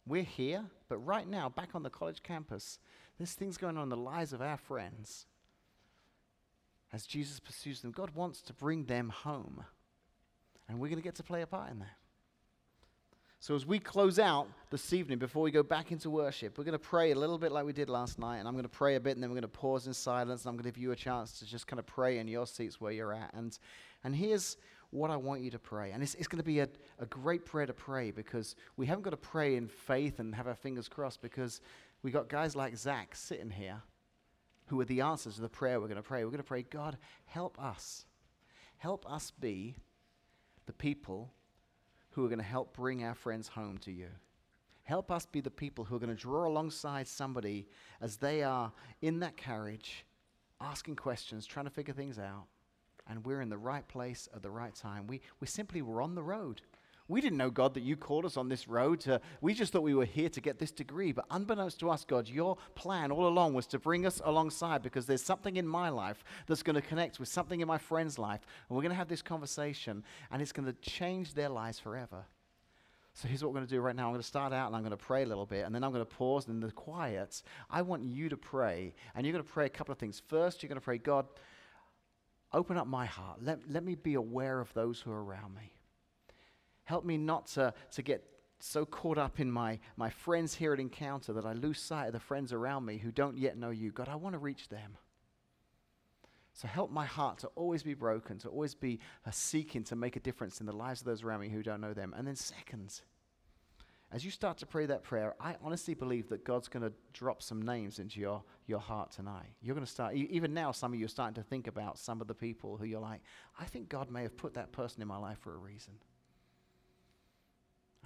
We're 0.06 0.24
here, 0.24 0.64
but 0.88 1.00
right 1.00 1.28
now, 1.28 1.50
back 1.50 1.72
on 1.76 1.84
the 1.84 1.90
college 1.90 2.24
campus, 2.24 2.80
there's 3.18 3.34
things 3.34 3.58
going 3.58 3.76
on 3.76 3.84
in 3.84 3.90
the 3.90 3.98
lives 3.98 4.32
of 4.32 4.42
our 4.42 4.56
friends. 4.56 5.26
As 6.94 7.06
Jesus 7.06 7.42
pursues 7.42 7.82
them, 7.82 7.92
God 7.92 8.12
wants 8.16 8.42
to 8.44 8.54
bring 8.54 8.86
them 8.86 9.10
home. 9.10 9.66
And 10.70 10.80
we're 10.80 10.88
going 10.88 11.02
to 11.02 11.04
get 11.04 11.16
to 11.16 11.24
play 11.24 11.42
a 11.42 11.48
part 11.48 11.70
in 11.70 11.80
that. 11.80 11.98
So, 13.40 13.54
as 13.54 13.66
we 13.66 13.78
close 13.78 14.18
out 14.18 14.48
this 14.72 14.94
evening, 14.94 15.20
before 15.20 15.44
we 15.44 15.52
go 15.52 15.62
back 15.62 15.92
into 15.92 16.10
worship, 16.10 16.58
we're 16.58 16.64
going 16.64 16.74
to 16.74 16.80
pray 16.80 17.12
a 17.12 17.16
little 17.16 17.38
bit 17.38 17.52
like 17.52 17.66
we 17.66 17.74
did 17.74 17.88
last 17.88 18.18
night. 18.18 18.40
And 18.40 18.48
I'm 18.48 18.56
going 18.56 18.64
to 18.64 18.70
pray 18.70 18.96
a 18.96 19.00
bit, 19.00 19.16
and 19.16 19.22
then 19.22 19.30
we're 19.30 19.36
going 19.36 19.44
to 19.44 19.48
pause 19.48 19.86
in 19.86 19.94
silence. 19.94 20.44
And 20.44 20.50
I'm 20.50 20.56
going 20.56 20.64
to 20.64 20.72
give 20.72 20.82
you 20.82 20.92
a 20.92 20.96
chance 20.96 21.38
to 21.40 21.46
just 21.46 21.68
kind 21.68 21.80
of 21.80 21.86
pray 21.86 22.18
in 22.18 22.28
your 22.28 22.48
seats 22.48 22.82
where 22.82 22.92
you're 22.92 23.14
at. 23.14 23.32
And, 23.34 23.58
and 24.04 24.16
here's 24.16 24.58
what 24.90 25.12
I 25.12 25.18
want 25.18 25.42
you 25.42 25.52
to 25.52 25.60
pray. 25.60 25.92
And 25.92 26.02
it's, 26.02 26.16
it's 26.16 26.28
going 26.28 26.40
to 26.40 26.44
be 26.44 26.62
a, 26.62 26.68
a 27.00 27.06
great 27.06 27.46
prayer 27.46 27.68
to 27.68 27.74
pray 27.74 28.10
because 28.10 28.56
we 28.76 28.88
haven't 28.88 29.04
got 29.04 29.12
to 29.12 29.18
pray 29.18 29.56
in 29.56 29.68
faith 29.68 30.20
and 30.20 30.34
have 30.34 30.48
our 30.48 30.56
fingers 30.56 30.88
crossed 30.88 31.22
because 31.22 31.62
we 32.02 32.10
got 32.10 32.30
guys 32.30 32.56
like 32.56 32.76
Zach 32.76 33.16
sitting 33.16 33.52
here 33.52 33.82
who 34.68 34.80
are 34.82 34.86
the 34.86 35.02
answers 35.02 35.36
to 35.36 35.42
the 35.42 35.50
prayer 35.50 35.80
we're 35.80 35.88
going 35.88 35.98
to 35.98 36.04
pray. 36.04 36.24
We're 36.24 36.32
going 36.32 36.38
to 36.40 36.44
pray, 36.44 36.64
God, 36.64 36.98
help 37.26 37.62
us. 37.62 38.06
Help 38.78 39.10
us 39.10 39.32
be 39.32 39.76
the 40.66 40.74
people 40.74 41.32
who 42.18 42.26
are 42.26 42.30
going 42.30 42.40
to 42.40 42.44
help 42.44 42.76
bring 42.76 43.04
our 43.04 43.14
friends 43.14 43.48
home 43.48 43.78
to 43.78 43.92
you. 43.92 44.08
Help 44.82 45.12
us 45.12 45.28
be 45.28 45.40
the 45.40 45.52
people 45.52 45.86
who 45.86 45.96
are 45.96 46.00
going 46.00 46.10
to 46.10 46.20
draw 46.20 46.48
alongside 46.48 47.08
somebody 47.08 47.68
as 48.02 48.18
they 48.18 48.42
are 48.42 48.72
in 49.04 49.20
that 49.20 49.38
carriage, 49.38 50.04
asking 50.60 50.96
questions, 50.96 51.46
trying 51.46 51.68
to 51.68 51.72
figure 51.72 51.94
things 51.94 52.18
out. 52.18 52.46
And 53.08 53.24
we're 53.24 53.42
in 53.42 53.50
the 53.50 53.58
right 53.60 53.88
place 53.88 54.28
at 54.36 54.42
the 54.42 54.50
right 54.50 54.74
time. 54.74 55.06
We, 55.06 55.22
we 55.40 55.46
simply 55.46 55.84
were 55.84 56.02
on 56.02 56.16
the 56.16 56.24
road. 56.24 56.64
We 57.10 57.22
didn't 57.22 57.38
know, 57.38 57.50
God, 57.50 57.74
that 57.76 57.84
you 57.84 57.96
called 57.96 58.26
us 58.26 58.36
on 58.36 58.50
this 58.50 58.68
road. 58.68 59.00
To, 59.02 59.22
we 59.40 59.54
just 59.54 59.72
thought 59.72 59.84
we 59.84 59.96
were 59.96 60.06
here 60.06 60.28
to 60.28 60.42
get 60.42 60.60
this 60.60 60.72
degree. 60.72 61.14
But 61.14 61.26
unbeknownst 61.32 61.80
to 61.80 61.90
us, 61.90 62.04
God, 62.04 62.28
your 62.28 62.58
plan 62.76 63.12
all 63.12 63.28
along 63.28 63.54
was 63.54 63.66
to 63.68 63.80
bring 63.80 64.06
us 64.06 64.22
alongside 64.26 64.82
because 64.82 65.06
there's 65.06 65.24
something 65.24 65.56
in 65.56 65.66
my 65.66 65.88
life 65.88 66.24
that's 66.48 66.64
going 66.64 66.76
to 66.76 66.82
connect 66.82 67.20
with 67.20 67.30
something 67.30 67.62
in 67.62 67.68
my 67.68 67.78
friend's 67.78 68.20
life. 68.20 68.42
And 68.68 68.76
we're 68.76 68.82
going 68.82 68.92
to 68.92 68.98
have 68.98 69.08
this 69.08 69.22
conversation, 69.22 70.04
and 70.32 70.42
it's 70.42 70.52
going 70.52 70.66
to 70.66 70.74
change 70.82 71.34
their 71.34 71.50
lives 71.50 71.80
forever. 71.80 72.26
So 73.14 73.28
here's 73.28 73.42
what 73.42 73.52
we're 73.52 73.60
going 73.60 73.68
to 73.68 73.74
do 73.74 73.82
right 73.82 73.96
now. 73.96 74.08
I'm 74.08 74.12
going 74.12 74.22
to 74.22 74.28
start 74.28 74.54
out 74.54 74.68
and 74.68 74.76
I'm 74.76 74.84
going 74.84 74.92
to 74.92 74.98
pray 74.98 75.24
a 75.24 75.26
little 75.26 75.46
bit, 75.46 75.66
and 75.66 75.74
then 75.74 75.84
I'm 75.86 75.92
going 75.92 76.06
to 76.06 76.16
pause. 76.16 76.46
And 76.48 76.62
in 76.62 76.68
the 76.68 76.74
quiet, 76.74 77.42
I 77.70 77.84
want 77.84 78.04
you 78.04 78.28
to 78.30 78.38
pray. 78.38 78.94
And 79.16 79.26
you're 79.26 79.34
going 79.34 79.46
to 79.46 79.50
pray 79.50 79.66
a 79.66 79.70
couple 79.70 79.94
of 79.94 79.98
things. 79.98 80.22
First, 80.28 80.62
you're 80.62 80.68
going 80.68 80.80
to 80.80 80.84
pray, 80.84 80.98
God, 80.98 81.26
open 82.52 82.78
up 82.78 82.86
my 82.86 83.06
heart. 83.06 83.40
Let, 83.42 83.60
let 83.72 83.84
me 83.84 83.96
be 83.96 84.16
aware 84.16 84.60
of 84.60 84.74
those 84.74 85.00
who 85.00 85.12
are 85.12 85.24
around 85.24 85.56
me. 85.56 85.72
Help 86.88 87.04
me 87.04 87.18
not 87.18 87.48
to, 87.48 87.74
to 87.92 88.02
get 88.02 88.24
so 88.60 88.86
caught 88.86 89.18
up 89.18 89.42
in 89.42 89.52
my, 89.52 89.78
my 89.98 90.10
friends 90.10 90.56
here 90.56 90.72
at 90.72 90.80
Encounter 90.80 91.34
that 91.34 91.46
I 91.46 91.52
lose 91.52 91.82
sight 91.82 92.08
of 92.08 92.14
the 92.14 92.20
friends 92.22 92.54
around 92.54 92.86
me 92.86 92.98
who 92.98 93.12
don't 93.12 93.38
yet 93.38 93.58
know 93.58 93.72
you. 93.72 93.92
God, 93.92 94.08
I 94.08 94.16
want 94.16 94.36
to 94.36 94.40
reach 94.40 94.70
them. 94.70 94.98
So 96.54 96.66
help 96.66 96.90
my 96.90 97.04
heart 97.04 97.40
to 97.40 97.48
always 97.56 97.84
be 97.84 97.94
broken, 97.94 98.38
to 98.40 98.48
always 98.48 98.74
be 98.74 99.02
uh, 99.26 99.32
seeking 99.32 99.84
to 99.84 99.98
make 99.98 100.16
a 100.16 100.22
difference 100.22 100.62
in 100.62 100.66
the 100.66 100.72
lives 100.72 101.02
of 101.02 101.08
those 101.08 101.24
around 101.24 101.42
me 101.42 101.50
who 101.50 101.62
don't 101.62 101.82
know 101.82 101.94
them. 101.94 102.16
And 102.18 102.26
then, 102.26 102.38
second, 102.38 103.02
as 104.10 104.24
you 104.24 104.32
start 104.32 104.58
to 104.60 104.66
pray 104.66 104.86
that 104.86 105.04
prayer, 105.04 105.36
I 105.42 105.58
honestly 105.62 105.94
believe 105.94 106.30
that 106.30 106.46
God's 106.46 106.70
going 106.70 106.84
to 106.84 106.94
drop 107.12 107.44
some 107.44 107.62
names 107.64 108.00
into 108.00 108.22
your, 108.22 108.44
your 108.66 108.80
heart 108.80 109.12
tonight. 109.12 109.50
You're 109.62 109.76
going 109.76 109.86
to 109.86 109.92
start, 109.92 110.16
even 110.16 110.54
now, 110.54 110.72
some 110.72 110.94
of 110.94 111.00
you 111.00 111.06
are 111.06 111.10
starting 111.10 111.36
to 111.36 111.44
think 111.44 111.68
about 111.68 112.00
some 112.00 112.22
of 112.22 112.28
the 112.28 112.34
people 112.34 112.78
who 112.78 112.86
you're 112.86 113.02
like, 113.02 113.20
I 113.60 113.66
think 113.66 113.90
God 113.90 114.10
may 114.10 114.24
have 114.24 114.38
put 114.38 114.54
that 114.54 114.72
person 114.72 115.02
in 115.02 115.08
my 115.10 115.18
life 115.18 115.40
for 115.40 115.54
a 115.54 115.58
reason. 115.58 115.96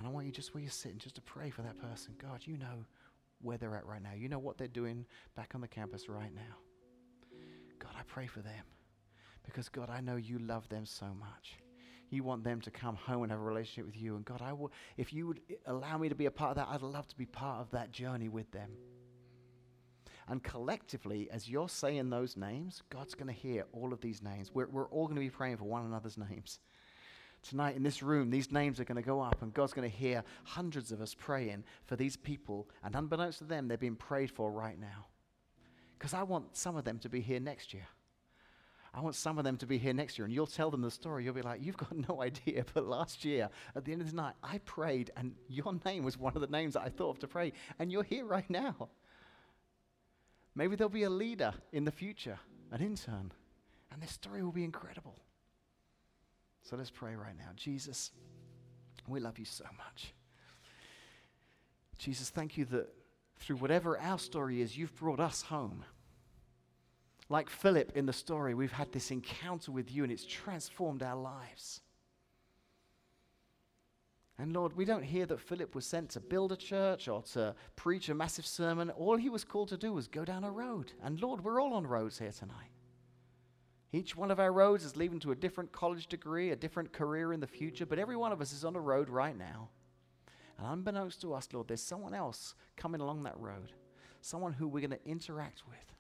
And 0.02 0.08
I 0.08 0.12
want 0.12 0.26
you 0.26 0.32
just 0.32 0.56
where 0.56 0.64
you're 0.64 0.72
sitting, 0.72 0.98
just 0.98 1.14
to 1.14 1.22
pray 1.22 1.52
for 1.52 1.62
that 1.62 1.78
person. 1.80 2.16
God, 2.20 2.42
you 2.44 2.58
know 2.58 2.86
where 3.40 3.60
they're 3.60 3.76
at 3.76 3.86
right 3.86 4.02
now. 4.02 4.14
You 4.18 4.30
know 4.30 4.40
what 4.40 4.58
they're 4.58 4.68
doing 4.68 5.06
back 5.36 5.52
on 5.54 5.62
the 5.62 5.68
campus 5.68 6.10
right 6.10 6.34
now. 6.34 7.38
God, 7.78 7.92
I 7.96 8.02
pray 8.08 8.26
for 8.26 8.40
them. 8.40 8.64
Because, 9.46 9.70
God, 9.70 9.92
I 9.92 10.02
know 10.02 10.16
you 10.16 10.40
love 10.40 10.68
them 10.70 10.88
so 10.88 11.06
much. 11.20 11.60
You 12.10 12.24
want 12.24 12.44
them 12.44 12.62
to 12.62 12.72
come 12.72 12.96
home 12.96 13.22
and 13.22 13.32
have 13.32 13.42
a 13.42 13.44
relationship 13.44 13.86
with 13.86 13.96
you. 13.96 14.16
And, 14.16 14.26
God, 14.26 14.42
I 14.42 14.54
will, 14.54 14.72
if 14.98 15.14
you 15.14 15.28
would 15.28 15.42
allow 15.68 16.00
me 16.00 16.10
to 16.10 16.16
be 16.16 16.26
a 16.26 16.32
part 16.32 16.50
of 16.50 16.56
that, 16.56 16.70
I'd 16.72 16.82
love 16.82 17.08
to 17.10 17.16
be 17.16 17.28
part 17.28 17.62
of 17.62 17.70
that 17.70 17.92
journey 17.92 18.28
with 18.28 18.50
them. 18.52 18.72
And 20.28 20.42
collectively, 20.42 21.30
as 21.32 21.48
you're 21.48 21.70
saying 21.70 22.10
those 22.10 22.36
names, 22.36 22.82
God's 22.90 23.14
going 23.14 23.28
to 23.28 23.40
hear 23.40 23.68
all 23.72 23.94
of 23.94 24.02
these 24.02 24.24
names. 24.24 24.50
We're, 24.52 24.68
we're 24.68 24.90
all 24.90 25.06
going 25.06 25.18
to 25.18 25.22
be 25.22 25.30
praying 25.30 25.58
for 25.58 25.66
one 25.66 25.86
another's 25.86 26.18
names. 26.18 26.60
Tonight 27.42 27.76
in 27.76 27.84
this 27.84 28.04
room, 28.04 28.30
these 28.30 28.52
names 28.52 28.80
are 28.80 28.84
going 28.84 28.98
to 28.98 29.02
go 29.02 29.20
up, 29.20 29.42
and 29.42 29.54
God's 29.54 29.74
going 29.74 29.90
to 29.90 29.96
hear 29.96 30.24
hundreds 30.44 30.92
of 30.92 31.02
us 31.02 31.16
praying 31.16 31.64
for 31.86 31.96
these 31.96 32.16
people. 32.16 32.70
And 32.84 32.96
unbeknownst 32.96 33.40
to 33.40 33.46
them, 33.46 33.68
they're 33.68 33.78
being 33.78 33.96
prayed 33.96 34.30
for 34.30 34.52
right 34.52 34.80
now. 34.80 35.08
Because 35.98 36.14
I 36.14 36.24
want 36.24 36.56
some 36.56 36.76
of 36.76 36.84
them 36.84 37.00
to 37.00 37.10
be 37.10 37.20
here 37.20 37.40
next 37.40 37.74
year. 37.74 37.88
I 38.94 39.00
want 39.00 39.16
some 39.16 39.38
of 39.38 39.44
them 39.44 39.58
to 39.58 39.66
be 39.66 39.78
here 39.78 39.94
next 39.94 40.18
year. 40.18 40.26
And 40.26 40.34
you'll 40.34 40.46
tell 40.46 40.70
them 40.70 40.82
the 40.82 40.92
story. 40.92 41.24
You'll 41.24 41.34
be 41.34 41.42
like, 41.42 41.64
You've 41.64 41.78
got 41.78 41.96
no 42.10 42.22
idea. 42.22 42.66
But 42.74 42.88
last 42.88 43.26
year, 43.26 43.50
at 43.76 43.86
the 43.86 43.92
end 43.92 44.02
of 44.02 44.10
the 44.10 44.16
night, 44.16 44.36
I 44.44 44.60
prayed, 44.60 45.12
and 45.18 45.34
your 45.48 45.74
name 45.86 46.04
was 46.04 46.18
one 46.18 46.36
of 46.36 46.42
the 46.42 46.48
names 46.48 46.76
that 46.76 46.84
I 46.84 46.90
thought 46.90 47.12
of 47.12 47.20
to 47.20 47.28
pray. 47.28 47.54
And 47.80 47.92
you're 47.92 48.04
here 48.04 48.26
right 48.26 48.50
now. 48.50 48.90
Maybe 50.54 50.76
there'll 50.76 50.90
be 50.90 51.04
a 51.04 51.10
leader 51.10 51.54
in 51.72 51.86
the 51.86 51.92
future, 51.92 52.38
an 52.72 52.82
intern, 52.82 53.32
and 53.92 54.02
this 54.02 54.12
story 54.12 54.44
will 54.44 54.52
be 54.52 54.66
incredible. 54.66 55.16
So 56.64 56.76
let's 56.76 56.92
pray 56.92 57.16
right 57.16 57.38
now. 57.38 57.50
Jesus, 57.56 58.12
we 59.08 59.20
love 59.20 59.40
you 59.40 59.46
so 59.46 59.66
much. 59.78 60.14
Jesus, 61.98 62.30
thank 62.30 62.58
you 62.58 62.66
that 62.66 62.90
through 63.38 63.58
whatever 63.58 63.98
our 64.00 64.20
story 64.20 64.62
is, 64.62 64.78
you've 64.78 64.96
brought 64.96 65.20
us 65.20 65.42
home. 65.42 65.84
Like 67.30 67.50
Philip 67.50 67.92
in 67.96 68.06
the 68.06 68.14
story, 68.14 68.54
we've 68.54 68.72
had 68.72 68.92
this 68.92 69.12
encounter 69.12 69.72
with 69.72 69.92
you 69.92 70.04
and 70.04 70.12
it's 70.12 70.26
transformed 70.26 71.02
our 71.02 71.16
lives. 71.16 71.82
And 74.38 74.54
Lord, 74.54 74.76
we 74.76 74.86
don't 74.86 75.04
hear 75.04 75.28
that 75.28 75.40
Philip 75.40 75.76
was 75.76 75.86
sent 75.86 76.10
to 76.12 76.20
build 76.20 76.52
a 76.52 76.58
church 76.58 77.08
or 77.08 77.22
to 77.34 77.54
preach 77.76 78.10
a 78.10 78.16
massive 78.16 78.46
sermon. 78.46 78.90
All 78.90 79.16
he 79.16 79.30
was 79.30 79.44
called 79.44 79.70
to 79.70 79.78
do 79.78 79.94
was 79.94 80.08
go 80.08 80.26
down 80.26 80.44
a 80.44 80.52
road. 80.52 80.92
And 81.04 81.22
Lord, 81.22 81.44
we're 81.44 81.62
all 81.62 81.74
on 81.74 81.86
roads 81.86 82.18
here 82.18 82.32
tonight. 82.32 82.72
Each 83.94 84.16
one 84.16 84.32
of 84.32 84.40
our 84.40 84.54
roads 84.54 84.86
is 84.86 84.96
leading 84.96 85.20
to 85.20 85.32
a 85.32 85.36
different 85.36 85.72
college 85.72 86.08
degree, 86.08 86.52
a 86.52 86.56
different 86.56 86.94
career 86.94 87.34
in 87.34 87.42
the 87.42 87.48
future, 87.48 87.86
but 87.86 88.00
every 88.00 88.16
one 88.16 88.32
of 88.32 88.40
us 88.40 88.54
is 88.54 88.64
on 88.64 88.76
a 88.76 88.80
road 88.80 89.10
right 89.10 89.38
now. 89.38 89.70
And 90.58 90.66
unbeknownst 90.66 91.22
to 91.22 91.34
us, 91.34 91.50
Lord, 91.52 91.68
there's 91.68 91.82
someone 91.82 92.14
else 92.14 92.56
coming 92.78 93.02
along 93.02 93.24
that 93.24 93.40
road, 93.40 93.74
someone 94.22 94.54
who 94.54 94.68
we're 94.68 94.88
going 94.88 94.98
to 94.98 95.10
interact 95.10 95.64
with. 95.68 95.96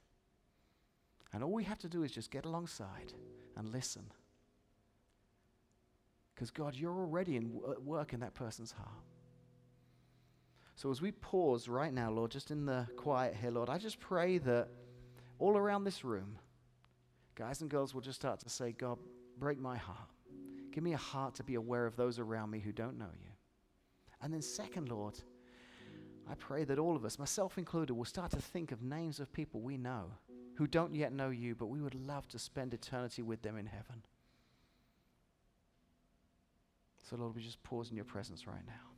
And 1.33 1.43
all 1.43 1.51
we 1.51 1.63
have 1.65 1.79
to 1.79 1.89
do 1.89 2.03
is 2.03 2.11
just 2.11 2.31
get 2.31 2.45
alongside 2.45 3.13
and 3.57 3.71
listen. 3.71 4.03
Because, 6.33 6.51
God, 6.51 6.75
you're 6.75 6.97
already 6.97 7.35
in 7.35 7.59
at 7.69 7.83
work 7.83 8.13
in 8.13 8.21
that 8.21 8.33
person's 8.33 8.71
heart. 8.71 8.89
So, 10.75 10.89
as 10.89 11.01
we 11.01 11.11
pause 11.11 11.67
right 11.67 11.93
now, 11.93 12.09
Lord, 12.09 12.31
just 12.31 12.51
in 12.51 12.65
the 12.65 12.87
quiet 12.95 13.35
here, 13.35 13.51
Lord, 13.51 13.69
I 13.69 13.77
just 13.77 13.99
pray 13.99 14.37
that 14.39 14.69
all 15.37 15.57
around 15.57 15.83
this 15.83 16.03
room, 16.03 16.39
guys 17.41 17.61
and 17.61 17.71
girls 17.71 17.95
will 17.95 18.01
just 18.01 18.19
start 18.21 18.39
to 18.39 18.49
say, 18.49 18.71
God, 18.71 18.99
break 19.39 19.59
my 19.59 19.75
heart. 19.75 20.11
Give 20.71 20.83
me 20.83 20.93
a 20.93 20.97
heart 20.97 21.33
to 21.35 21.43
be 21.43 21.55
aware 21.55 21.87
of 21.87 21.95
those 21.95 22.19
around 22.19 22.51
me 22.51 22.59
who 22.59 22.71
don't 22.71 22.99
know 22.99 23.09
you. 23.19 23.31
And 24.21 24.31
then, 24.31 24.43
second, 24.43 24.89
Lord, 24.89 25.15
I 26.29 26.35
pray 26.35 26.65
that 26.65 26.77
all 26.77 26.95
of 26.95 27.03
us, 27.03 27.17
myself 27.17 27.57
included, 27.57 27.95
will 27.95 28.05
start 28.05 28.29
to 28.31 28.37
think 28.37 28.71
of 28.71 28.83
names 28.83 29.19
of 29.19 29.33
people 29.33 29.59
we 29.59 29.75
know 29.75 30.11
who 30.53 30.67
don't 30.67 30.93
yet 30.93 31.13
know 31.13 31.31
you, 31.31 31.55
but 31.55 31.65
we 31.65 31.81
would 31.81 31.95
love 31.95 32.27
to 32.27 32.37
spend 32.37 32.75
eternity 32.75 33.23
with 33.23 33.41
them 33.41 33.57
in 33.57 33.65
heaven. 33.65 34.03
So, 37.09 37.15
Lord, 37.15 37.35
we 37.35 37.41
just 37.41 37.63
pause 37.63 37.89
in 37.89 37.95
your 37.95 38.05
presence 38.05 38.45
right 38.45 38.65
now. 38.67 38.90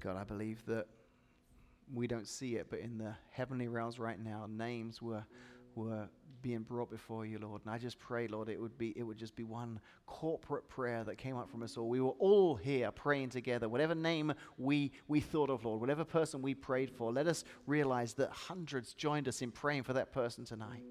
God, 0.00 0.16
I 0.16 0.24
believe 0.24 0.64
that 0.66 0.86
we 1.92 2.06
don't 2.06 2.28
see 2.28 2.56
it, 2.56 2.68
but 2.70 2.80
in 2.80 2.98
the 2.98 3.14
heavenly 3.30 3.68
realms 3.68 3.98
right 3.98 4.18
now, 4.18 4.46
names 4.48 5.02
were 5.02 5.24
were 5.74 6.08
being 6.42 6.62
brought 6.62 6.90
before 6.90 7.26
you, 7.26 7.38
Lord. 7.38 7.62
And 7.64 7.72
I 7.72 7.78
just 7.78 7.98
pray, 7.98 8.26
Lord, 8.26 8.48
it 8.48 8.60
would 8.60 8.78
be 8.78 8.92
it 8.96 9.02
would 9.02 9.18
just 9.18 9.36
be 9.36 9.44
one 9.44 9.80
corporate 10.06 10.68
prayer 10.68 11.04
that 11.04 11.18
came 11.18 11.36
up 11.36 11.50
from 11.50 11.62
us 11.62 11.76
all. 11.76 11.88
We 11.88 12.00
were 12.00 12.14
all 12.18 12.56
here 12.56 12.90
praying 12.90 13.30
together. 13.30 13.68
Whatever 13.68 13.94
name 13.94 14.32
we 14.56 14.92
we 15.08 15.20
thought 15.20 15.50
of, 15.50 15.64
Lord, 15.64 15.80
whatever 15.80 16.04
person 16.04 16.42
we 16.42 16.54
prayed 16.54 16.90
for, 16.90 17.12
let 17.12 17.26
us 17.26 17.44
realize 17.66 18.14
that 18.14 18.30
hundreds 18.30 18.94
joined 18.94 19.28
us 19.28 19.42
in 19.42 19.50
praying 19.50 19.82
for 19.82 19.92
that 19.92 20.12
person 20.12 20.44
tonight. 20.44 20.82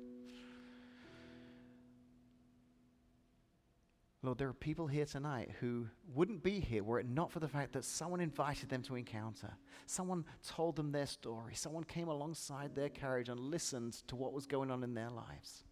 Lord, 4.22 4.38
there 4.38 4.50
are 4.50 4.54
people 4.54 4.86
here 4.88 5.06
tonight 5.06 5.50
who 5.62 5.88
wouldn't 6.14 6.44
be 6.44 6.60
here 6.60 6.84
were 6.84 7.00
it 7.00 7.08
not 7.08 7.32
for 7.32 7.40
the 7.40 7.48
fact 7.48 7.72
that 7.74 7.86
someone 7.86 8.20
invited 8.20 8.68
them 8.68 8.82
to 8.84 8.96
encounter. 8.96 9.52
Someone 9.86 10.26
told 10.46 10.76
them 10.76 10.92
their 10.92 11.06
story. 11.06 11.56
Someone 11.56 11.86
came 11.86 12.10
alongside 12.10 12.76
their 12.76 12.90
carriage 12.90 13.30
and 13.30 13.40
listened 13.40 13.94
to 14.08 14.18
what 14.18 14.34
was 14.34 14.46
going 14.46 14.72
on 14.72 14.84
in 14.84 14.94
their 14.94 15.10
lives. 15.10 15.64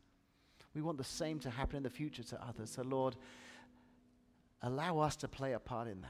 We 0.74 0.82
want 0.82 0.98
the 0.98 1.04
same 1.04 1.40
to 1.40 1.50
happen 1.50 1.76
in 1.76 1.84
the 1.84 1.90
future 1.90 2.24
to 2.24 2.42
others. 2.42 2.72
So, 2.72 2.84
Lord, 2.84 3.18
allow 4.62 5.00
us 5.00 5.18
to 5.18 5.28
play 5.28 5.52
a 5.52 5.60
part 5.60 5.90
in 5.90 6.00
that. 6.02 6.10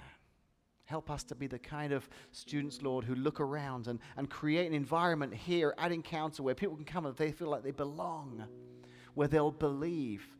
Help 0.86 1.10
us 1.10 1.24
to 1.24 1.36
be 1.36 1.48
the 1.48 1.60
kind 1.60 1.92
of 1.92 2.08
students, 2.32 2.84
Lord, 2.84 3.04
who 3.04 3.16
look 3.16 3.40
around 3.40 3.88
and, 3.88 4.00
and 4.16 4.30
create 4.30 4.68
an 4.68 4.74
environment 4.74 5.34
here 5.34 5.74
at 5.80 5.92
Encounter 5.92 6.44
where 6.44 6.54
people 6.54 6.76
can 6.76 6.86
come 6.86 7.08
and 7.08 7.16
they 7.16 7.32
feel 7.32 7.50
like 7.50 7.64
they 7.64 7.72
belong, 7.72 8.46
where 9.16 9.28
they'll 9.28 9.52
believe 9.52 10.37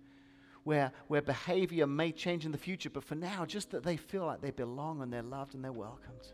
where, 0.68 0.92
where 1.08 1.22
behavior 1.22 1.88
may 1.88 2.12
change 2.12 2.46
in 2.46 2.52
the 2.52 2.58
future, 2.58 2.90
but 2.90 3.02
for 3.02 3.16
now, 3.16 3.46
just 3.46 3.72
that 3.72 3.84
they 3.84 3.96
feel 3.96 4.26
like 4.26 4.42
they 4.42 4.52
belong 4.52 5.02
and 5.02 5.14
they're 5.14 5.24
loved 5.24 5.56
and 5.56 5.64
they're 5.64 5.72
welcomed. 5.72 6.34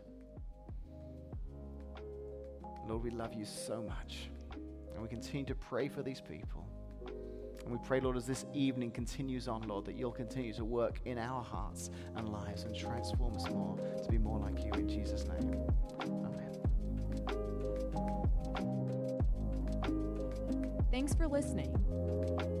Lord, 2.88 3.04
we 3.04 3.10
love 3.10 3.32
you 3.32 3.44
so 3.44 3.80
much. 3.80 4.28
And 4.92 5.00
we 5.00 5.08
continue 5.08 5.46
to 5.46 5.54
pray 5.54 5.86
for 5.86 6.02
these 6.02 6.20
people. 6.20 6.66
And 7.62 7.70
we 7.70 7.78
pray, 7.86 8.00
Lord, 8.00 8.16
as 8.16 8.26
this 8.26 8.44
evening 8.52 8.90
continues 8.90 9.46
on, 9.46 9.68
Lord, 9.68 9.84
that 9.84 9.94
you'll 9.94 10.10
continue 10.10 10.52
to 10.54 10.64
work 10.64 10.98
in 11.04 11.16
our 11.16 11.44
hearts 11.44 11.90
and 12.16 12.28
lives 12.28 12.64
and 12.64 12.74
transform 12.74 13.36
us 13.36 13.48
more 13.48 13.78
to 14.02 14.08
be 14.10 14.18
more 14.18 14.40
like 14.40 14.64
you 14.64 14.72
in 14.72 14.88
Jesus' 14.88 15.26
name. 15.26 15.64
Amen. 16.02 16.53
Thanks 20.94 21.12
for 21.12 21.26
listening. 21.26 21.74